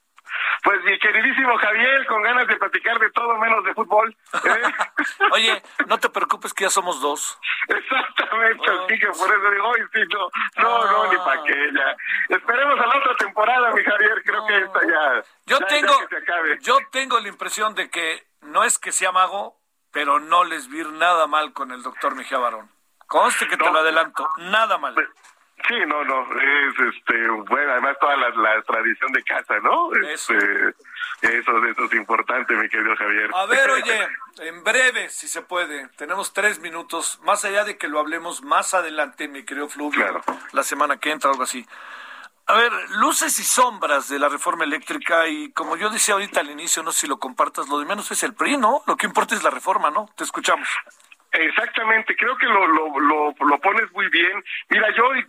Pues 0.64 0.84
mi 0.84 0.98
queridísimo 1.00 1.58
Javier, 1.58 2.06
con 2.08 2.22
ganas 2.24 2.48
de 2.48 2.56
platicar 2.58 3.00
de 3.00 3.10
todo 3.12 3.38
menos 3.38 3.64
de 3.64 3.74
fútbol. 3.74 4.16
¿eh? 4.34 4.62
Oye, 5.32 5.64
no 5.88 5.98
te 5.98 6.10
preocupes 6.10 6.54
que 6.54 6.66
ya 6.66 6.70
somos 6.70 7.02
dos. 7.02 7.40
Exactamente, 7.68 8.64
así 8.72 9.00
que 9.00 9.08
por 9.08 9.30
eso 9.30 9.52
digo, 9.52 9.68
hoy 9.68 9.82
sí, 9.94 10.00
no, 10.12 10.30
no, 10.64 10.92
no, 10.92 11.12
ni 11.12 11.18
para 11.18 11.44
que 11.44 11.72
ya. 11.74 12.36
Esperemos 12.36 12.80
a 12.80 12.88
la 12.88 12.98
otra 12.98 13.16
temporada, 13.16 13.72
mi 13.72 13.84
Javier, 13.84 14.24
creo 14.24 14.46
que 14.48 14.58
esta 14.58 14.80
ya. 14.88 15.24
Yo 15.46 15.60
tengo, 15.60 15.94
yo 16.62 16.78
tengo 16.92 17.20
la 17.20 17.28
impresión 17.28 17.76
de 17.76 17.90
que 17.90 18.28
no 18.42 18.64
es 18.64 18.80
que 18.80 18.92
sea 18.92 19.12
mago, 19.12 19.58
pero 19.92 20.20
no 20.20 20.44
les 20.44 20.70
vi 20.70 20.84
nada 20.84 21.28
mal 21.28 21.54
con 21.54 21.72
el 21.72 21.84
doctor 21.84 22.16
Mejía 22.16 22.38
Barón. 22.38 22.70
Conste 23.08 23.48
que 23.48 23.58
te 23.58 23.72
lo 23.72 23.80
adelanto, 23.80 24.30
nada 24.38 24.78
mal. 24.78 24.94
Pues, 24.94 25.08
Sí, 25.68 25.76
no, 25.88 26.04
no, 26.04 26.22
es 26.40 26.96
este, 26.96 27.28
bueno, 27.50 27.72
además 27.72 27.98
toda 28.00 28.16
la, 28.16 28.62
tradición 28.62 29.12
de 29.12 29.24
casa, 29.24 29.60
¿no? 29.60 29.92
Eso. 29.96 30.34
Este, 30.34 30.76
eso, 31.22 31.66
eso 31.66 31.86
es 31.86 31.94
importante, 31.94 32.54
mi 32.56 32.70
querido 32.70 32.96
Javier. 32.96 33.32
A 33.34 33.46
ver, 33.48 33.70
oye, 33.72 34.08
en 34.40 34.64
breve, 34.64 35.10
si 35.10 35.28
se 35.28 35.42
puede, 35.42 35.88
tenemos 35.98 36.32
tres 36.32 36.60
minutos, 36.60 37.20
más 37.24 37.44
allá 37.44 37.64
de 37.64 37.78
que 37.78 37.88
lo 37.88 38.00
hablemos 38.00 38.44
más 38.44 38.74
adelante, 38.76 39.28
mi 39.28 39.44
querido 39.44 39.68
Fluvio, 39.68 40.22
la 40.52 40.64
semana 40.64 40.98
que 40.98 41.12
entra, 41.12 41.32
algo 41.32 41.44
así. 41.44 41.66
A 42.50 42.54
ver, 42.54 42.72
luces 42.92 43.38
y 43.40 43.44
sombras 43.44 44.08
de 44.08 44.20
la 44.20 44.30
reforma 44.30 44.64
eléctrica 44.64 45.28
y 45.28 45.52
como 45.52 45.76
yo 45.76 45.90
decía 45.90 46.14
ahorita 46.14 46.40
al 46.40 46.50
inicio, 46.50 46.82
no 46.82 46.94
sé 46.94 47.02
si 47.02 47.08
lo 47.08 47.20
compartas, 47.20 47.68
lo 47.68 47.78
de 47.80 47.86
menos 47.86 48.10
es 48.10 48.24
el 48.24 48.34
PRI, 48.34 48.56
¿no? 48.56 48.84
Lo 48.88 48.96
que 48.96 49.06
importa 49.06 49.36
es 49.36 49.44
la 49.44 49.50
reforma, 49.50 49.92
¿no? 49.92 50.10
Te 50.16 50.24
escuchamos. 50.24 50.70
Exactamente, 51.40 52.16
creo 52.16 52.36
que 52.38 52.48
lo, 52.48 52.68
lo, 52.68 53.00
lo, 53.00 53.60
pones 53.60 53.92
muy 53.92 54.10
bien. 54.10 54.44
Mira, 54.70 54.90
yo, 54.96 55.14
eh, 55.14 55.26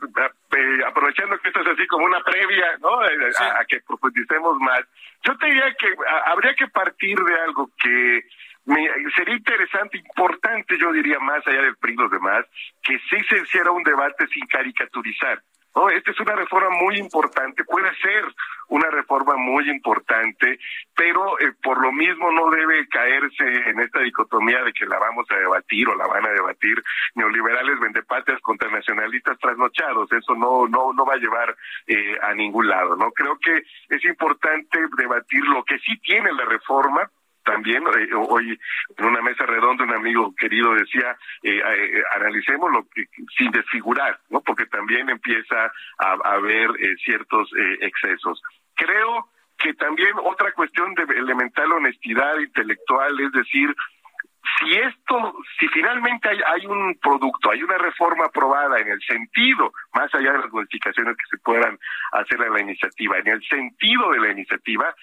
eh, 0.56 0.78
aprovechando 0.86 1.38
que 1.38 1.48
esto 1.48 1.60
es 1.60 1.66
así 1.66 1.86
como 1.86 2.06
una 2.06 2.20
previa, 2.22 2.78
¿no? 2.80 3.04
Eh, 3.04 3.30
a, 3.38 3.64
que 3.66 3.80
profundicemos 3.80 4.58
más, 4.58 4.80
yo 5.22 5.36
te 5.36 5.46
diría 5.46 5.74
que 5.74 5.94
habría 6.26 6.54
que 6.54 6.68
partir 6.68 7.18
de 7.18 7.40
algo 7.40 7.70
que 7.78 8.22
me, 8.64 8.88
sería 9.16 9.34
interesante, 9.34 9.98
importante, 9.98 10.78
yo 10.78 10.92
diría, 10.92 11.18
más 11.18 11.46
allá 11.46 11.62
del 11.62 11.76
PRI 11.76 11.92
y 11.92 11.96
los 11.96 12.10
demás, 12.10 12.46
que 12.82 12.98
sí 13.10 13.16
se 13.28 13.38
hiciera 13.40 13.70
un 13.70 13.82
debate 13.82 14.26
sin 14.28 14.46
caricaturizar. 14.46 15.42
¿No? 15.74 15.88
Esta 15.90 16.10
es 16.10 16.20
una 16.20 16.34
reforma 16.34 16.70
muy 16.70 16.98
importante, 16.98 17.64
puede 17.64 17.94
ser 17.96 18.24
una 18.68 18.90
reforma 18.90 19.36
muy 19.36 19.68
importante, 19.70 20.58
pero 20.94 21.38
eh, 21.40 21.52
por 21.62 21.80
lo 21.80 21.92
mismo 21.92 22.30
no 22.30 22.50
debe 22.50 22.86
caerse 22.88 23.70
en 23.70 23.80
esta 23.80 24.00
dicotomía 24.00 24.62
de 24.62 24.72
que 24.72 24.86
la 24.86 24.98
vamos 24.98 25.26
a 25.30 25.36
debatir 25.36 25.88
o 25.88 25.96
la 25.96 26.06
van 26.06 26.26
a 26.26 26.30
debatir 26.30 26.82
neoliberales 27.14 27.80
vendepatrias 27.80 28.40
contra 28.42 28.70
nacionalistas 28.70 29.38
trasnochados. 29.38 30.12
Eso 30.12 30.34
no 30.34 30.66
no 30.68 30.92
no 30.92 31.06
va 31.06 31.14
a 31.14 31.18
llevar 31.18 31.56
eh, 31.86 32.16
a 32.22 32.34
ningún 32.34 32.68
lado. 32.68 32.96
No 32.96 33.10
creo 33.12 33.38
que 33.38 33.64
es 33.88 34.04
importante 34.04 34.78
debatir 34.96 35.44
lo 35.44 35.64
que 35.64 35.78
sí 35.78 35.98
tiene 36.00 36.32
la 36.32 36.44
reforma 36.44 37.10
también 37.48 37.82
eh, 37.86 38.14
hoy 38.14 38.58
en 38.98 39.04
una 39.06 39.22
mesa 39.22 39.46
redonda 39.46 39.84
un 39.84 39.94
amigo 39.94 40.34
querido 40.36 40.74
decía 40.74 41.16
eh, 41.42 41.56
eh, 41.56 42.02
analicemos 42.14 42.70
lo 42.70 42.86
que 42.94 43.06
sin 43.38 43.50
desfigurar 43.50 44.20
no 44.28 44.42
porque 44.42 44.66
también 44.66 45.08
empieza 45.08 45.72
a, 45.98 46.12
haber 46.24 46.68
ciertos 47.04 47.48
excesos. 47.80 48.42
Creo 48.74 49.30
que 49.56 49.72
también 49.74 50.12
otra 50.22 50.52
cuestión 50.52 50.94
de 50.94 51.02
elemental 51.16 51.72
honestidad 51.72 52.38
intelectual 52.38 53.18
es 53.20 53.32
decir 53.32 53.74
si 54.58 54.74
esto, 54.74 55.34
si 55.58 55.68
finalmente 55.68 56.28
hay, 56.28 56.38
hay, 56.46 56.66
un 56.66 56.98
producto, 57.00 57.50
hay 57.50 57.62
una 57.62 57.78
reforma 57.78 58.26
aprobada 58.26 58.80
en 58.80 58.88
el 58.88 59.00
sentido, 59.02 59.72
más 59.94 60.12
allá 60.14 60.32
de 60.32 60.38
las 60.38 60.52
modificaciones 60.52 61.16
que 61.16 61.36
se 61.36 61.38
puedan 61.38 61.78
hacer 62.12 62.42
a 62.42 62.50
la 62.50 62.60
iniciativa, 62.60 63.18
en 63.18 63.28
el 63.28 63.42
sentido 63.46 64.10
de 64.10 64.20
la 64.20 64.32
iniciativa, 64.32 64.94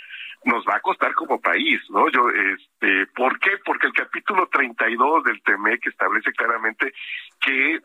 nos 0.45 0.65
va 0.65 0.75
a 0.75 0.81
costar 0.81 1.13
como 1.13 1.41
país, 1.41 1.81
¿no? 1.89 2.07
Yo, 2.09 2.29
este, 2.29 3.07
¿por 3.15 3.39
qué? 3.39 3.51
Porque 3.65 3.87
el 3.87 3.93
capítulo 3.93 4.47
32 4.47 5.23
del 5.23 5.41
TEMEC 5.41 5.87
establece 5.87 6.31
claramente 6.33 6.93
que 7.41 7.79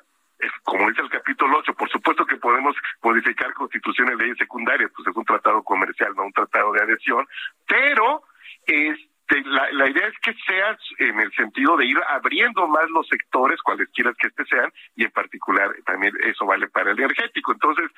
como 0.63 0.89
dice 0.89 1.03
el 1.03 1.11
capítulo 1.11 1.59
8, 1.59 1.75
por 1.75 1.91
supuesto 1.91 2.25
que 2.25 2.37
podemos 2.37 2.75
modificar 3.03 3.53
constituciones, 3.53 4.17
leyes 4.17 4.39
secundarias, 4.39 4.91
pues 4.97 5.09
es 5.09 5.17
un 5.17 5.25
tratado 5.25 5.63
comercial, 5.63 6.15
no 6.17 6.25
un 6.25 6.33
tratado 6.33 6.73
de 6.73 6.83
adhesión, 6.83 7.27
pero 7.67 8.23
este, 8.67 9.10
la, 9.45 9.71
la 9.73 9.91
idea 9.91 10.07
es 10.07 10.19
que 10.21 10.35
sea 10.47 10.77
en 10.99 11.21
el 11.21 11.33
sentido 11.33 11.77
de 11.77 11.87
ir 11.87 11.99
abriendo 12.09 12.67
más 12.67 12.89
los 12.91 13.07
sectores, 13.09 13.61
cualesquiera 13.63 14.13
que 14.19 14.29
este 14.29 14.45
sean, 14.47 14.73
y 14.97 15.05
en 15.05 15.11
particular 15.11 15.71
también 15.87 16.13
eso 16.25 16.47
vale 16.47 16.69
para 16.69 16.93
el 16.93 16.99
energético. 16.99 17.53
Entonces, 17.53 17.91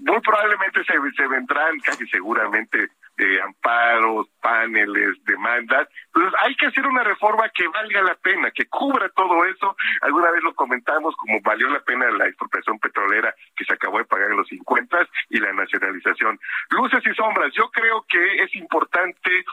muy 0.00 0.20
probablemente 0.20 0.84
se, 0.84 0.94
se 1.16 1.26
vendrán 1.26 1.78
casi 1.80 2.06
seguramente 2.08 2.88
eh, 3.18 3.40
amparos, 3.42 4.28
paneles, 4.40 5.16
demandas. 5.24 5.88
Entonces 6.06 6.32
hay 6.44 6.54
que 6.54 6.66
hacer 6.66 6.86
una 6.86 7.02
reforma 7.02 7.48
que 7.52 7.66
valga 7.66 8.02
la 8.02 8.14
pena, 8.14 8.50
que 8.52 8.66
cubra 8.66 9.08
todo 9.08 9.44
eso. 9.44 9.76
Alguna 10.02 10.30
vez 10.30 10.42
lo 10.44 10.54
comentamos 10.54 11.16
como 11.16 11.40
valió 11.40 11.68
la 11.68 11.80
pena 11.80 12.10
la 12.12 12.28
expropiación 12.28 12.78
petrolera 12.78 13.34
que 13.56 13.64
se 13.64 13.74
acabó 13.74 13.98
de 13.98 14.04
pagar 14.04 14.30
en 14.30 14.36
los 14.36 14.48
50 14.48 15.08
y 15.30 15.40
la 15.40 15.52
nacionalización. 15.52 16.38
Luces 16.70 17.04
y 17.04 17.14
sombras, 17.14 17.52
yo 17.54 17.68
creo 17.70 18.04
que 18.08 18.44
es 18.44 18.54
importante 18.54 19.44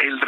el, 0.00 0.20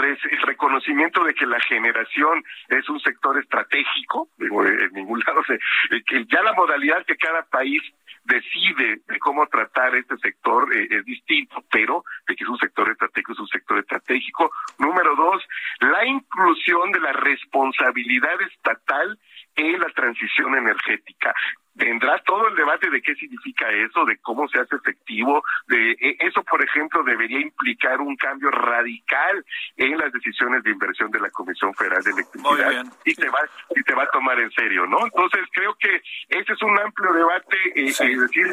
reconocimiento 0.42 1.24
de 1.24 1.34
que 1.34 1.46
la 1.46 1.60
generación 1.60 2.42
es 2.68 2.88
un 2.88 3.00
sector 3.00 3.38
estratégico, 3.38 4.28
en 4.38 4.92
ningún 4.92 5.20
lado 5.26 5.42
se, 5.44 5.58
que 6.06 6.24
ya 6.26 6.42
la 6.42 6.52
modalidad 6.52 7.04
que 7.06 7.16
cada 7.16 7.42
país 7.42 7.82
decide 8.24 9.00
de 9.06 9.18
cómo 9.18 9.46
tratar 9.46 9.94
este 9.94 10.16
sector 10.18 10.74
eh, 10.74 10.88
es 10.90 11.04
distinto, 11.04 11.64
pero 11.70 12.04
de 12.26 12.36
que 12.36 12.44
es 12.44 12.50
un 12.50 12.58
sector 12.58 12.90
estratégico, 12.90 13.32
es 13.32 13.38
un 13.38 13.48
sector 13.48 13.78
estratégico. 13.78 14.50
Número 14.78 15.16
dos, 15.16 15.42
la 15.80 16.04
inclusión 16.06 16.92
de 16.92 17.00
la 17.00 17.12
responsabilidad 17.12 18.40
estatal 18.42 19.18
en 19.60 19.80
la 19.80 19.88
transición 19.88 20.54
energética. 20.56 21.34
Vendrá 21.74 22.18
todo 22.24 22.48
el 22.48 22.56
debate 22.56 22.90
de 22.90 23.00
qué 23.00 23.14
significa 23.14 23.70
eso, 23.70 24.04
de 24.04 24.18
cómo 24.18 24.48
se 24.48 24.58
hace 24.58 24.76
efectivo, 24.76 25.42
de 25.68 25.92
e, 25.92 26.16
eso, 26.20 26.42
por 26.42 26.62
ejemplo, 26.62 27.02
debería 27.04 27.40
implicar 27.40 28.00
un 28.00 28.16
cambio 28.16 28.50
radical 28.50 29.44
en 29.76 29.96
las 29.96 30.12
decisiones 30.12 30.62
de 30.62 30.72
inversión 30.72 31.10
de 31.10 31.20
la 31.20 31.30
Comisión 31.30 31.72
Federal 31.74 32.02
de 32.02 32.10
Electricidad. 32.10 32.84
Y 33.04 33.14
te 33.14 33.28
va 33.28 33.38
y 33.74 33.82
te 33.82 33.94
va 33.94 34.02
a 34.02 34.10
tomar 34.10 34.38
en 34.40 34.50
serio, 34.50 34.86
¿no? 34.86 34.98
Entonces 35.04 35.40
creo 35.52 35.74
que 35.78 36.02
ese 36.28 36.52
es 36.52 36.62
un 36.62 36.78
amplio 36.78 37.12
debate, 37.12 37.56
eh, 37.74 37.88
es 37.88 37.98
decir, 37.98 38.46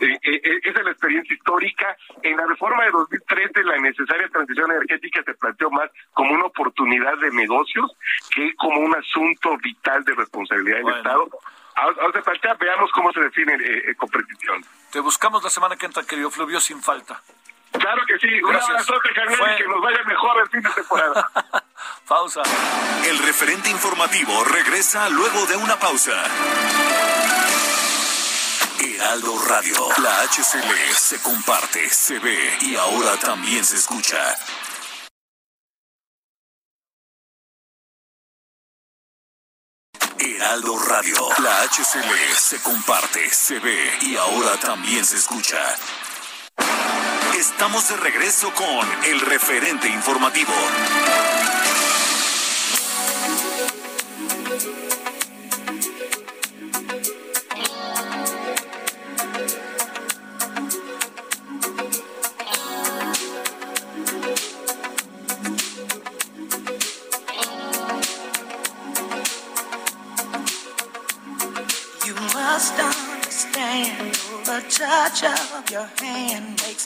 eh, 0.00 0.18
eh, 0.22 0.60
esa 0.64 0.80
es 0.80 0.84
la 0.84 0.90
experiencia 0.90 1.34
histórica. 1.34 1.96
En 2.22 2.36
la 2.36 2.46
reforma 2.46 2.84
de 2.84 2.90
2013, 2.90 3.62
la 3.62 3.78
necesaria 3.78 4.28
transición 4.28 4.70
energética 4.72 5.22
se 5.22 5.34
planteó 5.34 5.70
más 5.70 5.90
como 6.12 6.34
una 6.34 6.46
oportunidad 6.46 7.16
de 7.18 7.30
negocios 7.30 7.96
que 8.34 8.54
como 8.56 8.80
un 8.80 8.94
asunto 8.94 9.56
vital 9.58 10.04
de 10.04 10.14
responsabilidad 10.14 10.53
del 10.62 10.88
Estado. 10.88 11.28
Ahora 11.76 12.12
se 12.12 12.22
plantea, 12.22 12.54
veamos 12.54 12.90
cómo 12.92 13.12
se 13.12 13.20
define 13.20 13.54
eh, 13.54 13.94
competición. 13.96 14.64
Te 14.90 15.00
buscamos 15.00 15.42
la 15.42 15.50
semana 15.50 15.76
que 15.76 15.86
entra, 15.86 16.04
querido 16.04 16.30
Fluvio, 16.30 16.60
sin 16.60 16.80
falta. 16.80 17.20
Claro 17.72 18.02
que 18.06 18.18
sí. 18.20 18.40
Un 18.42 18.54
abrazo, 18.54 18.94
Javier, 19.14 19.54
y 19.54 19.56
que 19.56 19.68
nos 19.68 19.80
vaya 19.80 20.02
mejor 20.04 20.40
el 20.40 20.48
fin 20.48 20.62
de 20.62 20.70
temporada. 20.70 21.30
pausa. 22.06 22.42
El 23.04 23.18
referente 23.18 23.70
informativo 23.70 24.44
regresa 24.44 25.08
luego 25.08 25.46
de 25.46 25.56
una 25.56 25.76
pausa. 25.76 26.12
Heraldo 28.80 29.34
Radio. 29.48 29.76
La 30.02 30.22
HCL 30.22 30.94
se 30.94 31.20
comparte, 31.22 31.88
se 31.90 32.18
ve 32.20 32.56
y 32.60 32.76
ahora 32.76 33.16
también 33.16 33.64
se 33.64 33.76
escucha. 33.76 34.36
Heraldo 40.18 40.78
Radio. 40.78 41.16
La 41.42 41.62
HCL 41.62 42.36
se 42.36 42.60
comparte, 42.62 43.30
se 43.30 43.58
ve 43.58 43.98
y 44.02 44.16
ahora 44.16 44.58
también 44.60 45.04
se 45.04 45.16
escucha. 45.16 45.58
Estamos 47.38 47.88
de 47.88 47.96
regreso 47.96 48.52
con 48.54 49.04
el 49.04 49.20
referente 49.20 49.88
informativo. 49.88 50.52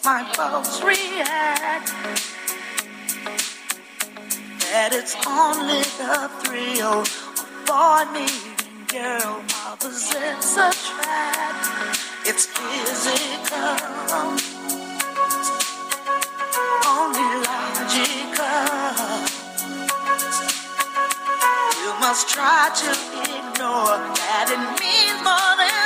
My 0.08 0.24
pulse 0.32 0.80
react. 0.82 1.92
That 4.72 4.90
it's 4.98 5.14
only 5.28 5.84
the 6.00 6.32
thrill 6.40 7.04
of 7.04 7.44
boy 7.68 8.08
meeting 8.16 8.88
girl 8.88 9.44
opposites 9.68 10.56
attract. 10.56 12.00
It's 12.24 12.46
physical, 12.56 13.76
only 16.88 17.28
logical. 17.44 18.64
You 21.82 21.90
must 22.00 22.24
try 22.30 22.72
to 22.80 22.90
ignore 23.28 24.00
that 24.16 24.46
it 24.56 24.62
means 24.80 25.20
more 25.20 25.52
than 25.60 25.77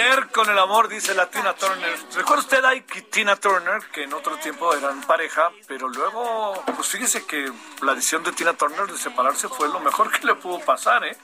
hacer 0.00 0.28
con 0.28 0.48
el 0.48 0.58
amor? 0.58 0.88
Dice 0.88 1.14
la 1.14 1.30
Tina 1.30 1.54
Turner. 1.54 1.98
¿Recuerda 2.14 2.42
usted 2.42 2.64
a 2.64 2.72
Tina 3.10 3.36
Turner, 3.36 3.82
que 3.92 4.04
en 4.04 4.14
otro 4.14 4.36
tiempo 4.38 4.74
eran 4.74 5.00
pareja, 5.02 5.50
pero 5.66 5.88
luego, 5.88 6.62
pues 6.74 6.88
fíjese 6.88 7.26
que 7.26 7.52
la 7.82 7.94
decisión 7.94 8.22
de 8.24 8.32
Tina 8.32 8.54
Turner 8.54 8.86
de 8.86 8.96
separarse 8.96 9.48
fue 9.48 9.68
lo 9.68 9.80
mejor 9.80 10.10
que 10.10 10.26
le 10.26 10.34
pudo 10.36 10.58
pasar, 10.60 11.04
¿eh? 11.04 11.16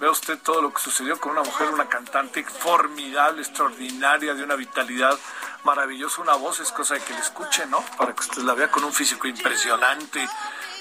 Ve 0.00 0.08
usted 0.08 0.38
todo 0.38 0.62
lo 0.62 0.72
que 0.72 0.80
sucedió 0.80 1.18
con 1.20 1.32
una 1.32 1.42
mujer, 1.42 1.70
una 1.70 1.88
cantante 1.88 2.44
formidable, 2.44 3.42
extraordinaria, 3.42 4.34
de 4.34 4.42
una 4.42 4.54
vitalidad 4.54 5.18
maravillosa, 5.64 6.22
una 6.22 6.34
voz 6.34 6.60
es 6.60 6.70
cosa 6.70 6.94
de 6.94 7.00
que 7.00 7.14
le 7.14 7.20
escuche, 7.20 7.66
¿no? 7.66 7.84
Para 7.96 8.14
que 8.14 8.20
usted 8.20 8.42
la 8.42 8.54
vea 8.54 8.70
con 8.70 8.84
un 8.84 8.92
físico 8.92 9.26
impresionante, 9.26 10.28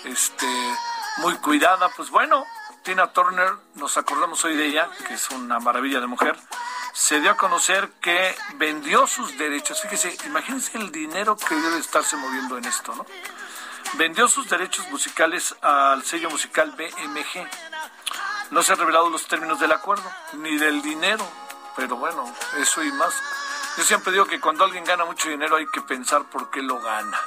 este, 0.06 0.48
muy 1.18 1.36
cuidada. 1.38 1.90
Pues 1.96 2.10
bueno, 2.10 2.46
Tina 2.84 3.12
Turner, 3.12 3.54
nos 3.76 3.98
acordamos 3.98 4.44
hoy 4.46 4.56
de 4.56 4.68
ella, 4.68 4.90
que 5.08 5.16
es 5.16 5.30
una 5.32 5.60
maravilla 5.60 6.00
de 6.00 6.08
mujer, 6.08 6.38
se 6.98 7.22
dio 7.22 7.30
a 7.30 7.38
conocer 7.38 7.92
que 8.02 8.36
vendió 8.56 9.06
sus 9.06 9.38
derechos. 9.38 9.80
Fíjese, 9.82 10.18
imagínense 10.26 10.80
el 10.80 10.92
dinero 10.92 11.38
que 11.38 11.54
debe 11.54 11.78
estarse 11.78 12.18
moviendo 12.18 12.58
en 12.58 12.66
esto, 12.66 12.96
¿no? 12.96 13.06
Vendió 13.94 14.28
sus 14.28 14.50
derechos 14.50 14.90
musicales 14.90 15.56
al 15.62 16.04
sello 16.04 16.32
musical 16.32 16.72
BMG. 16.72 17.48
No 18.50 18.64
se 18.64 18.74
han 18.74 18.80
revelado 18.80 19.12
los 19.12 19.28
términos 19.28 19.60
del 19.60 19.74
acuerdo, 19.74 20.12
ni 20.34 20.58
del 20.58 20.82
dinero, 20.82 21.24
pero 21.76 21.98
bueno, 21.98 22.34
eso 22.58 22.84
y 22.84 22.92
más. 22.92 23.14
Yo 23.78 23.84
siempre 23.84 24.12
digo 24.12 24.26
que 24.26 24.40
cuando 24.40 24.64
alguien 24.64 24.84
gana 24.84 25.06
mucho 25.06 25.30
dinero 25.30 25.58
hay 25.58 25.68
que 25.68 25.82
pensar 25.82 26.24
por 26.24 26.50
qué 26.50 26.64
lo 26.64 26.82
gana. 26.82 27.20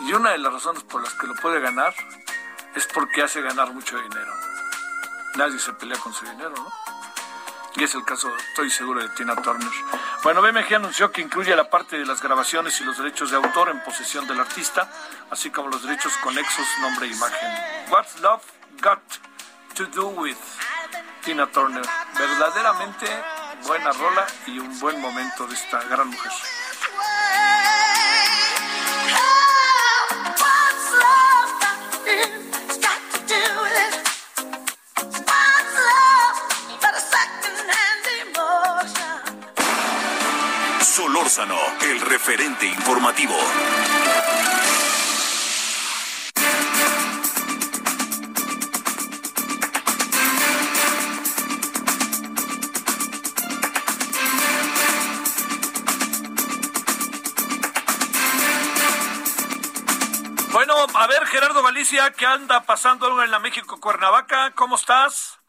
Y 0.00 0.12
una 0.12 0.32
de 0.32 0.38
las 0.38 0.52
razones 0.52 0.82
por 0.82 1.02
las 1.02 1.14
que 1.14 1.26
lo 1.26 1.34
puede 1.36 1.60
ganar 1.60 1.94
es 2.74 2.86
porque 2.88 3.22
hace 3.22 3.40
ganar 3.40 3.72
mucho 3.72 3.98
dinero. 3.98 4.34
Nadie 5.36 5.58
se 5.58 5.72
pelea 5.72 5.98
con 5.98 6.12
su 6.12 6.26
dinero, 6.26 6.50
¿no? 6.50 6.87
Y 7.78 7.84
es 7.84 7.94
el 7.94 8.04
caso, 8.04 8.36
estoy 8.36 8.70
seguro, 8.70 9.00
de 9.00 9.08
Tina 9.10 9.36
Turner. 9.36 9.70
Bueno, 10.24 10.42
BMG 10.42 10.74
anunció 10.74 11.12
que 11.12 11.20
incluye 11.20 11.54
la 11.54 11.70
parte 11.70 11.96
de 11.96 12.04
las 12.04 12.20
grabaciones 12.20 12.80
y 12.80 12.84
los 12.84 12.98
derechos 12.98 13.30
de 13.30 13.36
autor 13.36 13.68
en 13.68 13.80
posesión 13.84 14.26
del 14.26 14.40
artista, 14.40 14.90
así 15.30 15.50
como 15.50 15.68
los 15.68 15.84
derechos 15.84 16.12
conexos, 16.16 16.66
nombre 16.80 17.06
e 17.06 17.10
imagen. 17.10 17.48
What's 17.88 18.18
Love 18.20 18.42
Got 18.82 18.98
to 19.76 19.86
Do 19.86 20.08
With 20.08 20.36
Tina 21.24 21.46
Turner. 21.46 21.84
Verdaderamente 22.18 23.06
buena 23.64 23.92
rola 23.92 24.26
y 24.46 24.58
un 24.58 24.76
buen 24.80 25.00
momento 25.00 25.46
de 25.46 25.54
esta 25.54 25.80
gran 25.84 26.08
mujer. 26.08 26.32
Solórzano, 40.98 41.56
el 41.82 42.00
referente 42.00 42.66
informativo. 42.66 43.32
Bueno, 60.50 60.74
a 60.94 61.06
ver, 61.06 61.24
Gerardo 61.26 61.62
Galicia, 61.62 62.12
¿qué 62.18 62.26
anda 62.26 62.64
pasando 62.64 63.22
en 63.22 63.30
la 63.30 63.38
México 63.38 63.78
Cuernavaca? 63.78 64.50
¿Cómo 64.56 64.74
estás? 64.74 65.40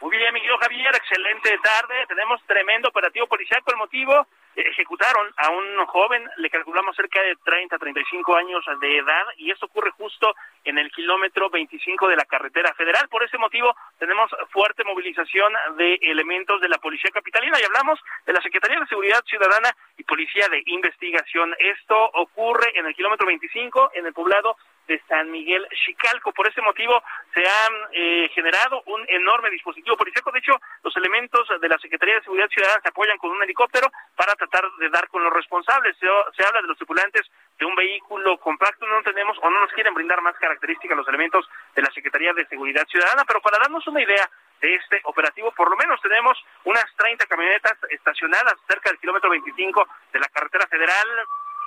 Muy 0.00 0.16
bien, 0.16 0.32
mi 0.32 0.40
querido 0.40 0.56
Javier, 0.56 0.96
excelente 0.96 1.58
tarde. 1.62 2.06
Tenemos 2.08 2.40
tremendo 2.46 2.88
operativo 2.88 3.26
policial 3.26 3.62
el 3.74 3.78
motivo 3.78 4.26
ejecutaron 4.54 5.32
a 5.36 5.50
un 5.50 5.86
joven, 5.86 6.28
le 6.36 6.50
calculamos 6.50 6.94
cerca 6.96 7.22
de 7.22 7.36
30, 7.36 7.78
35 7.78 8.36
años 8.36 8.64
de 8.80 8.98
edad, 8.98 9.26
y 9.36 9.50
esto 9.50 9.66
ocurre 9.66 9.90
justo 9.92 10.34
en 10.64 10.78
el 10.78 10.90
kilómetro 10.90 11.50
25 11.50 12.08
de 12.08 12.16
la 12.16 12.24
carretera 12.24 12.72
federal. 12.74 13.08
Por 13.08 13.22
ese 13.22 13.38
motivo, 13.38 13.74
tenemos 13.98 14.30
fuerte 14.50 14.84
movilización 14.84 15.52
de 15.76 15.94
elementos 16.02 16.60
de 16.60 16.68
la 16.68 16.78
Policía 16.78 17.10
Capitalina 17.12 17.58
y 17.60 17.64
hablamos 17.64 17.98
de 18.26 18.32
la 18.32 18.42
Secretaría 18.42 18.80
de 18.80 18.86
Seguridad 18.86 19.24
Ciudadana 19.24 19.74
y 19.96 20.04
Policía 20.04 20.48
de 20.48 20.62
Investigación. 20.66 21.54
Esto 21.58 22.10
ocurre 22.14 22.78
en 22.78 22.86
el 22.86 22.94
kilómetro 22.94 23.26
25, 23.26 23.92
en 23.94 24.06
el 24.06 24.12
poblado 24.12 24.56
de 24.92 25.02
San 25.08 25.30
Miguel 25.30 25.66
Chicalco. 25.72 26.32
Por 26.32 26.46
ese 26.46 26.60
motivo 26.60 27.02
se 27.32 27.40
han 27.40 27.72
eh, 27.92 28.30
generado 28.34 28.82
un 28.86 29.04
enorme 29.08 29.50
dispositivo 29.50 29.96
policíaco. 29.96 30.30
De 30.30 30.38
hecho, 30.38 30.60
los 30.82 30.94
elementos 30.96 31.48
de 31.60 31.68
la 31.68 31.78
Secretaría 31.78 32.16
de 32.16 32.22
Seguridad 32.22 32.48
Ciudadana 32.48 32.80
se 32.82 32.88
apoyan 32.88 33.16
con 33.18 33.30
un 33.30 33.42
helicóptero 33.42 33.90
para 34.14 34.34
tratar 34.34 34.64
de 34.78 34.90
dar 34.90 35.08
con 35.08 35.24
los 35.24 35.32
responsables. 35.32 35.96
Se, 35.96 36.06
se 36.36 36.44
habla 36.44 36.60
de 36.60 36.68
los 36.68 36.76
tripulantes 36.76 37.30
de 37.58 37.64
un 37.64 37.74
vehículo 37.74 38.36
compacto, 38.38 38.86
no 38.86 39.02
tenemos 39.02 39.38
o 39.40 39.48
no 39.48 39.60
nos 39.60 39.72
quieren 39.72 39.94
brindar 39.94 40.20
más 40.20 40.36
características 40.36 40.96
los 40.96 41.08
elementos 41.08 41.48
de 41.74 41.82
la 41.82 41.90
Secretaría 41.90 42.32
de 42.34 42.46
Seguridad 42.46 42.86
Ciudadana, 42.86 43.24
pero 43.26 43.40
para 43.40 43.58
darnos 43.58 43.86
una 43.86 44.02
idea 44.02 44.28
de 44.60 44.74
este 44.74 45.00
operativo. 45.04 45.52
Por 45.52 45.70
lo 45.70 45.76
menos 45.76 46.00
tenemos 46.00 46.38
unas 46.64 46.84
30 46.96 47.26
camionetas 47.26 47.78
estacionadas 47.90 48.54
cerca 48.68 48.90
del 48.90 48.98
kilómetro 48.98 49.30
25 49.30 49.88
de 50.12 50.20
la 50.20 50.28
carretera 50.28 50.66
federal, 50.68 51.08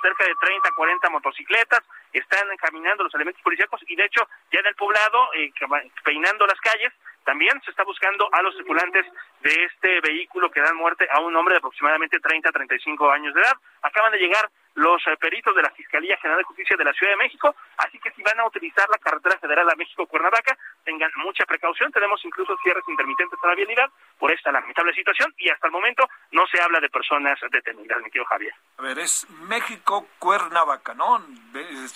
cerca 0.02 0.24
de 0.24 0.34
30, 0.40 0.70
40 0.76 1.10
motocicletas, 1.10 1.82
están 2.12 2.48
caminando 2.56 3.04
los 3.04 3.14
elementos 3.14 3.42
policíacos 3.42 3.80
y 3.86 3.96
de 3.96 4.04
hecho 4.04 4.28
ya 4.52 4.60
en 4.60 4.66
el 4.66 4.74
poblado, 4.74 5.32
eh, 5.34 5.52
peinando 6.04 6.46
las 6.46 6.60
calles, 6.60 6.92
también 7.24 7.60
se 7.64 7.70
está 7.72 7.82
buscando 7.82 8.28
a 8.32 8.40
los 8.40 8.54
tripulantes 8.54 9.04
de 9.40 9.64
este 9.64 10.00
vehículo 10.00 10.50
que 10.50 10.60
dan 10.60 10.76
muerte 10.76 11.08
a 11.10 11.20
un 11.20 11.34
hombre 11.34 11.54
de 11.54 11.58
aproximadamente 11.58 12.20
30 12.20 12.48
a 12.48 12.52
35 12.52 13.10
años 13.10 13.34
de 13.34 13.40
edad. 13.40 13.56
Acaban 13.82 14.12
de 14.12 14.18
llegar 14.18 14.48
los 14.76 15.02
eh, 15.06 15.16
peritos 15.18 15.54
de 15.54 15.62
la 15.62 15.70
Fiscalía 15.70 16.16
General 16.18 16.38
de 16.38 16.44
Justicia 16.44 16.76
de 16.76 16.84
la 16.84 16.92
Ciudad 16.92 17.12
de 17.12 17.16
México, 17.16 17.54
así 17.78 17.98
que 17.98 18.10
si 18.12 18.22
van 18.22 18.38
a 18.40 18.46
utilizar 18.46 18.88
la 18.90 18.98
carretera 18.98 19.38
federal 19.38 19.68
a 19.70 19.74
México-Cuernavaca, 19.74 20.56
tengan 20.84 21.10
mucha 21.16 21.44
precaución, 21.44 21.90
tenemos 21.90 22.22
incluso 22.24 22.56
cierres 22.62 22.84
intermitentes 22.86 23.38
a 23.42 23.46
la 23.48 23.54
vialidad 23.54 23.90
por 24.18 24.30
esta 24.30 24.52
lamentable 24.52 24.92
situación 24.94 25.32
y 25.38 25.48
hasta 25.48 25.66
el 25.66 25.72
momento 25.72 26.06
no 26.30 26.46
se 26.46 26.60
habla 26.60 26.78
de 26.80 26.90
personas 26.90 27.38
detenidas, 27.50 27.98
mi 28.02 28.10
querido 28.10 28.26
Javier. 28.26 28.52
A 28.76 28.82
ver, 28.82 28.98
es 28.98 29.28
México-Cuernavaca, 29.48 30.94
¿no? 30.94 31.24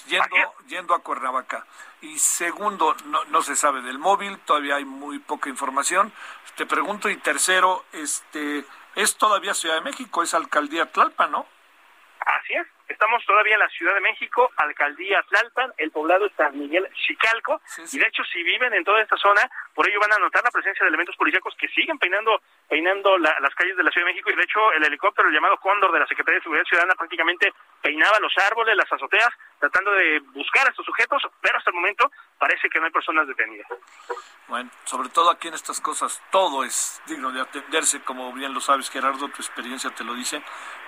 Yendo, 0.06 0.54
yendo 0.66 0.94
a 0.94 1.02
Cuernavaca. 1.02 1.66
Y 2.00 2.18
segundo, 2.18 2.96
no, 3.04 3.24
no 3.26 3.42
se 3.42 3.56
sabe 3.56 3.82
del 3.82 3.98
móvil, 3.98 4.38
todavía 4.40 4.76
hay 4.76 4.86
muy 4.86 5.18
poca 5.18 5.50
información. 5.50 6.12
Te 6.56 6.64
pregunto, 6.64 7.10
y 7.10 7.16
tercero, 7.16 7.84
este, 7.92 8.64
es 8.94 9.16
todavía 9.16 9.52
Ciudad 9.52 9.76
de 9.76 9.82
México, 9.82 10.22
es 10.22 10.32
Alcaldía 10.32 10.90
Tlalpa, 10.90 11.26
¿no? 11.26 11.46
Así 12.26 12.52
es, 12.54 12.66
estamos 12.88 13.24
todavía 13.24 13.54
en 13.54 13.60
la 13.60 13.68
Ciudad 13.70 13.94
de 13.94 14.00
México, 14.00 14.50
Alcaldía 14.56 15.22
Tlalpan, 15.28 15.72
el 15.78 15.90
poblado 15.90 16.26
es 16.26 16.32
San 16.36 16.58
Miguel 16.58 16.88
Chicalco, 16.94 17.60
y 17.92 17.98
de 17.98 18.06
hecho 18.06 18.22
si 18.24 18.42
viven 18.42 18.74
en 18.74 18.84
toda 18.84 19.00
esta 19.00 19.16
zona, 19.16 19.50
por 19.74 19.88
ello 19.88 20.00
van 20.00 20.12
a 20.12 20.18
notar 20.18 20.44
la 20.44 20.50
presencia 20.50 20.84
de 20.84 20.88
elementos 20.88 21.16
policíacos 21.16 21.54
que 21.56 21.68
siguen 21.68 21.98
peinando 21.98 22.40
peinando 22.68 23.18
las 23.18 23.54
calles 23.56 23.76
de 23.76 23.82
la 23.82 23.90
Ciudad 23.90 24.06
de 24.06 24.12
México. 24.12 24.30
Y 24.30 24.36
de 24.36 24.44
hecho 24.44 24.72
el 24.72 24.84
helicóptero 24.84 25.28
el 25.28 25.34
llamado 25.34 25.58
Cóndor 25.58 25.92
de 25.92 26.00
la 26.00 26.06
Secretaría 26.06 26.38
de 26.38 26.42
Seguridad 26.42 26.64
Ciudadana 26.64 26.94
prácticamente 26.94 27.52
peinaba 27.82 28.20
los 28.20 28.32
árboles, 28.38 28.76
las 28.76 28.90
azoteas, 28.92 29.30
tratando 29.58 29.90
de 29.92 30.20
buscar 30.32 30.66
a 30.66 30.70
estos 30.70 30.86
sujetos, 30.86 31.22
pero 31.40 31.58
hasta 31.58 31.70
el 31.70 31.76
momento 31.76 32.10
parece 32.38 32.68
que 32.68 32.78
no 32.78 32.86
hay 32.86 32.92
personas 32.92 33.26
detenidas. 33.26 33.66
Bueno, 34.46 34.70
sobre 34.84 35.08
todo 35.08 35.30
aquí 35.30 35.48
en 35.48 35.54
estas 35.54 35.80
cosas 35.80 36.22
todo 36.30 36.64
es 36.64 37.02
digno 37.06 37.32
de 37.32 37.40
atenderse, 37.40 38.02
como 38.02 38.32
bien 38.32 38.54
lo 38.54 38.60
sabes 38.60 38.88
Gerardo, 38.90 39.28
tu 39.28 39.42
experiencia 39.42 39.90
te 39.90 40.04
lo 40.04 40.14
dice, 40.14 40.42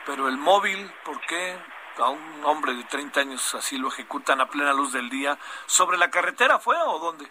pero 0.07 0.29
el 0.29 0.37
móvil, 0.37 0.91
¿por 1.05 1.21
qué 1.23 1.57
a 1.99 2.09
un 2.09 2.45
hombre 2.45 2.75
de 2.75 2.85
30 2.85 3.21
años 3.21 3.55
así 3.55 3.79
lo 3.79 3.89
ejecutan 3.89 4.41
a 4.41 4.49
plena 4.49 4.73
luz 4.73 4.93
del 4.93 5.09
día? 5.09 5.39
¿Sobre 5.67 5.99
la 5.99 6.11
carretera 6.11 6.59
fue 6.59 6.77
o 6.77 6.99
dónde? 6.99 7.29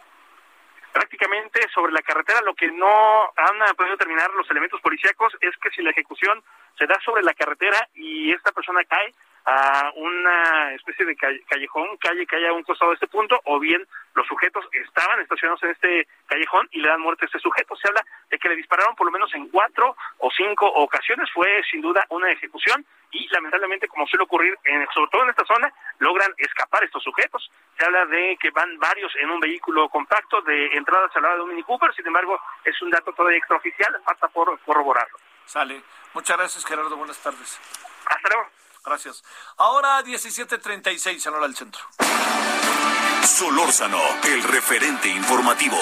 prácticamente 0.92 1.68
sobre 1.74 1.94
la 1.94 2.02
carretera. 2.02 2.42
Lo 2.42 2.54
que 2.54 2.72
no 2.72 3.32
han 3.36 3.76
podido 3.76 3.98
terminar 3.98 4.30
los 4.32 4.50
elementos 4.52 4.82
policíacos 4.82 5.34
es 5.42 5.56
que 5.58 5.70
si 5.72 5.82
la 5.82 5.92
ejecución 5.92 6.44
se 6.78 6.86
da 6.86 7.00
sobre 7.04 7.24
la 7.24 7.34
carretera 7.34 7.88
y 7.96 8.32
esta 8.32 8.52
persona 8.52 8.84
cae, 8.84 9.14
a 9.46 9.92
una 9.96 10.74
especie 10.74 11.06
de 11.06 11.16
callejón, 11.16 11.98
calle 11.98 12.26
que 12.26 12.36
haya 12.36 12.50
a 12.50 12.54
un 12.54 12.64
costado 12.64 12.92
de 12.92 12.96
este 12.96 13.08
punto, 13.08 13.40
o 13.46 13.60
bien 13.60 13.86
los 14.14 14.28
sujetos 14.28 14.66
estaban 14.72 15.20
estacionados 15.22 15.64
en 15.64 15.70
este 15.72 16.08
callejón 16.28 16.68
y 16.72 16.82
le 16.82 16.90
dan 16.90 17.02
muerte 17.02 17.26
a 17.26 17.28
este 17.28 17.40
sujeto. 17.40 17.76
Se 17.76 17.88
habla 17.88 18.06
de 18.30 18.38
que 18.38 18.50
le 18.50 18.56
dispararon 18.56 18.96
por 18.96 19.06
lo 19.06 19.12
menos 19.12 19.34
en 19.34 19.48
cuatro 19.50 19.96
o 20.20 20.30
cinco 20.32 20.68
ocasiones. 20.68 21.30
Fue 21.34 21.62
sin 21.70 21.82
duda 21.82 22.06
una 22.10 22.30
ejecución 22.30 22.86
y 23.12 23.28
lamentablemente, 23.30 23.88
como 23.88 24.08
suele 24.08 24.24
ocurrir, 24.24 24.58
en, 24.64 24.86
sobre 24.94 25.10
todo 25.12 25.24
en 25.24 25.30
esta 25.30 25.46
zona, 25.46 25.74
logran 26.00 26.34
escapar 26.38 26.84
estos 26.84 27.04
sujetos. 27.04 27.52
Se 27.78 27.86
habla 27.86 28.06
de 28.06 28.38
que 28.40 28.52
van 28.52 28.78
varios 28.80 29.14
en 29.18 29.30
un 29.30 29.40
vehículo 29.40 29.90
compacto 29.90 30.42
de 30.42 30.68
entrada 30.74 31.10
al 31.14 31.22
lado 31.22 31.36
de 31.38 31.42
un 31.44 31.50
Mini 31.50 31.64
Cooper, 31.64 31.94
sin 31.94 32.08
embargo, 32.08 32.40
es 32.64 32.82
un 32.82 32.90
dato 32.90 33.12
todavía 33.14 33.38
extraoficial, 33.38 34.00
falta 34.06 34.28
por 34.30 34.60
corroborarlo. 34.62 35.18
Sale. 35.46 35.82
Muchas 36.14 36.38
gracias, 36.38 36.66
Gerardo. 36.66 36.96
Buenas 36.96 37.22
tardes. 37.22 37.60
Hasta 38.06 38.30
luego. 38.30 38.61
Gracias. 38.84 39.24
Ahora 39.58 40.04
17.36 40.04 41.28
en 41.28 41.34
hora 41.34 41.48
del 41.48 41.56
centro. 41.56 41.82
Solórzano, 43.24 44.02
el 44.24 44.44
referente 44.44 45.08
informativo. 45.08 45.78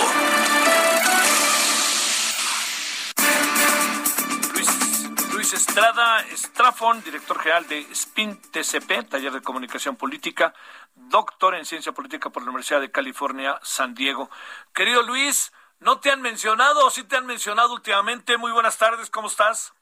Luis, 5.32 5.54
Estrada 5.54 6.20
Estrafón, 6.32 7.02
director 7.04 7.40
general 7.40 7.68
de 7.68 7.88
SPIN 7.96 8.42
TCP, 8.52 9.10
Taller 9.10 9.32
de 9.32 9.42
Comunicación 9.42 9.96
Política, 9.96 10.54
doctor 10.96 11.56
en 11.56 11.66
Ciencia 11.66 11.94
Política 11.94 12.30
por 12.30 12.44
la 12.44 12.50
Universidad 12.50 12.82
de 12.82 12.92
California, 12.92 13.58
San 13.64 13.96
Diego. 13.96 14.30
Querido 14.74 15.02
Luis, 15.04 15.54
¿no 15.80 16.02
te 16.02 16.12
han 16.12 16.22
mencionado 16.22 16.86
o 16.86 16.90
sí 16.90 17.04
te 17.04 17.16
han 17.16 17.26
mencionado 17.26 17.74
últimamente? 17.74 18.38
Muy 18.38 18.52
buenas 18.52 18.78
tardes, 18.78 19.10
¿cómo 19.10 19.30
estás? 19.30 19.74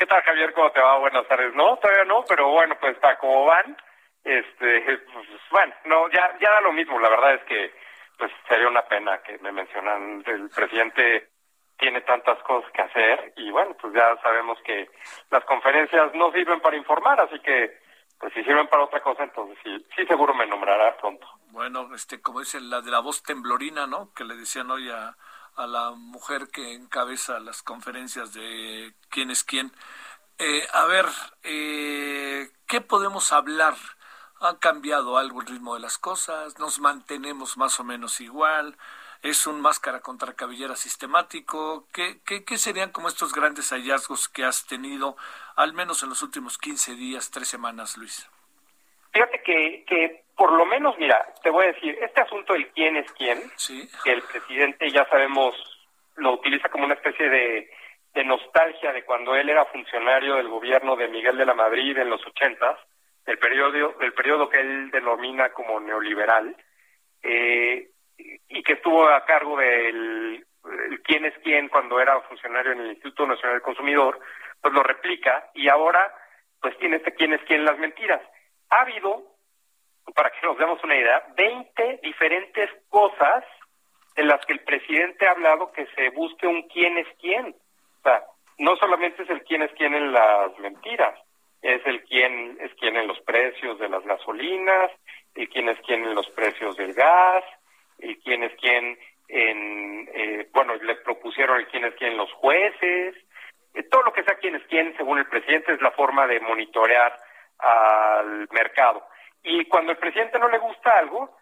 ¿Qué 0.00 0.06
tal, 0.06 0.22
Javier? 0.22 0.54
¿Cómo 0.54 0.72
te 0.72 0.80
va? 0.80 0.96
Buenas 0.96 1.28
tardes. 1.28 1.54
No, 1.54 1.76
todavía 1.76 2.06
no, 2.06 2.24
pero 2.26 2.48
bueno, 2.48 2.74
pues 2.80 2.94
está 2.94 3.18
como 3.18 3.44
van. 3.44 3.76
Este, 4.24 4.80
pues, 5.12 5.28
bueno, 5.50 5.74
no, 5.84 6.08
ya, 6.08 6.38
ya 6.40 6.52
da 6.52 6.62
lo 6.62 6.72
mismo. 6.72 6.98
La 6.98 7.10
verdad 7.10 7.34
es 7.34 7.44
que, 7.44 7.70
pues 8.16 8.32
sería 8.48 8.68
una 8.68 8.80
pena 8.86 9.18
que 9.18 9.36
me 9.40 9.52
mencionan. 9.52 10.24
El 10.24 10.48
presidente 10.48 11.28
tiene 11.76 12.00
tantas 12.00 12.42
cosas 12.44 12.72
que 12.72 12.80
hacer 12.80 13.34
y 13.36 13.50
bueno, 13.50 13.76
pues 13.78 13.92
ya 13.92 14.16
sabemos 14.22 14.58
que 14.64 14.88
las 15.30 15.44
conferencias 15.44 16.14
no 16.14 16.32
sirven 16.32 16.60
para 16.62 16.78
informar, 16.78 17.20
así 17.20 17.38
que, 17.40 17.78
pues 18.18 18.32
si 18.32 18.42
sirven 18.42 18.68
para 18.68 18.84
otra 18.84 19.02
cosa, 19.02 19.24
entonces 19.24 19.58
sí, 19.62 19.86
sí 19.94 20.06
seguro 20.06 20.32
me 20.32 20.46
nombrará 20.46 20.96
pronto. 20.96 21.26
Bueno, 21.50 21.94
este, 21.94 22.22
como 22.22 22.40
dice 22.40 22.58
la 22.58 22.80
de 22.80 22.90
la 22.90 23.00
voz 23.00 23.22
temblorina, 23.22 23.86
¿no? 23.86 24.14
Que 24.14 24.24
le 24.24 24.34
decían 24.34 24.70
hoy 24.70 24.88
a 24.88 25.14
a 25.60 25.66
la 25.66 25.90
mujer 25.90 26.48
que 26.48 26.72
encabeza 26.72 27.38
las 27.38 27.62
conferencias 27.62 28.32
de 28.32 28.94
quién 29.10 29.30
es 29.30 29.44
quién. 29.44 29.72
Eh, 30.38 30.66
a 30.72 30.86
ver, 30.86 31.04
eh, 31.42 32.50
¿qué 32.66 32.80
podemos 32.80 33.32
hablar? 33.32 33.74
¿Ha 34.40 34.58
cambiado 34.58 35.18
algo 35.18 35.42
el 35.42 35.46
ritmo 35.46 35.74
de 35.74 35.80
las 35.80 35.98
cosas? 35.98 36.58
¿Nos 36.58 36.80
mantenemos 36.80 37.58
más 37.58 37.78
o 37.78 37.84
menos 37.84 38.22
igual? 38.22 38.78
¿Es 39.22 39.46
un 39.46 39.60
máscara 39.60 40.00
contra 40.00 40.32
cabellera 40.32 40.76
sistemático? 40.76 41.86
¿Qué, 41.92 42.20
qué, 42.24 42.42
qué 42.42 42.56
serían 42.56 42.90
como 42.90 43.08
estos 43.08 43.34
grandes 43.34 43.68
hallazgos 43.68 44.30
que 44.30 44.44
has 44.44 44.66
tenido, 44.66 45.18
al 45.56 45.74
menos 45.74 46.02
en 46.02 46.08
los 46.08 46.22
últimos 46.22 46.56
15 46.56 46.94
días, 46.94 47.30
tres 47.30 47.48
semanas, 47.48 47.98
Luis? 47.98 48.26
Fíjate 49.12 49.42
que, 49.42 49.84
que 49.86 50.24
por 50.40 50.52
lo 50.52 50.64
menos, 50.64 50.96
mira, 50.96 51.34
te 51.42 51.50
voy 51.50 51.66
a 51.66 51.72
decir, 51.72 51.98
este 52.00 52.22
asunto 52.22 52.54
del 52.54 52.68
quién 52.68 52.96
es 52.96 53.12
quién, 53.12 53.38
que 54.02 54.10
el 54.10 54.22
presidente 54.22 54.90
ya 54.90 55.06
sabemos 55.10 55.54
lo 56.16 56.32
utiliza 56.32 56.70
como 56.70 56.86
una 56.86 56.94
especie 56.94 57.28
de, 57.28 57.70
de 58.14 58.24
nostalgia 58.24 58.90
de 58.94 59.04
cuando 59.04 59.34
él 59.34 59.50
era 59.50 59.66
funcionario 59.66 60.36
del 60.36 60.48
gobierno 60.48 60.96
de 60.96 61.08
Miguel 61.08 61.36
de 61.36 61.44
la 61.44 61.52
Madrid 61.52 61.94
en 61.98 62.08
los 62.08 62.26
ochentas, 62.26 62.78
el 63.26 63.36
periodo, 63.36 64.00
el 64.00 64.14
periodo 64.14 64.48
que 64.48 64.60
él 64.60 64.90
denomina 64.90 65.52
como 65.52 65.78
neoliberal, 65.78 66.56
eh, 67.22 67.90
y 68.48 68.62
que 68.62 68.72
estuvo 68.72 69.10
a 69.10 69.26
cargo 69.26 69.58
del 69.58 70.46
quién 71.04 71.26
es 71.26 71.34
quién 71.42 71.68
cuando 71.68 72.00
era 72.00 72.18
funcionario 72.22 72.72
en 72.72 72.80
el 72.80 72.92
Instituto 72.92 73.26
Nacional 73.26 73.56
del 73.56 73.62
Consumidor, 73.62 74.18
pues 74.62 74.72
lo 74.72 74.82
replica 74.82 75.50
y 75.52 75.68
ahora 75.68 76.14
pues 76.62 76.78
tiene 76.78 76.96
este 76.96 77.12
quién 77.12 77.34
es 77.34 77.42
quién 77.42 77.66
las 77.66 77.78
mentiras. 77.78 78.22
Ha 78.70 78.80
habido, 78.80 79.29
para 80.14 80.30
que 80.30 80.46
nos 80.46 80.58
demos 80.58 80.82
una 80.84 80.96
idea, 80.96 81.24
20 81.36 82.00
diferentes 82.02 82.70
cosas 82.88 83.44
en 84.16 84.28
las 84.28 84.44
que 84.46 84.52
el 84.52 84.60
presidente 84.60 85.26
ha 85.26 85.32
hablado 85.32 85.72
que 85.72 85.86
se 85.94 86.10
busque 86.10 86.46
un 86.46 86.62
quién 86.68 86.98
es 86.98 87.06
quién. 87.20 87.54
O 88.00 88.02
sea, 88.02 88.24
no 88.58 88.76
solamente 88.76 89.22
es 89.22 89.30
el 89.30 89.42
quién 89.44 89.62
es 89.62 89.72
quién 89.72 89.94
en 89.94 90.12
las 90.12 90.58
mentiras, 90.58 91.18
es 91.62 91.84
el 91.86 92.02
quién 92.04 92.58
es 92.60 92.72
quién 92.78 92.96
en 92.96 93.06
los 93.06 93.20
precios 93.20 93.78
de 93.78 93.88
las 93.88 94.04
gasolinas, 94.04 94.90
el 95.34 95.48
quién 95.48 95.68
es 95.68 95.78
quién 95.86 96.04
en 96.04 96.14
los 96.14 96.28
precios 96.30 96.76
del 96.76 96.94
gas, 96.94 97.44
el 97.98 98.18
quién 98.18 98.42
es 98.42 98.52
quién 98.60 98.98
en, 99.28 100.10
eh, 100.12 100.48
bueno, 100.52 100.74
le 100.74 100.96
propusieron 100.96 101.58
el 101.58 101.68
quién 101.68 101.84
es 101.84 101.94
quién 101.94 102.16
los 102.16 102.32
jueces, 102.32 103.14
eh, 103.74 103.82
todo 103.84 104.02
lo 104.02 104.12
que 104.12 104.24
sea 104.24 104.36
quién 104.36 104.56
es 104.56 104.62
quién, 104.68 104.96
según 104.96 105.18
el 105.18 105.26
presidente, 105.26 105.72
es 105.72 105.80
la 105.80 105.92
forma 105.92 106.26
de 106.26 106.40
monitorear 106.40 107.16
al 107.58 108.48
mercado. 108.50 109.06
Y 109.42 109.64
cuando 109.66 109.92
el 109.92 109.98
presidente 109.98 110.38
no 110.38 110.48
le 110.48 110.58
gusta 110.58 110.90
algo, 110.98 111.38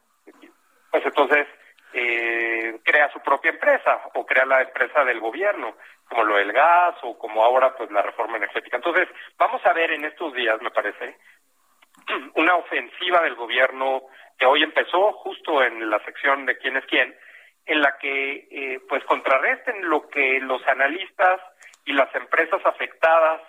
pues 0.90 1.05
entonces 1.05 1.46
eh, 1.92 2.78
crea 2.84 3.11
su 3.12 3.20
propia 3.20 3.51
empresa 3.51 4.01
o 4.14 4.26
crea 4.26 4.44
la 4.44 4.62
empresa 4.62 5.05
del 5.05 5.20
gobierno, 5.20 5.76
como 6.09 6.24
lo 6.24 6.36
del 6.36 6.53
gas 6.53 6.96
o 7.03 7.18
como 7.18 7.42
ahora 7.42 7.74
pues 7.76 7.90
la 7.90 8.03
reforma 8.03 8.36
energética. 8.36 8.76
Entonces, 8.76 9.09
vamos 9.36 9.64
a 9.64 9.72
ver 9.72 9.92
en 9.92 10.05
estos 10.05 10.32
días, 10.34 10.61
me 10.62 10.70
parece, 10.70 11.16
una 12.34 12.57
ofensiva 12.57 13.22
del 13.22 13.34
gobierno 13.34 14.03
que 14.38 14.46
hoy 14.46 14.62
empezó 14.62 15.12
justo 15.12 15.62
en 15.62 15.90
la 15.90 15.99
sección 16.05 16.46
de 16.46 16.57
quién 16.59 16.76
es 16.76 16.84
quién, 16.86 17.16
en 17.66 17.82
la 17.82 17.99
que 17.99 18.49
eh, 18.51 18.80
pues 18.88 19.05
contrarresten 19.05 19.88
lo 19.88 20.09
que 20.09 20.40
los 20.40 20.66
analistas 20.66 21.40
y 21.84 21.92
las 21.92 22.14
empresas 22.14 22.64
afectadas 22.64 23.42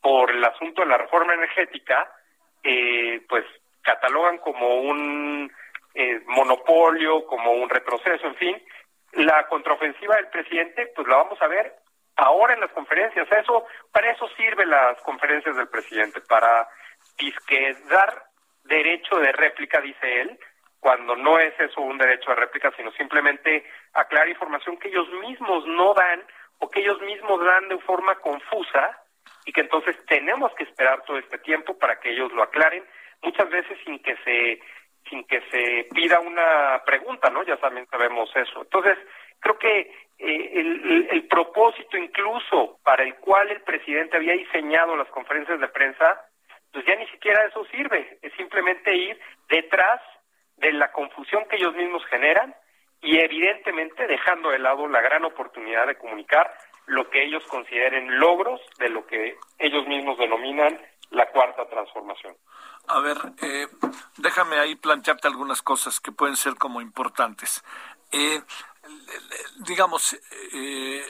por 0.00 0.30
el 0.30 0.44
asunto 0.44 0.82
de 0.82 0.88
la 0.88 0.98
reforma 0.98 1.34
energética, 1.34 2.12
eh, 2.62 3.22
pues 3.28 3.44
catalogan 3.84 4.38
como 4.38 4.80
un 4.80 5.52
eh, 5.94 6.20
monopolio, 6.26 7.26
como 7.26 7.52
un 7.52 7.68
retroceso, 7.68 8.26
en 8.26 8.34
fin, 8.36 8.62
la 9.12 9.46
contraofensiva 9.46 10.16
del 10.16 10.28
presidente, 10.28 10.90
pues 10.94 11.06
la 11.06 11.18
vamos 11.18 11.40
a 11.40 11.46
ver 11.46 11.76
ahora 12.16 12.54
en 12.54 12.60
las 12.60 12.72
conferencias. 12.72 13.28
Eso, 13.30 13.64
para 13.92 14.10
eso 14.10 14.28
sirven 14.36 14.70
las 14.70 15.00
conferencias 15.02 15.56
del 15.56 15.68
presidente, 15.68 16.20
para 16.22 16.68
disque 17.16 17.76
dar 17.88 18.24
derecho 18.64 19.18
de 19.18 19.32
réplica, 19.32 19.80
dice 19.80 20.22
él, 20.22 20.38
cuando 20.80 21.16
no 21.16 21.38
es 21.38 21.58
eso 21.60 21.80
un 21.80 21.98
derecho 21.98 22.30
de 22.30 22.36
réplica, 22.36 22.72
sino 22.76 22.90
simplemente 22.92 23.64
aclarar 23.92 24.28
información 24.28 24.76
que 24.78 24.88
ellos 24.88 25.08
mismos 25.20 25.66
no 25.66 25.94
dan 25.94 26.22
o 26.58 26.70
que 26.70 26.80
ellos 26.80 27.00
mismos 27.02 27.44
dan 27.44 27.68
de 27.68 27.78
forma 27.78 28.16
confusa 28.16 28.98
y 29.46 29.52
que 29.52 29.62
entonces 29.62 29.96
tenemos 30.06 30.52
que 30.54 30.64
esperar 30.64 31.02
todo 31.04 31.18
este 31.18 31.38
tiempo 31.38 31.78
para 31.78 32.00
que 32.00 32.10
ellos 32.10 32.32
lo 32.32 32.42
aclaren, 32.42 32.84
muchas 33.24 33.48
veces 33.50 33.78
sin 33.84 33.98
que 34.00 34.16
se 34.24 34.60
sin 35.08 35.24
que 35.24 35.42
se 35.50 35.86
pida 35.94 36.18
una 36.20 36.82
pregunta, 36.86 37.28
¿no? 37.28 37.42
Ya 37.42 37.56
también 37.58 37.86
sabemos 37.90 38.30
eso. 38.34 38.62
Entonces, 38.62 38.96
creo 39.38 39.58
que 39.58 39.80
eh, 40.18 40.50
el, 40.54 41.08
el 41.10 41.26
propósito 41.26 41.98
incluso 41.98 42.78
para 42.82 43.02
el 43.02 43.14
cual 43.16 43.50
el 43.50 43.60
presidente 43.60 44.16
había 44.16 44.32
diseñado 44.32 44.96
las 44.96 45.08
conferencias 45.08 45.60
de 45.60 45.68
prensa, 45.68 46.24
pues 46.72 46.86
ya 46.86 46.96
ni 46.96 47.06
siquiera 47.08 47.44
eso 47.44 47.64
sirve, 47.66 48.18
es 48.22 48.32
simplemente 48.34 48.94
ir 48.94 49.20
detrás 49.48 50.00
de 50.56 50.72
la 50.72 50.90
confusión 50.92 51.44
que 51.48 51.56
ellos 51.56 51.74
mismos 51.74 52.04
generan 52.06 52.54
y 53.00 53.18
evidentemente 53.18 54.06
dejando 54.06 54.50
de 54.50 54.58
lado 54.58 54.88
la 54.88 55.00
gran 55.00 55.24
oportunidad 55.24 55.86
de 55.86 55.96
comunicar 55.96 56.50
lo 56.86 57.08
que 57.10 57.22
ellos 57.22 57.44
consideren 57.46 58.18
logros 58.18 58.60
de 58.78 58.88
lo 58.88 59.06
que 59.06 59.36
ellos 59.58 59.86
mismos 59.86 60.18
denominan 60.18 60.78
la 61.10 61.28
cuarta 61.30 61.66
transformación. 61.66 62.36
A 62.88 63.00
ver, 63.00 63.16
eh, 63.40 63.66
déjame 64.18 64.58
ahí 64.58 64.76
plantearte 64.76 65.28
algunas 65.28 65.62
cosas 65.62 66.00
que 66.00 66.12
pueden 66.12 66.36
ser 66.36 66.56
como 66.56 66.80
importantes. 66.80 67.64
Eh, 68.12 68.42
digamos, 69.66 70.18
eh, 70.52 71.02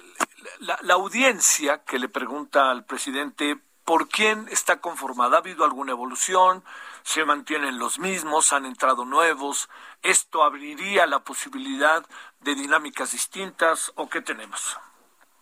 la, 0.60 0.78
la, 0.82 0.94
audiencia 0.94 1.82
que 1.84 1.98
le 1.98 2.08
pregunta 2.08 2.70
al 2.70 2.84
presidente 2.84 3.56
por 3.84 4.08
quién 4.08 4.46
está 4.50 4.80
conformada, 4.80 5.36
¿ha 5.36 5.40
habido 5.40 5.64
alguna 5.64 5.92
evolución? 5.92 6.62
¿Se 7.02 7.24
mantienen 7.24 7.78
los 7.78 7.98
mismos? 7.98 8.52
¿Han 8.52 8.64
entrado 8.64 9.04
nuevos? 9.04 9.68
¿Esto 10.02 10.42
abriría 10.42 11.06
la 11.06 11.20
posibilidad 11.20 12.02
de 12.40 12.54
dinámicas 12.54 13.12
distintas 13.12 13.92
o 13.96 14.08
qué 14.08 14.22
tenemos? 14.22 14.78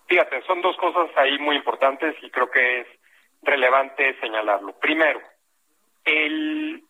Fíjate, 0.09 0.43
son 0.47 0.61
dos 0.61 0.77
cosas 0.77 1.11
ahí 1.17 1.39
muy 1.39 1.57
importantes 1.57 2.17
y 2.23 2.31
creo 2.31 2.51
que 2.51 2.81
es 2.81 2.87
relevante 3.43 4.19
señalarlo. 4.21 4.73
Primero, 4.79 5.21
el 6.05 6.83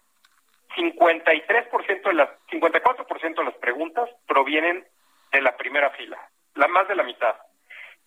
53% 0.76 2.02
de 2.02 2.14
las 2.14 2.30
54% 2.50 3.34
de 3.36 3.44
las 3.44 3.54
preguntas 3.54 4.08
provienen 4.26 4.86
de 5.30 5.40
la 5.40 5.56
primera 5.56 5.90
fila, 5.90 6.18
la 6.54 6.68
más 6.68 6.88
de 6.88 6.94
la 6.94 7.02
mitad. 7.02 7.36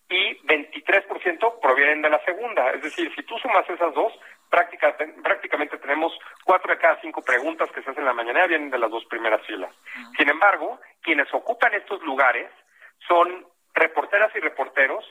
Y 0.08 0.38
23% 0.46 1.60
provienen 1.60 2.02
de 2.02 2.10
la 2.10 2.24
segunda, 2.24 2.70
es 2.70 2.82
decir, 2.82 3.12
si 3.16 3.22
tú 3.24 3.36
sumas 3.38 3.68
esas 3.68 3.92
dos, 3.92 4.12
prácticamente, 4.48 5.20
prácticamente 5.20 5.78
tenemos 5.78 6.16
cuatro 6.44 6.72
de 6.72 6.78
cada 6.78 7.00
cinco 7.00 7.22
preguntas 7.22 7.68
que 7.72 7.82
se 7.82 7.90
hacen 7.90 8.02
en 8.02 8.06
la 8.06 8.12
mañana 8.12 8.46
vienen 8.46 8.70
de 8.70 8.78
las 8.78 8.90
dos 8.90 9.04
primeras 9.06 9.44
filas. 9.46 9.74
Sin 10.16 10.28
embargo, 10.28 10.80
quienes 11.02 11.32
ocupan 11.34 11.74
estos 11.74 12.00
lugares 12.02 12.48
son 13.08 13.46
reporteras 13.74 14.34
y 14.36 14.40
reporteros 14.40 15.04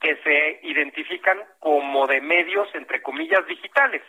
que 0.00 0.16
se 0.22 0.60
identifican 0.62 1.38
como 1.58 2.06
de 2.06 2.20
medios, 2.20 2.68
entre 2.74 3.02
comillas, 3.02 3.46
digitales, 3.46 4.02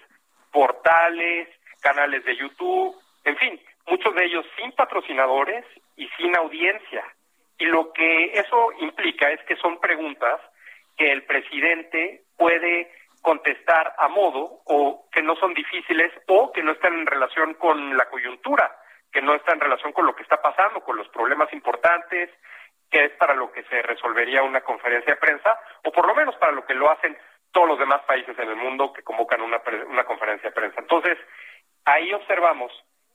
portales, 0.52 1.48
canales 1.82 2.24
de 2.26 2.36
YouTube, 2.36 2.96
en 3.24 3.38
fin, 3.38 3.60
muchos 3.88 4.14
de 4.16 4.26
ellos 4.26 4.46
sin 4.58 4.72
patrocinadores 4.74 5.66
y 5.96 6.08
sin 6.18 6.36
audiencia. 6.36 7.04
Y 7.58 7.66
lo 7.66 7.92
que 7.92 8.26
eso 8.34 8.72
implica 8.80 9.32
es 9.32 9.42
que 9.44 9.56
son 9.58 9.80
preguntas 9.80 10.40
que 10.98 11.12
el 11.12 11.24
presidente 11.24 12.24
puede 12.38 12.92
contestar 13.22 13.94
a 13.98 14.08
modo 14.08 14.62
o 14.66 15.08
que 15.12 15.22
no 15.22 15.36
son 15.36 15.54
difíciles 15.54 16.12
o 16.28 16.52
que 16.52 16.64
no 16.64 16.72
están 16.72 16.94
en 16.94 17.06
relación 17.06 17.54
con 17.56 17.98
la 17.98 18.08
coyuntura, 18.10 18.76
que 19.12 19.22
no 19.22 19.34
están 19.36 19.56
en 19.56 19.62
relación 19.62 19.92
con 19.92 20.06
lo 20.06 20.16
que 20.16 20.24
está 20.24 20.42
pasando, 20.42 20.82
con 20.82 20.96
los 20.96 21.08
problemas 21.10 21.52
importantes, 21.52 22.30
que 22.90 23.06
es 23.06 23.12
para 23.14 23.34
lo 23.34 23.52
que 23.52 23.64
se 23.64 23.82
resolvería 23.82 24.44
una 24.44 24.62
conferencia 24.62 25.14
de 25.14 25.20
prensa, 25.20 25.60
o 25.84 25.92
por 25.92 26.08
lo 26.08 26.16
menos 26.16 26.36
para 26.36 26.52
lo 26.52 26.66
que 26.66 26.74
lo 26.74 26.90
hacen 26.92 27.18
todos 27.52 27.68
los 27.68 27.80
demás 27.80 28.02
países 28.04 28.38
en 28.38 28.50
el 28.50 28.56
mundo 28.56 28.94
que 28.94 29.04
convocan 29.04 29.42
una, 29.42 29.62
una 29.88 30.04
conferencia 30.06 30.50
de 30.50 30.56
prensa. 30.56 30.80
Entonces, 30.82 31.18
ahí 31.86 32.14
observamos 32.14 32.72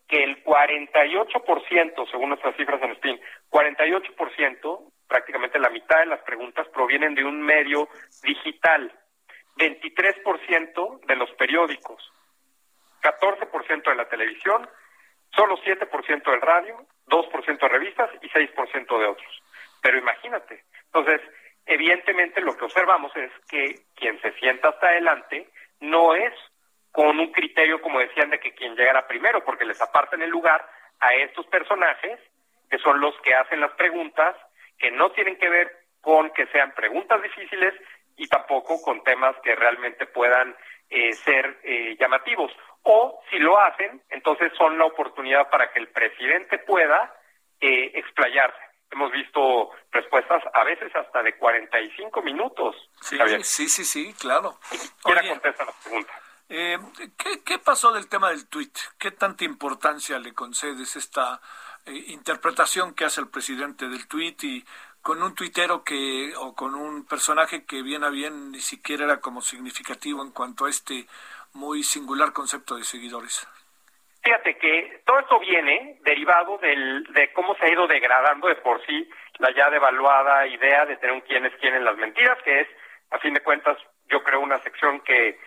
que 0.08 0.22
el 0.22 0.44
48%, 0.44 2.10
según 2.10 2.28
nuestras 2.28 2.56
cifras 2.56 2.82
en 2.82 2.94
SPIN, 2.96 3.20
48%, 3.50 4.92
prácticamente 5.08 5.58
la 5.58 5.70
mitad 5.70 6.00
de 6.00 6.06
las 6.06 6.20
preguntas 6.20 6.66
provienen 6.68 7.14
de 7.14 7.24
un 7.24 7.40
medio 7.42 7.88
digital, 8.22 8.92
23% 9.56 11.00
de 11.06 11.16
los 11.16 11.30
periódicos, 11.32 12.12
14% 13.02 13.84
de 13.84 13.94
la 13.94 14.08
televisión, 14.08 14.68
solo 15.34 15.56
7% 15.58 16.30
del 16.30 16.40
radio, 16.40 16.86
2% 17.06 17.58
de 17.60 17.68
revistas 17.68 18.10
y 18.22 18.28
6% 18.28 18.98
de 18.98 19.06
otros. 19.06 19.42
Pero 19.84 19.98
imagínate, 19.98 20.64
entonces, 20.86 21.20
evidentemente 21.66 22.40
lo 22.40 22.56
que 22.56 22.64
observamos 22.64 23.14
es 23.16 23.30
que 23.50 23.82
quien 23.94 24.18
se 24.22 24.32
sienta 24.38 24.70
hasta 24.70 24.86
adelante 24.86 25.46
no 25.80 26.14
es 26.14 26.32
con 26.90 27.20
un 27.20 27.30
criterio, 27.32 27.82
como 27.82 27.98
decían, 27.98 28.30
de 28.30 28.40
que 28.40 28.54
quien 28.54 28.76
llegara 28.76 29.06
primero, 29.06 29.44
porque 29.44 29.66
les 29.66 29.78
apartan 29.82 30.22
el 30.22 30.30
lugar 30.30 30.66
a 31.00 31.12
estos 31.16 31.46
personajes, 31.48 32.18
que 32.70 32.78
son 32.78 32.98
los 32.98 33.14
que 33.20 33.34
hacen 33.34 33.60
las 33.60 33.72
preguntas, 33.72 34.34
que 34.78 34.90
no 34.90 35.12
tienen 35.12 35.36
que 35.36 35.50
ver 35.50 35.70
con 36.00 36.30
que 36.30 36.46
sean 36.46 36.72
preguntas 36.72 37.20
difíciles 37.20 37.74
y 38.16 38.26
tampoco 38.26 38.80
con 38.80 39.04
temas 39.04 39.36
que 39.42 39.54
realmente 39.54 40.06
puedan 40.06 40.56
eh, 40.88 41.12
ser 41.12 41.58
eh, 41.62 41.94
llamativos. 42.00 42.50
O 42.84 43.20
si 43.30 43.38
lo 43.38 43.60
hacen, 43.60 44.00
entonces 44.08 44.50
son 44.56 44.78
la 44.78 44.86
oportunidad 44.86 45.50
para 45.50 45.70
que 45.72 45.80
el 45.80 45.88
presidente 45.88 46.56
pueda 46.60 47.14
eh, 47.60 47.92
explayarse. 47.96 48.63
Hemos 48.94 49.10
visto 49.10 49.70
respuestas 49.90 50.40
a 50.52 50.62
veces 50.62 50.94
hasta 50.94 51.20
de 51.20 51.36
45 51.36 52.22
minutos. 52.22 52.76
Sí, 53.00 53.18
sí, 53.42 53.68
sí, 53.68 53.84
sí, 53.84 54.14
claro. 54.20 54.56
¿Quién 55.02 55.30
contesta 55.30 55.64
la 55.64 55.72
pregunta? 55.82 56.12
Eh, 56.48 56.78
¿qué, 57.16 57.42
¿Qué 57.42 57.58
pasó 57.58 57.90
del 57.90 58.08
tema 58.08 58.30
del 58.30 58.46
tuit? 58.46 58.72
¿Qué 58.96 59.10
tanta 59.10 59.42
importancia 59.42 60.20
le 60.20 60.32
concedes 60.32 60.94
esta 60.94 61.40
eh, 61.86 62.04
interpretación 62.08 62.94
que 62.94 63.04
hace 63.04 63.20
el 63.20 63.26
presidente 63.26 63.88
del 63.88 64.06
tuit 64.06 64.44
y 64.44 64.64
con 65.02 65.20
un 65.24 65.34
tuitero 65.34 65.82
que 65.82 66.32
o 66.36 66.54
con 66.54 66.76
un 66.76 67.04
personaje 67.04 67.64
que 67.64 67.82
bien 67.82 68.04
a 68.04 68.10
bien 68.10 68.52
ni 68.52 68.60
siquiera 68.60 69.06
era 69.06 69.20
como 69.20 69.42
significativo 69.42 70.22
en 70.22 70.30
cuanto 70.30 70.66
a 70.66 70.70
este 70.70 71.08
muy 71.52 71.82
singular 71.82 72.32
concepto 72.32 72.76
de 72.76 72.84
seguidores? 72.84 73.44
Fíjate 74.24 74.56
que 74.56 75.02
todo 75.04 75.20
esto 75.20 75.38
viene 75.38 75.98
derivado 76.00 76.56
del, 76.56 77.04
de 77.12 77.30
cómo 77.34 77.54
se 77.56 77.66
ha 77.66 77.72
ido 77.72 77.86
degradando 77.86 78.48
de 78.48 78.54
por 78.56 78.84
sí 78.86 79.08
la 79.38 79.54
ya 79.54 79.68
devaluada 79.68 80.46
idea 80.46 80.86
de 80.86 80.96
tener 80.96 81.14
un 81.14 81.20
quién 81.20 81.44
es 81.44 81.52
quién 81.60 81.74
en 81.74 81.84
las 81.84 81.98
mentiras, 81.98 82.38
que 82.42 82.60
es, 82.60 82.68
a 83.10 83.18
fin 83.18 83.34
de 83.34 83.42
cuentas, 83.42 83.76
yo 84.08 84.24
creo 84.24 84.40
una 84.40 84.58
sección 84.60 85.00
que 85.00 85.38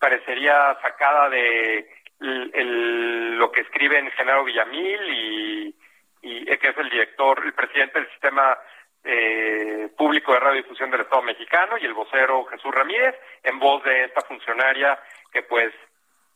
parecería 0.00 0.78
sacada 0.80 1.28
de 1.28 1.86
lo 2.20 3.52
que 3.52 3.60
escribe 3.62 3.98
en 3.98 4.10
Genaro 4.12 4.44
Villamil 4.44 5.00
y, 5.10 5.76
y 6.22 6.44
que 6.56 6.68
es 6.68 6.78
el 6.78 6.88
director, 6.88 7.42
el 7.44 7.52
presidente 7.52 7.98
del 7.98 8.08
sistema 8.12 8.56
eh, 9.04 9.90
público 9.96 10.32
de 10.32 10.40
radiodifusión 10.40 10.90
del 10.90 11.00
Estado 11.02 11.22
mexicano 11.22 11.76
y 11.76 11.84
el 11.84 11.92
vocero 11.92 12.44
Jesús 12.46 12.74
Ramírez, 12.74 13.14
en 13.42 13.58
voz 13.58 13.82
de 13.84 14.04
esta 14.04 14.22
funcionaria 14.22 14.98
que 15.32 15.42
pues 15.42 15.74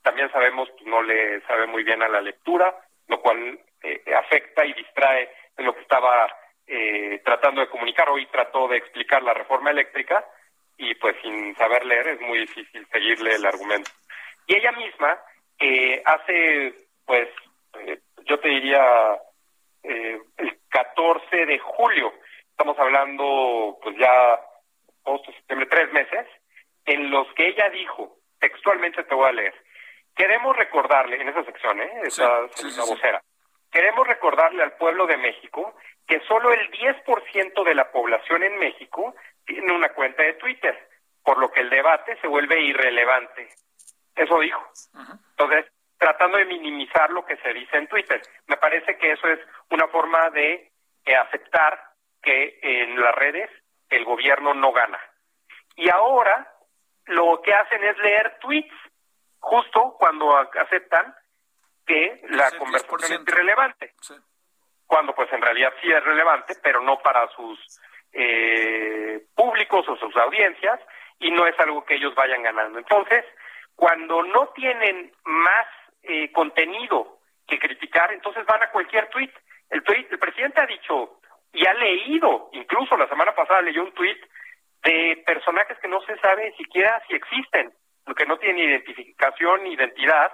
también 0.06 0.30
sabemos 0.30 0.68
que 0.78 0.84
no 0.84 1.02
le 1.02 1.40
sabe 1.48 1.66
muy 1.66 1.82
bien 1.82 2.00
a 2.00 2.08
la 2.08 2.20
lectura, 2.20 2.72
lo 3.08 3.20
cual 3.20 3.58
eh, 3.82 4.04
afecta 4.14 4.64
y 4.64 4.72
distrae 4.72 5.28
de 5.56 5.64
lo 5.64 5.74
que 5.74 5.80
estaba 5.80 6.28
eh, 6.64 7.20
tratando 7.24 7.60
de 7.60 7.68
comunicar. 7.68 8.08
Hoy 8.10 8.24
trató 8.26 8.68
de 8.68 8.76
explicar 8.76 9.20
la 9.24 9.34
reforma 9.34 9.72
eléctrica 9.72 10.24
y 10.78 10.94
pues 10.94 11.16
sin 11.22 11.56
saber 11.56 11.84
leer 11.84 12.06
es 12.06 12.20
muy 12.20 12.38
difícil 12.38 12.86
seguirle 12.92 13.34
el 13.34 13.46
argumento. 13.46 13.90
Y 14.46 14.54
ella 14.54 14.70
misma 14.70 15.18
eh, 15.58 16.00
hace, 16.04 16.86
pues, 17.04 17.28
eh, 17.80 17.98
yo 18.26 18.38
te 18.38 18.48
diría, 18.48 19.20
eh, 19.82 20.20
el 20.36 20.58
14 20.68 21.46
de 21.46 21.58
julio, 21.58 22.12
estamos 22.50 22.78
hablando 22.78 23.76
pues 23.82 23.96
ya 23.98 24.40
agosto, 25.04 25.32
septiembre, 25.32 25.66
tres 25.68 25.92
meses, 25.92 26.28
en 26.84 27.10
los 27.10 27.26
que 27.34 27.48
ella 27.48 27.68
dijo, 27.70 28.18
textualmente 28.38 29.02
te 29.02 29.14
voy 29.16 29.28
a 29.28 29.32
leer, 29.32 29.54
Queremos 30.16 30.56
recordarle 30.56 31.20
en 31.20 31.28
esa 31.28 31.44
sección, 31.44 31.80
¿eh? 31.80 31.92
esa, 32.04 32.40
vocera, 32.86 33.22
queremos 33.70 34.06
recordarle 34.06 34.62
al 34.62 34.72
pueblo 34.72 35.06
de 35.06 35.18
México 35.18 35.76
que 36.06 36.20
solo 36.20 36.52
el 36.52 36.70
10% 36.70 37.64
de 37.64 37.74
la 37.74 37.90
población 37.90 38.42
en 38.42 38.58
México 38.58 39.14
tiene 39.44 39.72
una 39.74 39.90
cuenta 39.90 40.22
de 40.22 40.34
Twitter, 40.34 40.88
por 41.22 41.38
lo 41.38 41.50
que 41.50 41.60
el 41.60 41.68
debate 41.68 42.16
se 42.20 42.28
vuelve 42.28 42.60
irrelevante. 42.62 43.48
Eso 44.14 44.38
dijo. 44.40 44.66
Entonces, 45.30 45.66
tratando 45.98 46.38
de 46.38 46.46
minimizar 46.46 47.10
lo 47.10 47.24
que 47.24 47.36
se 47.36 47.52
dice 47.52 47.76
en 47.76 47.88
Twitter. 47.88 48.22
Me 48.46 48.56
parece 48.56 48.96
que 48.96 49.12
eso 49.12 49.28
es 49.28 49.40
una 49.70 49.88
forma 49.88 50.30
de 50.30 50.70
eh, 51.04 51.16
aceptar 51.16 51.78
que 52.22 52.58
en 52.62 53.00
las 53.00 53.14
redes 53.14 53.50
el 53.90 54.04
gobierno 54.04 54.54
no 54.54 54.72
gana. 54.72 54.98
Y 55.76 55.90
ahora 55.90 56.52
lo 57.06 57.40
que 57.42 57.54
hacen 57.54 57.84
es 57.84 57.98
leer 57.98 58.38
tweets 58.40 58.74
justo 59.46 59.96
cuando 59.98 60.36
aceptan 60.36 61.14
que 61.86 62.20
la 62.30 62.50
conversación 62.58 63.00
es 63.02 63.28
irrelevante. 63.28 63.94
Cuando 64.86 65.14
pues 65.14 65.32
en 65.32 65.40
realidad 65.40 65.72
sí 65.80 65.90
es 65.90 66.02
relevante, 66.02 66.54
pero 66.62 66.80
no 66.80 66.98
para 66.98 67.28
sus 67.28 67.80
eh, 68.12 69.24
públicos 69.34 69.88
o 69.88 69.96
sus 69.96 70.16
audiencias 70.16 70.80
y 71.20 71.30
no 71.30 71.46
es 71.46 71.58
algo 71.60 71.84
que 71.84 71.94
ellos 71.94 72.14
vayan 72.16 72.42
ganando. 72.42 72.78
Entonces, 72.78 73.24
cuando 73.76 74.22
no 74.24 74.48
tienen 74.48 75.12
más 75.24 75.66
eh, 76.02 76.32
contenido 76.32 77.18
que 77.46 77.58
criticar, 77.60 78.12
entonces 78.12 78.44
van 78.46 78.64
a 78.64 78.70
cualquier 78.70 79.08
tweet. 79.10 79.30
El 79.70 79.82
tweet, 79.84 80.08
el 80.10 80.18
presidente 80.18 80.60
ha 80.60 80.66
dicho 80.66 81.20
y 81.52 81.64
ha 81.66 81.74
leído, 81.74 82.50
incluso 82.52 82.96
la 82.96 83.08
semana 83.08 83.32
pasada 83.34 83.62
leyó 83.62 83.84
un 83.84 83.92
tweet 83.92 84.20
de 84.82 85.22
personajes 85.24 85.78
que 85.78 85.88
no 85.88 86.00
se 86.02 86.18
sabe 86.18 86.52
siquiera 86.56 87.00
si 87.08 87.14
existen, 87.14 87.72
que 88.14 88.26
no 88.26 88.38
tienen 88.38 88.68
identificación 88.68 89.64
ni 89.64 89.72
identidad, 89.72 90.32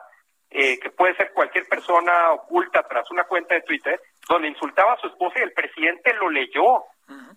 eh, 0.50 0.78
que 0.78 0.90
puede 0.90 1.16
ser 1.16 1.32
cualquier 1.32 1.66
persona 1.66 2.32
oculta 2.32 2.82
tras 2.88 3.10
una 3.10 3.24
cuenta 3.24 3.54
de 3.54 3.62
Twitter, 3.62 4.00
donde 4.28 4.48
insultaba 4.48 4.92
a 4.92 5.00
su 5.00 5.06
esposa 5.06 5.38
y 5.38 5.42
el 5.42 5.52
presidente 5.52 6.12
lo 6.14 6.28
leyó. 6.28 6.84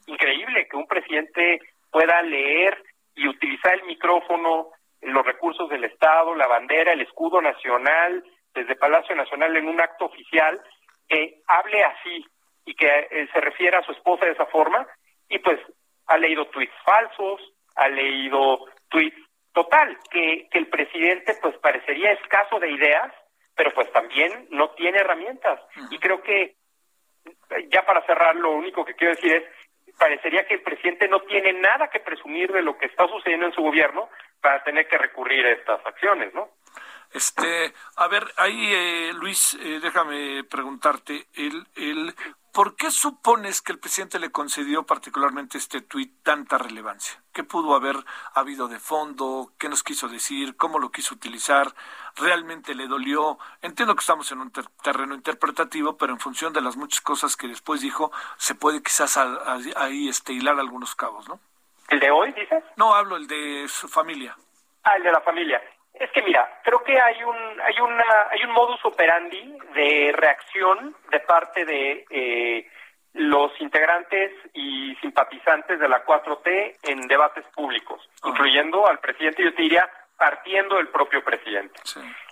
Increíble 0.07 0.67
que 0.69 0.77
un 0.77 0.87
presidente 0.87 1.59
pueda 1.91 2.21
leer 2.21 2.77
y 3.15 3.27
utilizar 3.27 3.73
el 3.73 3.83
micrófono, 3.83 4.69
los 5.01 5.25
recursos 5.25 5.69
del 5.69 5.85
Estado, 5.85 6.35
la 6.35 6.47
bandera, 6.47 6.91
el 6.91 7.01
escudo 7.01 7.41
nacional, 7.41 8.23
desde 8.53 8.75
Palacio 8.75 9.15
Nacional 9.15 9.55
en 9.55 9.67
un 9.67 9.79
acto 9.79 10.05
oficial, 10.05 10.61
que 11.07 11.41
hable 11.47 11.83
así 11.83 12.25
y 12.65 12.75
que 12.75 12.87
eh, 12.87 13.27
se 13.31 13.41
refiera 13.41 13.79
a 13.79 13.83
su 13.83 13.91
esposa 13.91 14.25
de 14.25 14.31
esa 14.31 14.45
forma, 14.47 14.85
y 15.29 15.39
pues 15.39 15.59
ha 16.07 16.17
leído 16.17 16.47
tweets 16.47 16.73
falsos, 16.83 17.41
ha 17.75 17.87
leído 17.89 18.59
tweets 18.89 19.24
total, 19.55 19.97
que, 20.11 20.47
que 20.51 20.59
el 20.59 20.67
presidente 20.67 21.35
pues 21.41 21.57
parecería 21.57 22.11
escaso 22.11 22.59
de 22.59 22.69
ideas, 22.69 23.11
pero 23.55 23.73
pues 23.73 23.91
también 23.91 24.47
no 24.51 24.69
tiene 24.71 24.99
herramientas. 24.99 25.59
Y 25.89 25.97
creo 25.97 26.21
que, 26.21 26.57
ya 27.71 27.83
para 27.85 28.05
cerrar, 28.05 28.35
lo 28.35 28.51
único 28.51 28.83
que 28.83 28.93
quiero 28.93 29.15
decir 29.15 29.33
es, 29.33 29.43
parecería 29.97 30.45
que 30.45 30.55
el 30.55 30.61
presidente 30.61 31.07
no 31.07 31.21
tiene 31.21 31.53
nada 31.53 31.89
que 31.89 32.01
presumir 32.01 32.51
de 32.51 32.61
lo 32.61 32.77
que 32.77 32.87
está 32.87 33.07
sucediendo 33.07 33.47
en 33.47 33.53
su 33.53 33.61
gobierno 33.61 34.09
para 34.41 34.61
tener 34.63 34.87
que 34.89 34.97
recurrir 34.97 35.45
a 35.45 35.51
estas 35.51 35.85
acciones, 35.85 36.33
¿no? 36.33 36.49
Este, 37.13 37.71
a 37.95 38.07
ver, 38.09 38.23
ahí 38.35 38.73
eh, 38.73 39.13
Luis, 39.13 39.57
eh, 39.61 39.79
déjame 39.81 40.43
preguntarte, 40.43 41.27
el, 41.35 41.65
el, 41.77 42.13
¿por 42.55 42.77
qué 42.77 42.89
supones 42.89 43.61
que 43.61 43.73
el 43.73 43.79
presidente 43.79 44.17
le 44.17 44.31
concedió 44.31 44.85
particularmente 44.85 45.57
este 45.57 45.81
tuit 45.81 46.23
tanta 46.23 46.57
relevancia? 46.57 47.21
¿Qué 47.33 47.43
pudo 47.43 47.75
haber 47.75 47.97
habido 48.33 48.69
de 48.69 48.79
fondo? 48.79 49.51
¿Qué 49.59 49.67
nos 49.67 49.83
quiso 49.83 50.07
decir? 50.07 50.55
¿Cómo 50.55 50.79
lo 50.79 50.89
quiso 50.89 51.15
utilizar? 51.15 51.67
¿Realmente 52.15 52.73
le 52.73 52.87
dolió? 52.87 53.37
Entiendo 53.61 53.93
que 53.93 53.99
estamos 53.99 54.31
en 54.31 54.39
un 54.39 54.53
terreno 54.81 55.13
interpretativo, 55.15 55.97
pero 55.97 56.13
en 56.13 56.19
función 56.19 56.53
de 56.53 56.61
las 56.61 56.77
muchas 56.77 57.01
cosas 57.01 57.35
que 57.35 57.49
después 57.49 57.81
dijo, 57.81 58.13
se 58.37 58.55
puede 58.55 58.81
quizás 58.81 59.17
ahí 59.17 60.07
este, 60.07 60.31
hilar 60.31 60.57
algunos 60.57 60.95
cabos, 60.95 61.27
¿no? 61.27 61.41
¿El 61.89 61.99
de 61.99 62.09
hoy, 62.09 62.31
dices? 62.31 62.63
No, 62.77 62.95
hablo 62.95 63.17
el 63.17 63.27
de 63.27 63.67
su 63.67 63.89
familia. 63.89 64.33
Ah, 64.85 64.93
el 64.95 65.03
de 65.03 65.11
la 65.11 65.19
familia. 65.19 65.61
Es 65.99 66.11
que 66.11 66.21
mira, 66.23 66.59
creo 66.63 66.83
que 66.83 66.99
hay 66.99 67.23
un 67.23 67.61
hay 67.61 67.79
una 67.79 68.27
hay 68.29 68.43
un 68.43 68.51
modus 68.51 68.83
operandi 68.83 69.57
de 69.73 70.13
reacción 70.15 70.95
de 71.09 71.19
parte 71.21 71.65
de 71.65 72.05
eh, 72.09 72.67
los 73.13 73.51
integrantes 73.61 74.33
y 74.53 74.95
simpatizantes 74.95 75.79
de 75.79 75.87
la 75.87 76.05
4T 76.05 76.75
en 76.83 77.07
debates 77.07 77.45
públicos, 77.55 78.01
incluyendo 78.25 78.87
al 78.87 78.99
presidente, 78.99 79.41
yo 79.41 79.53
te 79.53 79.61
diría, 79.61 79.89
partiendo 80.17 80.75
del 80.75 80.89
propio 80.89 81.23
presidente. 81.23 81.79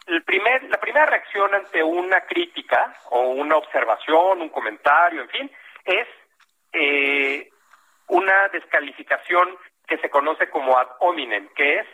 El 0.08 0.24
primer, 0.24 0.64
la 0.64 0.78
primera 0.78 1.06
reacción 1.06 1.54
ante 1.56 1.82
una 1.82 2.22
crítica 2.22 2.94
o 3.12 3.30
una 3.30 3.56
observación, 3.56 4.42
un 4.42 4.50
comentario, 4.50 5.22
en 5.22 5.30
fin, 5.30 5.52
es 5.86 6.08
eh, 6.74 7.50
una 8.08 8.50
descalificación 8.50 9.58
que 9.88 9.98
se 10.00 10.10
conoce 10.10 10.50
como 10.50 10.78
ad 10.78 10.88
hominem, 11.00 11.48
que 11.56 11.80
es 11.80 11.88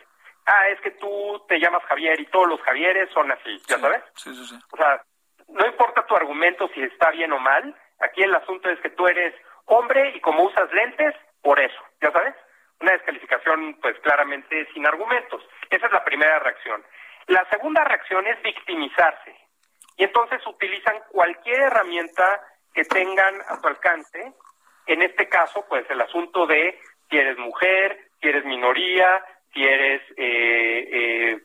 ah, 0.46 0.68
es 0.70 0.82
que 0.82 0.92
tú 0.92 1.44
te 1.48 1.60
llamas 1.60 1.84
Javier 1.84 2.20
y 2.20 2.26
todos 2.28 2.48
los 2.48 2.62
Javieres 2.62 3.10
son 3.12 3.32
así, 3.32 3.62
¿ya 3.68 3.78
sabes? 3.78 4.04
Sí, 4.16 4.34
sí, 4.34 4.46
sí. 4.46 4.56
O 4.72 4.78
sea, 4.78 5.02
no 5.50 5.66
importa 5.66 6.06
tu 6.06 6.16
argumento 6.16 6.68
si 6.74 6.82
está 6.82 7.12
bien 7.12 7.32
o 7.34 7.40
mal, 7.40 7.76
aquí 8.00 8.24
el 8.24 8.36
asunto 8.36 8.70
es 8.70 8.80
que 8.82 8.90
tú 8.90 9.08
eres 9.08 9.34
hombre 9.66 10.14
y 10.16 10.22
como 10.22 10.44
usas 10.44 10.72
lentes, 10.74 11.16
por 11.42 11.60
eso, 11.60 11.82
¿ya 12.02 12.12
sabes? 12.12 12.36
Una 12.80 12.92
descalificación, 12.94 13.78
pues 13.82 13.98
claramente 14.00 14.68
sin 14.74 14.86
argumentos. 14.86 15.44
Esa 15.70 15.86
es 15.86 15.92
la 15.92 16.04
primera 16.04 16.40
reacción. 16.40 16.84
La 17.28 17.48
segunda 17.50 17.84
reacción 17.84 18.26
es 18.28 18.42
victimizarse. 18.42 19.36
Y 19.98 20.06
entonces 20.06 20.46
utilizan 20.48 20.98
cualquier 21.10 21.62
herramienta 21.62 22.42
que 22.74 22.84
tengan 22.86 23.42
a 23.42 23.60
su 23.60 23.68
alcance. 23.68 24.34
En 24.88 25.02
este 25.02 25.28
caso, 25.28 25.66
pues 25.68 25.86
el 25.90 26.02
asunto 26.02 26.48
de 26.48 26.80
si 27.10 27.18
eres 27.18 27.38
mujer, 27.38 28.10
si 28.22 28.30
eres 28.30 28.46
minoría, 28.46 29.24
si 29.54 29.64
eres 29.64 30.02
eh, 30.18 30.90
eh, 30.92 31.40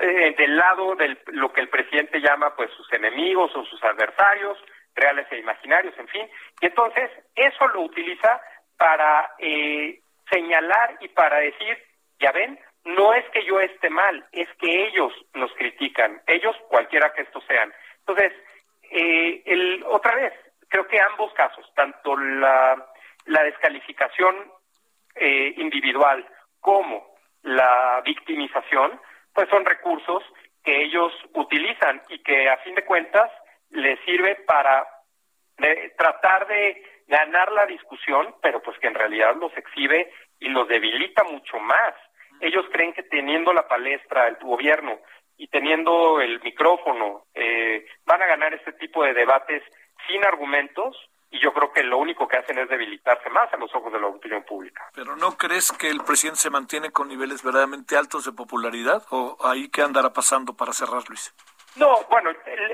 eh, 0.00 0.34
del 0.36 0.56
lado 0.56 0.94
de 0.96 1.16
lo 1.28 1.52
que 1.52 1.60
el 1.60 1.68
presidente 1.68 2.20
llama 2.20 2.54
pues 2.56 2.70
sus 2.76 2.92
enemigos 2.92 3.54
o 3.54 3.64
sus 3.64 3.82
adversarios, 3.84 4.58
reales 4.94 5.26
e 5.30 5.38
imaginarios, 5.38 5.94
en 5.98 6.08
fin. 6.08 6.28
Y 6.60 6.66
entonces 6.66 7.10
eso 7.34 7.68
lo 7.68 7.82
utiliza 7.82 8.40
para 8.76 9.34
eh, 9.38 10.00
señalar 10.30 10.96
y 11.00 11.08
para 11.08 11.38
decir, 11.38 11.78
ya 12.18 12.32
ven, 12.32 12.58
no 12.84 13.12
es 13.14 13.24
que 13.30 13.44
yo 13.44 13.60
esté 13.60 13.90
mal, 13.90 14.26
es 14.32 14.48
que 14.58 14.86
ellos 14.86 15.12
nos 15.34 15.52
critican, 15.54 16.20
ellos 16.26 16.56
cualquiera 16.68 17.12
que 17.12 17.22
estos 17.22 17.44
sean. 17.44 17.72
Entonces, 18.00 18.32
eh, 18.90 19.42
el, 19.44 19.84
otra 19.86 20.14
vez, 20.14 20.32
creo 20.68 20.86
que 20.86 21.00
ambos 21.00 21.32
casos, 21.34 21.70
tanto 21.74 22.16
la, 22.16 22.86
la 23.26 23.42
descalificación 23.44 24.50
eh, 25.14 25.54
individual 25.56 26.26
como 26.60 27.15
la 27.46 28.02
victimización, 28.04 29.00
pues 29.32 29.48
son 29.48 29.64
recursos 29.64 30.22
que 30.64 30.82
ellos 30.82 31.12
utilizan 31.34 32.02
y 32.08 32.18
que 32.18 32.50
a 32.50 32.56
fin 32.58 32.74
de 32.74 32.84
cuentas 32.84 33.30
les 33.70 33.98
sirve 34.04 34.34
para 34.46 34.84
tratar 35.96 36.48
de 36.48 36.82
ganar 37.06 37.52
la 37.52 37.66
discusión, 37.66 38.34
pero 38.42 38.60
pues 38.62 38.76
que 38.78 38.88
en 38.88 38.94
realidad 38.94 39.36
los 39.36 39.56
exhibe 39.56 40.12
y 40.40 40.48
los 40.48 40.66
debilita 40.66 41.22
mucho 41.22 41.58
más. 41.60 41.94
Ellos 42.40 42.66
creen 42.72 42.92
que 42.92 43.04
teniendo 43.04 43.52
la 43.52 43.68
palestra, 43.68 44.26
el 44.26 44.36
gobierno 44.36 44.98
y 45.38 45.46
teniendo 45.46 46.20
el 46.20 46.42
micrófono, 46.42 47.26
eh, 47.34 47.86
van 48.04 48.22
a 48.22 48.26
ganar 48.26 48.54
este 48.54 48.72
tipo 48.72 49.04
de 49.04 49.14
debates 49.14 49.62
sin 50.08 50.24
argumentos 50.24 50.96
y 51.36 51.40
yo 51.40 51.52
creo 51.52 51.70
que 51.72 51.82
lo 51.82 51.98
único 51.98 52.26
que 52.26 52.38
hacen 52.38 52.58
es 52.58 52.68
debilitarse 52.68 53.28
más 53.30 53.52
a 53.52 53.56
los 53.58 53.74
ojos 53.74 53.92
de 53.92 54.00
la 54.00 54.06
opinión 54.06 54.42
pública. 54.44 54.88
¿Pero 54.94 55.16
no 55.16 55.36
crees 55.36 55.70
que 55.72 55.88
el 55.88 56.00
presidente 56.00 56.40
se 56.40 56.50
mantiene 56.50 56.90
con 56.90 57.08
niveles 57.08 57.42
verdaderamente 57.42 57.96
altos 57.96 58.24
de 58.24 58.32
popularidad 58.32 59.02
o 59.10 59.36
ahí 59.44 59.68
qué 59.68 59.82
andará 59.82 60.12
pasando 60.12 60.56
para 60.56 60.72
cerrar, 60.72 61.02
Luis? 61.08 61.34
No, 61.76 62.02
bueno, 62.08 62.30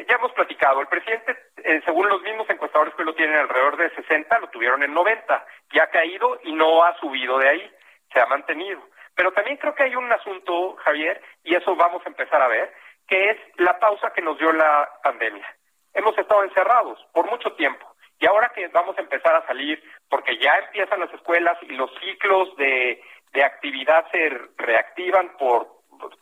ya 0.08 0.14
hemos 0.14 0.32
platicado. 0.32 0.80
El 0.80 0.86
presidente, 0.86 1.36
eh, 1.56 1.82
según 1.84 2.08
los 2.08 2.22
mismos 2.22 2.48
encuestadores 2.48 2.94
que 2.94 3.02
lo 3.02 3.14
tienen 3.14 3.36
alrededor 3.36 3.76
de 3.76 3.90
60, 3.96 4.38
lo 4.38 4.48
tuvieron 4.50 4.82
en 4.84 4.94
90. 4.94 5.44
Ya 5.74 5.84
ha 5.84 5.90
caído 5.90 6.38
y 6.44 6.52
no 6.52 6.84
ha 6.84 6.96
subido 7.00 7.38
de 7.38 7.48
ahí. 7.48 7.70
Se 8.12 8.20
ha 8.20 8.26
mantenido. 8.26 8.80
Pero 9.16 9.32
también 9.32 9.56
creo 9.56 9.74
que 9.74 9.82
hay 9.82 9.96
un 9.96 10.10
asunto, 10.12 10.76
Javier, 10.84 11.20
y 11.42 11.56
eso 11.56 11.74
vamos 11.74 12.02
a 12.06 12.08
empezar 12.08 12.40
a 12.40 12.48
ver, 12.48 12.72
que 13.08 13.30
es 13.30 13.38
la 13.56 13.78
pausa 13.80 14.12
que 14.12 14.22
nos 14.22 14.38
dio 14.38 14.52
la 14.52 14.88
pandemia. 15.02 15.46
Hemos 15.94 16.16
estado 16.16 16.44
encerrados 16.44 17.04
por 17.12 17.28
mucho 17.28 17.52
tiempo 17.54 17.91
y 18.22 18.26
ahora 18.26 18.52
que 18.54 18.68
vamos 18.68 18.96
a 18.96 19.00
empezar 19.00 19.34
a 19.34 19.44
salir, 19.48 19.82
porque 20.08 20.38
ya 20.38 20.56
empiezan 20.58 21.00
las 21.00 21.12
escuelas 21.12 21.58
y 21.62 21.72
los 21.72 21.90
ciclos 21.98 22.54
de, 22.56 23.02
actividad 23.44 24.06
se 24.12 24.28
reactivan 24.56 25.36
por, 25.36 25.66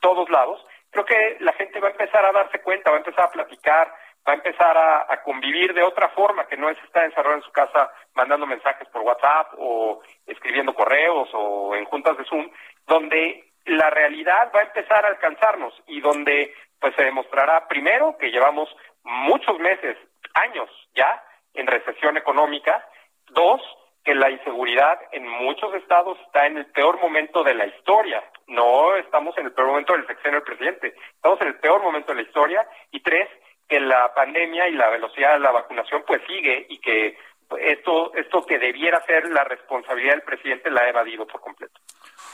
todos 0.00 0.30
lados, 0.30 0.64
creo 0.90 1.04
que 1.04 1.36
la 1.40 1.52
gente 1.52 1.78
va 1.78 1.88
a 1.88 1.90
empezar 1.90 2.24
a 2.24 2.32
darse 2.32 2.60
cuenta, 2.60 2.90
va 2.90 2.96
a 2.96 3.00
empezar 3.00 3.26
a 3.26 3.30
platicar, 3.30 3.92
va 4.26 4.32
a 4.32 4.36
empezar 4.36 4.76
a, 4.78 5.22
convivir 5.22 5.74
de 5.74 5.82
otra 5.82 6.08
forma, 6.10 6.46
que 6.46 6.56
no 6.56 6.70
es 6.70 6.78
estar 6.84 7.04
encerrado 7.04 7.36
en 7.36 7.42
su 7.42 7.52
casa 7.52 7.90
mandando 8.14 8.46
mensajes 8.46 8.88
por 8.88 9.02
WhatsApp 9.02 9.52
o 9.58 10.00
escribiendo 10.26 10.74
correos 10.74 11.28
o 11.34 11.74
en 11.76 11.84
juntas 11.84 12.16
de 12.16 12.24
Zoom, 12.24 12.50
donde 12.86 13.44
la 13.66 13.90
realidad 13.90 14.50
va 14.54 14.60
a 14.60 14.64
empezar 14.64 15.04
a 15.04 15.08
alcanzarnos 15.08 15.74
y 15.86 16.00
donde 16.00 16.54
pues 16.80 16.94
se 16.96 17.04
demostrará 17.04 17.68
primero 17.68 18.16
que 18.16 18.30
llevamos 18.30 18.74
muchos 19.04 19.58
meses 19.58 19.98
años 20.34 20.70
ya 20.94 21.22
en 21.54 21.66
recesión 21.66 22.16
económica. 22.16 22.86
Dos, 23.30 23.60
que 24.04 24.14
la 24.14 24.30
inseguridad 24.30 24.98
en 25.12 25.28
muchos 25.28 25.74
estados 25.74 26.18
está 26.26 26.46
en 26.46 26.56
el 26.56 26.66
peor 26.66 27.00
momento 27.00 27.44
de 27.44 27.54
la 27.54 27.66
historia. 27.66 28.22
No 28.46 28.96
estamos 28.96 29.36
en 29.38 29.46
el 29.46 29.52
peor 29.52 29.68
momento 29.68 29.92
del 29.92 30.06
sexenio 30.06 30.40
del 30.40 30.44
presidente, 30.46 30.94
estamos 31.14 31.40
en 31.42 31.48
el 31.48 31.56
peor 31.56 31.82
momento 31.82 32.12
de 32.12 32.22
la 32.22 32.28
historia. 32.28 32.66
Y 32.90 33.00
tres, 33.00 33.28
que 33.68 33.78
la 33.78 34.12
pandemia 34.14 34.68
y 34.68 34.72
la 34.72 34.90
velocidad 34.90 35.34
de 35.34 35.40
la 35.40 35.52
vacunación 35.52 36.02
pues 36.06 36.20
sigue 36.26 36.66
y 36.68 36.78
que 36.78 37.16
esto, 37.58 38.12
esto 38.14 38.44
que 38.46 38.58
debiera 38.58 39.04
ser 39.06 39.28
la 39.30 39.44
responsabilidad 39.44 40.14
del 40.14 40.22
presidente 40.22 40.70
la 40.70 40.82
ha 40.82 40.88
evadido 40.88 41.26
por 41.26 41.40
completo. 41.40 41.80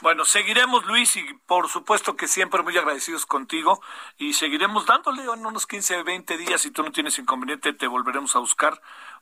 Bueno, 0.03 0.27
seguiremos, 0.27 0.85
Luis, 0.87 1.17
y 1.17 1.25
por 1.47 1.69
supuesto 1.69 2.17
que 2.17 2.27
siempre 2.27 2.63
muy 2.63 2.77
agradecidos 2.77 3.25
contigo 3.25 3.81
y 4.19 4.35
seguiremos 4.35 4.85
dándole 4.85 5.23
en 5.23 5.47
unos 5.47 5.67
15, 5.67 6.03
20 6.03 6.37
días, 6.37 6.61
si 6.61 6.71
tú 6.71 6.83
no 6.83 6.93
tienes 6.93 7.19
inconveniente, 7.19 7.73
te 7.73 7.87
volveremos 7.87 8.37
a 8.37 8.41
buscar 8.41 8.79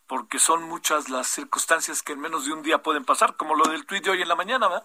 porque 0.07 0.39
son 0.39 0.63
muchas 0.65 1.09
las 1.09 1.27
circunstancias 1.29 2.03
que 2.03 2.13
en 2.13 2.21
menos 2.21 2.47
de 2.47 2.53
un 2.53 2.63
día 2.63 2.79
pueden 2.79 3.05
pasar, 3.05 3.37
como 3.37 3.55
lo 3.55 3.65
del 3.65 3.87
tuit 3.87 4.05
de 4.05 4.11
hoy 4.11 4.23
en 4.23 4.29
la 4.29 4.37
mañana, 4.37 4.69
¿verdad? 4.69 4.85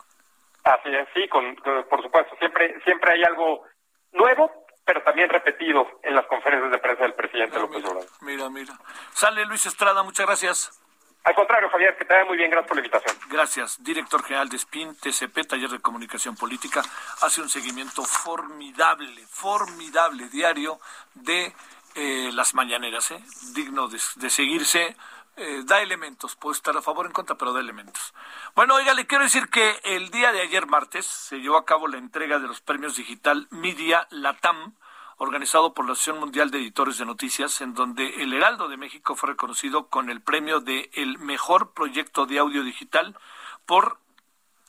Así 0.63 0.89
es, 0.89 1.07
sí, 1.13 1.27
con, 1.29 1.55
por 1.89 2.01
supuesto, 2.03 2.35
siempre, 2.37 2.79
siempre 2.83 3.13
hay 3.13 3.23
algo 3.23 3.63
nuevo, 4.11 4.51
pero 4.85 5.01
también 5.03 5.29
repetido 5.29 5.87
en 6.03 6.15
las 6.15 6.25
conferencias 6.25 6.71
de 6.71 6.77
prensa 6.79 7.03
del 7.03 7.13
presidente 7.13 7.57
Ah, 7.57 7.61
López 7.61 7.83
Obrador. 7.85 8.05
Mira, 8.21 8.49
mira. 8.49 8.73
Sale 9.13 9.45
Luis 9.45 9.65
Estrada, 9.65 10.03
muchas 10.03 10.25
gracias. 10.25 10.81
Al 11.25 11.35
contrario, 11.35 11.69
Javier, 11.69 11.97
que 11.97 12.05
te 12.05 12.13
vaya 12.13 12.25
muy 12.25 12.37
bien, 12.37 12.49
gracias 12.49 12.67
por 12.67 12.77
la 12.77 12.85
invitación. 12.85 13.17
Gracias. 13.29 13.83
Director 13.83 14.23
general 14.23 14.49
de 14.49 14.57
SPIN, 14.57 14.95
TCP, 14.95 15.47
Taller 15.47 15.69
de 15.69 15.79
Comunicación 15.79 16.35
Política, 16.35 16.81
hace 17.21 17.41
un 17.41 17.49
seguimiento 17.49 18.03
formidable, 18.03 19.21
formidable 19.27 20.29
diario 20.29 20.79
de 21.13 21.53
eh, 21.99 22.31
las 22.31 22.53
mañaneras, 22.53 23.11
¿eh? 23.11 23.21
digno 23.53 23.89
de, 23.89 23.99
de 24.15 24.29
seguirse. 24.29 24.95
Eh, 25.35 25.63
da 25.65 25.81
elementos, 25.81 26.35
puede 26.35 26.55
estar 26.55 26.75
a 26.75 26.81
favor 26.81 27.05
o 27.05 27.07
en 27.07 27.13
contra, 27.13 27.37
pero 27.37 27.53
da 27.53 27.59
elementos. 27.59 28.13
Bueno, 28.55 28.75
oiga, 28.75 28.93
quiero 29.05 29.23
decir 29.23 29.47
que 29.49 29.79
el 29.83 30.09
día 30.09 30.31
de 30.31 30.41
ayer 30.41 30.65
martes 30.67 31.05
se 31.05 31.39
llevó 31.39 31.57
a 31.57 31.65
cabo 31.65 31.87
la 31.87 31.97
entrega 31.97 32.39
de 32.39 32.47
los 32.47 32.61
premios 32.61 32.95
digital 32.95 33.47
Media 33.49 34.07
Latam, 34.11 34.75
organizado 35.17 35.73
por 35.73 35.85
la 35.85 35.93
Asociación 35.93 36.19
Mundial 36.19 36.51
de 36.51 36.59
Editores 36.59 36.97
de 36.97 37.05
Noticias, 37.05 37.61
en 37.61 37.73
donde 37.73 38.21
el 38.21 38.33
Heraldo 38.33 38.67
de 38.69 38.77
México 38.77 39.15
fue 39.15 39.29
reconocido 39.29 39.87
con 39.87 40.09
el 40.09 40.21
premio 40.21 40.61
de 40.61 40.89
el 40.93 41.19
mejor 41.19 41.73
proyecto 41.73 42.25
de 42.25 42.39
audio 42.39 42.63
digital 42.63 43.17
por 43.65 43.99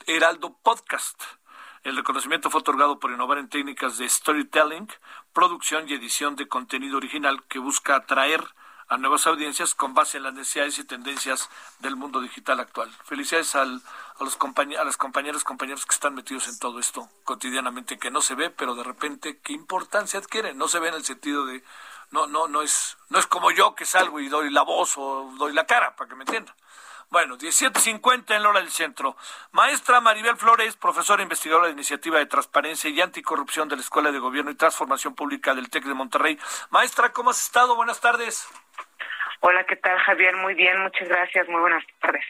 Heraldo 0.06 0.56
Podcast. 0.62 1.20
El 1.82 1.96
reconocimiento 1.96 2.50
fue 2.50 2.60
otorgado 2.60 2.98
por 2.98 3.10
innovar 3.10 3.38
en 3.38 3.48
técnicas 3.48 3.96
de 3.96 4.08
storytelling, 4.08 4.86
producción 5.32 5.88
y 5.88 5.94
edición 5.94 6.36
de 6.36 6.48
contenido 6.48 6.96
original 6.96 7.42
que 7.48 7.58
busca 7.58 7.96
atraer 7.96 8.44
a 8.90 8.96
nuevas 8.96 9.28
audiencias 9.28 9.76
con 9.76 9.94
base 9.94 10.16
en 10.16 10.24
las 10.24 10.34
necesidades 10.34 10.78
y 10.80 10.84
tendencias 10.84 11.48
del 11.78 11.94
mundo 11.94 12.20
digital 12.20 12.58
actual. 12.58 12.90
Felicidades 13.04 13.54
al, 13.54 13.80
a, 14.18 14.24
los 14.24 14.36
compañ 14.36 14.74
a 14.74 14.84
las 14.84 14.96
compañeras 14.96 15.44
compañeros 15.44 15.86
que 15.86 15.94
están 15.94 16.14
metidos 16.14 16.48
en 16.48 16.58
todo 16.58 16.80
esto 16.80 17.08
cotidianamente, 17.22 17.98
que 17.98 18.10
no 18.10 18.20
se 18.20 18.34
ve, 18.34 18.50
pero 18.50 18.74
de 18.74 18.82
repente 18.82 19.38
qué 19.38 19.52
importancia 19.52 20.18
adquiere. 20.18 20.54
No 20.54 20.66
se 20.66 20.80
ve 20.80 20.88
en 20.88 20.94
el 20.94 21.04
sentido 21.04 21.46
de, 21.46 21.62
no, 22.10 22.26
no, 22.26 22.48
no 22.48 22.62
es, 22.62 22.98
no 23.10 23.20
es 23.20 23.28
como 23.28 23.52
yo 23.52 23.76
que 23.76 23.84
salgo 23.84 24.18
y 24.18 24.28
doy 24.28 24.50
la 24.50 24.62
voz 24.62 24.94
o 24.96 25.32
doy 25.38 25.52
la 25.52 25.66
cara, 25.66 25.94
para 25.94 26.08
que 26.08 26.16
me 26.16 26.24
entiendan. 26.24 26.54
Bueno, 27.10 27.36
17.50 27.36 28.36
en 28.36 28.44
la 28.44 28.50
hora 28.50 28.60
del 28.60 28.70
centro. 28.70 29.16
Maestra 29.50 30.00
Maribel 30.00 30.36
Flores, 30.36 30.76
profesora 30.76 31.24
investigadora 31.24 31.66
de 31.66 31.72
Iniciativa 31.72 32.20
de 32.20 32.26
Transparencia 32.26 32.88
y 32.88 33.00
Anticorrupción 33.00 33.68
de 33.68 33.74
la 33.74 33.82
Escuela 33.82 34.12
de 34.12 34.20
Gobierno 34.20 34.52
y 34.52 34.54
Transformación 34.54 35.16
Pública 35.16 35.52
del 35.52 35.70
TEC 35.70 35.86
de 35.86 35.94
Monterrey. 35.94 36.38
Maestra, 36.70 37.12
¿cómo 37.12 37.30
has 37.30 37.42
estado? 37.42 37.74
Buenas 37.74 38.00
tardes. 38.00 38.46
Hola, 39.40 39.66
¿qué 39.66 39.74
tal, 39.74 39.98
Javier? 39.98 40.36
Muy 40.36 40.54
bien, 40.54 40.80
muchas 40.82 41.08
gracias. 41.08 41.48
Muy 41.48 41.60
buenas 41.60 41.84
tardes. 42.00 42.24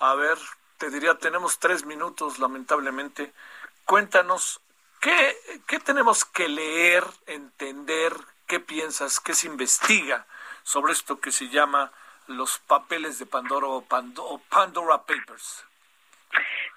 A 0.00 0.16
ver, 0.16 0.36
te 0.78 0.90
diría, 0.90 1.14
tenemos 1.14 1.60
tres 1.60 1.84
minutos, 1.84 2.40
lamentablemente. 2.40 3.32
Cuéntanos, 3.84 4.60
¿qué, 5.00 5.36
qué 5.68 5.78
tenemos 5.78 6.24
que 6.24 6.48
leer, 6.48 7.04
entender? 7.28 8.12
¿Qué 8.48 8.58
piensas? 8.58 9.20
¿Qué 9.20 9.32
se 9.32 9.46
investiga 9.46 10.26
sobre 10.64 10.92
esto 10.92 11.20
que 11.20 11.30
se 11.30 11.50
llama 11.50 11.92
los 12.28 12.58
papeles 12.60 13.18
de 13.18 13.26
Pandora 13.26 13.66
o, 13.66 13.82
Pando- 13.82 14.24
o 14.24 14.38
Pandora 14.50 14.98
Papers? 14.98 15.66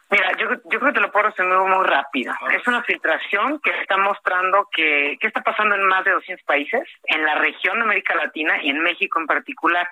Mira, 0.09 0.31
yo, 0.37 0.47
yo 0.51 0.79
creo 0.79 0.85
que 0.85 0.93
te 0.93 1.01
lo 1.01 1.11
puedo 1.11 1.27
resumir 1.27 1.57
muy 1.57 1.85
rápido. 1.85 2.33
Es 2.51 2.65
una 2.65 2.81
filtración 2.83 3.59
que 3.59 3.71
está 3.81 3.97
mostrando 3.97 4.69
que, 4.71 5.17
que 5.19 5.27
está 5.27 5.41
pasando 5.41 5.75
en 5.75 5.85
más 5.85 6.05
de 6.05 6.11
200 6.11 6.45
países, 6.45 6.87
en 7.03 7.25
la 7.25 7.35
región 7.35 7.75
de 7.77 7.83
América 7.83 8.15
Latina 8.15 8.57
y 8.63 8.69
en 8.69 8.79
México 8.83 9.19
en 9.19 9.27
particular. 9.27 9.89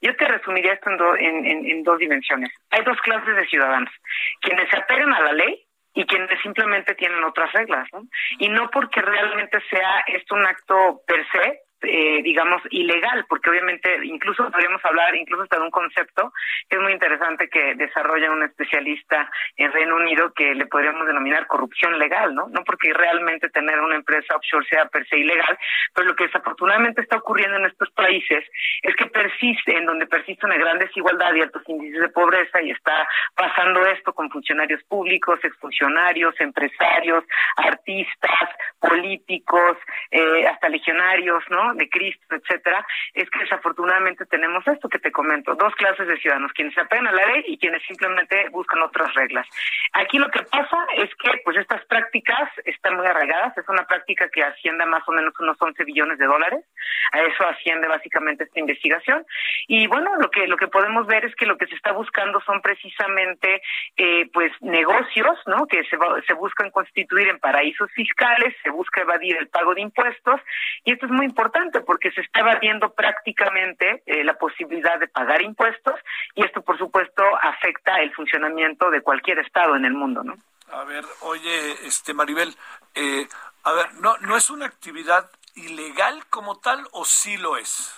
Yo 0.00 0.16
te 0.16 0.24
resumiría 0.26 0.72
esto 0.72 0.90
en, 0.90 0.96
do- 0.96 1.16
en, 1.16 1.46
en- 1.46 1.70
en 1.70 1.82
dos 1.84 1.98
dimensiones. 1.98 2.52
Hay 2.70 2.82
dos 2.82 3.00
clases 3.02 3.36
de 3.36 3.46
ciudadanos, 3.46 3.92
quienes 4.40 4.68
se 4.68 4.78
apegan 4.78 5.12
a 5.14 5.20
la 5.20 5.32
ley 5.32 5.64
y 5.94 6.06
quienes 6.06 6.40
simplemente 6.40 6.96
tienen 6.96 7.22
otras 7.22 7.52
reglas, 7.52 7.86
¿no? 7.92 8.02
Y 8.38 8.48
no 8.48 8.68
porque 8.68 9.00
realmente 9.00 9.62
sea 9.70 10.00
esto 10.08 10.34
un 10.34 10.44
acto 10.44 11.02
per 11.06 11.24
se, 11.30 11.60
eh, 11.82 12.22
digamos, 12.22 12.62
ilegal, 12.70 13.24
porque 13.28 13.50
obviamente 13.50 14.04
incluso 14.04 14.50
podríamos 14.50 14.84
hablar 14.84 15.14
incluso 15.14 15.42
hasta 15.42 15.58
de 15.58 15.64
un 15.64 15.70
concepto 15.70 16.32
que 16.68 16.76
es 16.76 16.82
muy 16.82 16.92
interesante 16.92 17.48
que 17.48 17.74
desarrolla 17.74 18.30
un 18.30 18.42
especialista 18.42 19.30
en 19.56 19.72
Reino 19.72 19.96
Unido 19.96 20.32
que 20.32 20.54
le 20.54 20.66
podríamos 20.66 21.06
denominar 21.06 21.46
corrupción 21.46 21.98
legal, 21.98 22.34
¿no? 22.34 22.48
No 22.48 22.64
porque 22.64 22.92
realmente 22.92 23.48
tener 23.50 23.80
una 23.80 23.96
empresa 23.96 24.36
offshore 24.36 24.66
sea 24.68 24.86
per 24.86 25.06
se 25.08 25.18
ilegal, 25.18 25.58
pero 25.94 26.08
lo 26.08 26.16
que 26.16 26.26
desafortunadamente 26.26 27.02
está 27.02 27.16
ocurriendo 27.16 27.56
en 27.58 27.66
estos 27.66 27.90
países 27.90 28.44
es 28.82 28.96
que 28.96 29.06
persiste, 29.06 29.76
en 29.76 29.86
donde 29.86 30.06
persiste 30.06 30.46
una 30.46 30.56
gran 30.56 30.78
desigualdad 30.78 31.34
y 31.34 31.42
altos 31.42 31.62
índices 31.66 32.00
de 32.00 32.08
pobreza 32.08 32.62
y 32.62 32.70
está 32.70 33.08
pasando 33.34 33.84
esto 33.86 34.12
con 34.12 34.30
funcionarios 34.30 34.82
públicos, 34.84 35.40
exfuncionarios, 35.42 36.34
empresarios, 36.40 37.24
artistas, 37.56 38.48
políticos, 38.80 39.76
eh, 40.10 40.46
hasta 40.46 40.68
legionarios, 40.68 41.42
¿no? 41.50 41.71
De 41.74 41.88
Cristo, 41.88 42.36
etcétera, 42.36 42.84
es 43.14 43.28
que 43.30 43.40
desafortunadamente 43.40 44.26
tenemos 44.26 44.66
esto 44.66 44.88
que 44.88 44.98
te 44.98 45.12
comento, 45.12 45.54
dos 45.54 45.74
clases 45.74 46.06
de 46.06 46.16
ciudadanos, 46.18 46.52
quienes 46.52 46.74
se 46.74 46.80
apegan 46.80 47.06
a 47.06 47.12
la 47.12 47.26
ley 47.26 47.44
y 47.46 47.58
quienes 47.58 47.82
simplemente 47.84 48.48
buscan 48.50 48.82
otras 48.82 49.12
reglas. 49.14 49.46
Aquí 49.92 50.18
lo 50.18 50.30
que 50.30 50.42
pasa 50.42 50.76
es 50.96 51.10
que 51.16 51.40
pues 51.44 51.56
estas 51.56 51.84
prácticas 51.86 52.50
están 52.64 52.96
muy 52.96 53.06
arraigadas, 53.06 53.56
es 53.56 53.68
una 53.68 53.86
práctica 53.86 54.28
que 54.28 54.42
asciende 54.42 54.86
más 54.86 55.06
o 55.08 55.12
menos 55.12 55.34
unos 55.40 55.56
11 55.60 55.84
billones 55.84 56.18
de 56.18 56.26
dólares, 56.26 56.64
a 57.12 57.20
eso 57.20 57.46
asciende 57.46 57.88
básicamente 57.88 58.44
esta 58.44 58.60
investigación 58.60 59.24
y 59.68 59.86
bueno, 59.86 60.16
lo 60.16 60.30
que 60.30 60.46
lo 60.46 60.56
que 60.56 60.68
podemos 60.68 61.06
ver 61.06 61.24
es 61.24 61.34
que 61.36 61.46
lo 61.46 61.56
que 61.56 61.66
se 61.66 61.74
está 61.74 61.92
buscando 61.92 62.40
son 62.40 62.60
precisamente 62.60 63.62
eh, 63.96 64.28
pues 64.32 64.52
negocios, 64.60 65.38
¿no? 65.46 65.66
Que 65.66 65.84
se, 65.84 65.96
se 66.26 66.34
buscan 66.34 66.70
constituir 66.70 67.28
en 67.28 67.38
paraísos 67.38 67.90
fiscales, 67.92 68.54
se 68.62 68.70
busca 68.70 69.02
evadir 69.02 69.36
el 69.36 69.48
pago 69.48 69.74
de 69.74 69.82
impuestos 69.82 70.40
y 70.84 70.92
esto 70.92 71.06
es 71.06 71.12
muy 71.12 71.26
importante 71.26 71.61
porque 71.70 72.10
se 72.10 72.20
está 72.20 72.40
evadiendo 72.40 72.92
prácticamente 72.92 74.02
eh, 74.06 74.24
la 74.24 74.34
posibilidad 74.34 74.98
de 74.98 75.08
pagar 75.08 75.42
impuestos 75.42 75.94
y 76.34 76.44
esto 76.44 76.62
por 76.62 76.78
supuesto 76.78 77.22
afecta 77.40 78.00
el 78.00 78.12
funcionamiento 78.14 78.90
de 78.90 79.02
cualquier 79.02 79.38
estado 79.38 79.76
en 79.76 79.84
el 79.84 79.94
mundo, 79.94 80.22
¿no? 80.22 80.36
A 80.72 80.84
ver, 80.84 81.04
oye, 81.20 81.72
este 81.86 82.14
Maribel, 82.14 82.54
eh, 82.94 83.26
a 83.64 83.72
ver, 83.72 83.94
no, 83.94 84.16
no 84.18 84.36
es 84.36 84.48
una 84.50 84.66
actividad 84.66 85.30
ilegal 85.54 86.24
como 86.30 86.58
tal 86.58 86.86
o 86.92 87.04
sí 87.04 87.36
lo 87.36 87.56
es. 87.56 87.94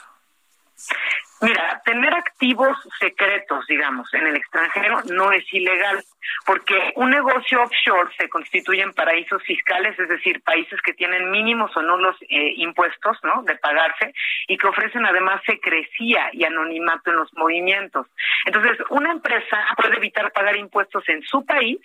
Mira, 1.40 1.82
tener 1.84 2.14
activos 2.14 2.76
secretos, 2.98 3.66
digamos, 3.66 4.12
en 4.14 4.26
el 4.26 4.36
extranjero 4.36 5.02
no 5.04 5.30
es 5.32 5.44
ilegal, 5.52 6.02
porque 6.46 6.92
un 6.96 7.10
negocio 7.10 7.62
offshore 7.62 8.10
se 8.18 8.28
constituye 8.28 8.82
en 8.82 8.92
paraísos 8.92 9.42
fiscales, 9.44 9.98
es 9.98 10.08
decir, 10.08 10.42
países 10.42 10.80
que 10.82 10.92
tienen 10.92 11.30
mínimos 11.30 11.74
o 11.76 11.82
nulos 11.82 12.16
eh, 12.28 12.54
impuestos, 12.56 13.18
¿no? 13.22 13.42
De 13.42 13.56
pagarse 13.56 14.12
y 14.48 14.56
que 14.56 14.66
ofrecen 14.66 15.06
además 15.06 15.40
secrecía 15.46 16.28
y 16.32 16.44
anonimato 16.44 17.10
en 17.10 17.16
los 17.16 17.32
movimientos. 17.34 18.06
Entonces, 18.44 18.78
una 18.90 19.12
empresa 19.12 19.64
puede 19.76 19.96
evitar 19.96 20.32
pagar 20.32 20.56
impuestos 20.56 21.08
en 21.08 21.22
su 21.22 21.44
país 21.44 21.78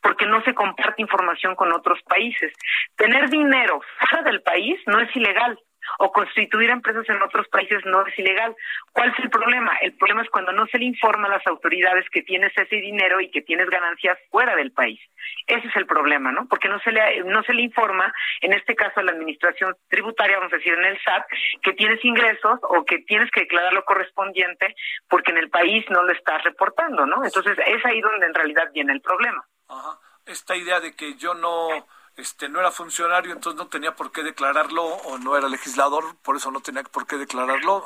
porque 0.00 0.26
no 0.26 0.42
se 0.42 0.54
comparte 0.54 1.02
información 1.02 1.54
con 1.56 1.72
otros 1.72 2.00
países. 2.02 2.52
Tener 2.96 3.28
dinero 3.30 3.80
fuera 3.98 4.22
del 4.24 4.42
país 4.42 4.80
no 4.86 5.00
es 5.00 5.14
ilegal 5.16 5.58
o 5.98 6.12
constituir 6.12 6.70
empresas 6.70 7.08
en 7.08 7.22
otros 7.22 7.48
países 7.48 7.84
no 7.84 8.06
es 8.06 8.18
ilegal. 8.18 8.54
¿Cuál 8.92 9.10
es 9.10 9.18
el 9.18 9.30
problema? 9.30 9.76
El 9.80 9.92
problema 9.96 10.22
es 10.22 10.30
cuando 10.30 10.52
no 10.52 10.66
se 10.66 10.78
le 10.78 10.86
informa 10.86 11.26
a 11.26 11.32
las 11.32 11.46
autoridades 11.46 12.04
que 12.10 12.22
tienes 12.22 12.52
ese 12.56 12.76
dinero 12.76 13.20
y 13.20 13.30
que 13.30 13.42
tienes 13.42 13.68
ganancias 13.68 14.18
fuera 14.30 14.56
del 14.56 14.72
país. 14.72 15.00
Ese 15.46 15.68
es 15.68 15.76
el 15.76 15.86
problema, 15.86 16.32
¿no? 16.32 16.46
Porque 16.48 16.68
no 16.68 16.78
se 16.80 16.92
le 16.92 17.22
no 17.24 17.42
se 17.42 17.54
le 17.54 17.62
informa, 17.62 18.12
en 18.40 18.52
este 18.52 18.74
caso 18.74 19.00
a 19.00 19.02
la 19.02 19.12
administración 19.12 19.76
tributaria, 19.88 20.38
vamos 20.38 20.52
a 20.52 20.56
decir 20.56 20.74
en 20.74 20.84
el 20.84 20.98
SAT, 21.02 21.24
que 21.62 21.72
tienes 21.72 22.04
ingresos 22.04 22.60
o 22.62 22.84
que 22.84 22.98
tienes 23.00 23.30
que 23.30 23.40
declarar 23.40 23.72
lo 23.72 23.84
correspondiente 23.84 24.74
porque 25.08 25.32
en 25.32 25.38
el 25.38 25.50
país 25.50 25.84
no 25.90 26.02
lo 26.02 26.12
estás 26.12 26.42
reportando, 26.44 27.06
¿no? 27.06 27.24
Entonces 27.24 27.56
es 27.66 27.84
ahí 27.84 28.00
donde 28.00 28.26
en 28.26 28.34
realidad 28.34 28.70
viene 28.72 28.92
el 28.92 29.00
problema. 29.00 29.44
Ajá. 29.68 29.98
Esta 30.26 30.56
idea 30.56 30.80
de 30.80 30.96
que 30.96 31.16
yo 31.16 31.34
no, 31.34 31.68
este 32.16 32.48
no 32.48 32.60
era 32.60 32.70
funcionario, 32.70 33.32
entonces 33.32 33.58
no 33.58 33.68
tenía 33.68 33.94
por 33.94 34.12
qué 34.12 34.22
declararlo, 34.22 34.84
o 34.84 35.18
no 35.18 35.36
era 35.36 35.48
legislador, 35.48 36.16
por 36.22 36.36
eso 36.36 36.50
no 36.50 36.60
tenía 36.60 36.82
por 36.84 37.06
qué 37.06 37.16
declararlo, 37.16 37.84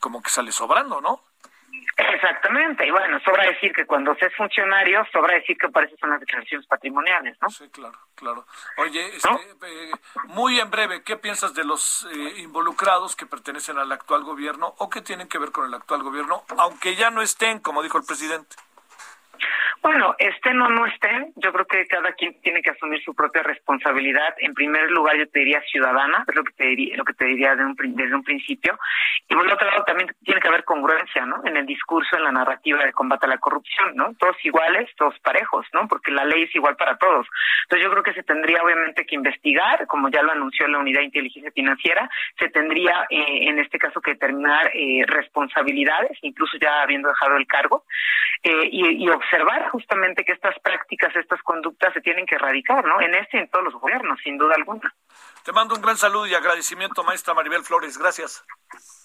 como 0.00 0.22
que 0.22 0.30
sale 0.30 0.52
sobrando, 0.52 1.00
¿no? 1.00 1.20
Exactamente, 1.98 2.86
y 2.86 2.90
bueno, 2.90 3.18
sobra 3.20 3.44
decir 3.44 3.72
que 3.72 3.86
cuando 3.86 4.14
se 4.16 4.26
es 4.26 4.36
funcionario, 4.36 5.02
sobra 5.10 5.34
decir 5.34 5.56
que 5.56 5.66
eso 5.66 5.96
son 5.98 6.10
las 6.10 6.20
declaraciones 6.20 6.66
patrimoniales, 6.66 7.38
¿no? 7.40 7.48
Sí, 7.48 7.70
claro, 7.70 7.98
claro. 8.14 8.46
Oye, 8.76 9.16
este, 9.16 9.30
eh, 9.30 9.92
muy 10.24 10.60
en 10.60 10.70
breve, 10.70 11.02
¿qué 11.02 11.16
piensas 11.16 11.54
de 11.54 11.64
los 11.64 12.06
eh, 12.12 12.34
involucrados 12.40 13.16
que 13.16 13.24
pertenecen 13.24 13.78
al 13.78 13.90
actual 13.92 14.24
gobierno 14.24 14.74
o 14.76 14.90
que 14.90 15.00
tienen 15.00 15.26
que 15.26 15.38
ver 15.38 15.52
con 15.52 15.64
el 15.64 15.72
actual 15.72 16.02
gobierno, 16.02 16.44
aunque 16.58 16.96
ya 16.96 17.10
no 17.10 17.22
estén, 17.22 17.60
como 17.60 17.82
dijo 17.82 17.96
el 17.96 18.04
presidente? 18.04 18.56
Bueno, 19.82 20.14
estén 20.18 20.60
o 20.60 20.68
no 20.68 20.86
estén, 20.86 21.32
yo 21.36 21.52
creo 21.52 21.66
que 21.66 21.86
cada 21.86 22.12
quien 22.12 22.40
tiene 22.40 22.62
que 22.62 22.70
asumir 22.70 23.02
su 23.02 23.14
propia 23.14 23.42
responsabilidad. 23.42 24.34
En 24.38 24.54
primer 24.54 24.90
lugar, 24.90 25.16
yo 25.16 25.28
te 25.28 25.40
diría 25.40 25.62
ciudadana, 25.70 26.24
es 26.26 26.34
lo 26.34 26.42
que 26.42 26.52
te 26.52 27.24
diría, 27.24 27.54
desde 27.56 28.14
un 28.14 28.24
principio. 28.24 28.78
Y 29.28 29.34
por 29.34 29.46
otro 29.52 29.66
lado, 29.66 29.84
también 29.84 30.10
tiene 30.24 30.40
que 30.40 30.48
haber 30.48 30.64
congruencia, 30.64 31.26
¿no? 31.26 31.42
En 31.44 31.56
el 31.56 31.66
discurso, 31.66 32.16
en 32.16 32.24
la 32.24 32.32
narrativa 32.32 32.84
de 32.84 32.92
combate 32.92 33.26
a 33.26 33.28
la 33.28 33.38
corrupción, 33.38 33.94
¿no? 33.94 34.14
Todos 34.18 34.36
iguales, 34.44 34.88
todos 34.96 35.18
parejos, 35.20 35.66
¿no? 35.72 35.88
Porque 35.88 36.10
la 36.10 36.24
ley 36.24 36.44
es 36.44 36.54
igual 36.54 36.76
para 36.76 36.96
todos. 36.96 37.26
Entonces, 37.62 37.84
yo 37.84 37.90
creo 37.90 38.02
que 38.02 38.14
se 38.14 38.22
tendría 38.22 38.62
obviamente 38.62 39.04
que 39.06 39.14
investigar, 39.14 39.86
como 39.86 40.08
ya 40.08 40.22
lo 40.22 40.32
anunció 40.32 40.66
la 40.68 40.78
Unidad 40.78 41.00
de 41.00 41.06
Inteligencia 41.06 41.50
Financiera, 41.52 42.08
se 42.38 42.48
tendría, 42.48 43.06
eh, 43.10 43.48
en 43.48 43.58
este 43.58 43.78
caso, 43.78 44.00
que 44.00 44.12
determinar 44.12 44.70
eh, 44.74 45.04
responsabilidades, 45.06 46.18
incluso 46.22 46.56
ya 46.60 46.82
habiendo 46.82 47.08
dejado 47.08 47.36
el 47.36 47.46
cargo, 47.46 47.84
eh, 48.42 48.68
y, 48.70 49.04
y 49.04 49.08
justamente 49.70 50.24
que 50.24 50.32
estas 50.32 50.58
prácticas, 50.60 51.14
estas 51.16 51.42
conductas 51.42 51.92
se 51.92 52.00
tienen 52.00 52.26
que 52.26 52.36
erradicar, 52.36 52.84
¿no? 52.84 53.00
En 53.00 53.14
este 53.14 53.36
y 53.36 53.40
en 53.40 53.48
todos 53.48 53.64
los 53.64 53.74
gobiernos, 53.74 54.18
sin 54.22 54.38
duda 54.38 54.54
alguna. 54.54 54.94
Te 55.44 55.52
mando 55.52 55.74
un 55.74 55.82
gran 55.82 55.96
saludo 55.96 56.26
y 56.26 56.34
agradecimiento, 56.34 57.04
maestra 57.04 57.34
Maribel 57.34 57.62
Flores. 57.62 57.98
Gracias. 57.98 58.44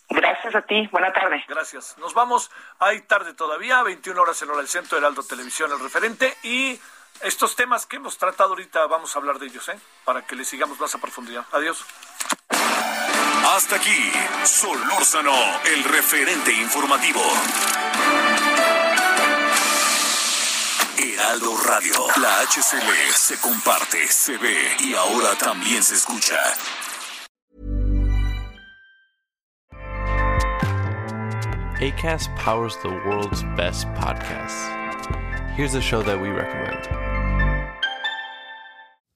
Gracias 0.10 0.56
a 0.56 0.62
ti. 0.62 0.88
Buena 0.92 1.12
tarde. 1.14 1.44
Gracias. 1.48 1.98
Nos 1.98 2.14
vamos. 2.14 2.52
Hay 2.80 3.02
tarde 3.02 3.34
todavía, 3.34 3.82
21 3.84 4.22
horas 4.22 4.42
en 4.42 4.50
hora 4.50 4.60
del 4.60 4.68
centro, 4.68 4.98
Heraldo 4.98 5.24
Televisión, 5.24 5.72
el 5.72 5.80
referente. 5.80 6.36
Y 6.44 6.80
estos 7.22 7.56
temas 7.56 7.86
que 7.86 7.98
hemos 7.98 8.18
tratado 8.18 8.52
ahorita, 8.52 8.88
vamos 8.88 9.16
a 9.16 9.20
hablar 9.20 9.40
de 9.40 9.48
ellos, 9.48 9.68
¿eh? 9.70 9.80
Para 10.04 10.26
que 10.26 10.36
le 10.36 10.44
sigamos 10.44 10.80
más 10.80 10.94
a 10.96 11.00
profundidad. 11.00 11.46
Adiós. 11.52 11.86
Hasta 13.56 13.76
aquí, 13.76 14.12
Solórzano, 14.44 15.34
el 15.66 15.84
referente 15.84 16.52
informativo. 16.54 17.22
Heraldo 21.02 21.58
Radio. 21.68 21.94
La 22.22 22.42
HCL 22.46 23.14
se 23.14 23.38
comparte, 23.40 24.08
se 24.08 24.38
ve 24.38 24.56
y 24.80 24.94
ahora 24.94 25.36
también 25.36 25.82
se 25.84 25.96
escucha. 25.96 26.38
ACAST 31.82 32.30
powers 32.36 32.78
the 32.84 32.90
world's 32.90 33.42
best 33.58 33.88
podcasts. 33.96 34.70
Here's 35.56 35.74
a 35.74 35.82
show 35.82 36.04
that 36.04 36.22
we 36.22 36.30
recommend. 36.30 37.21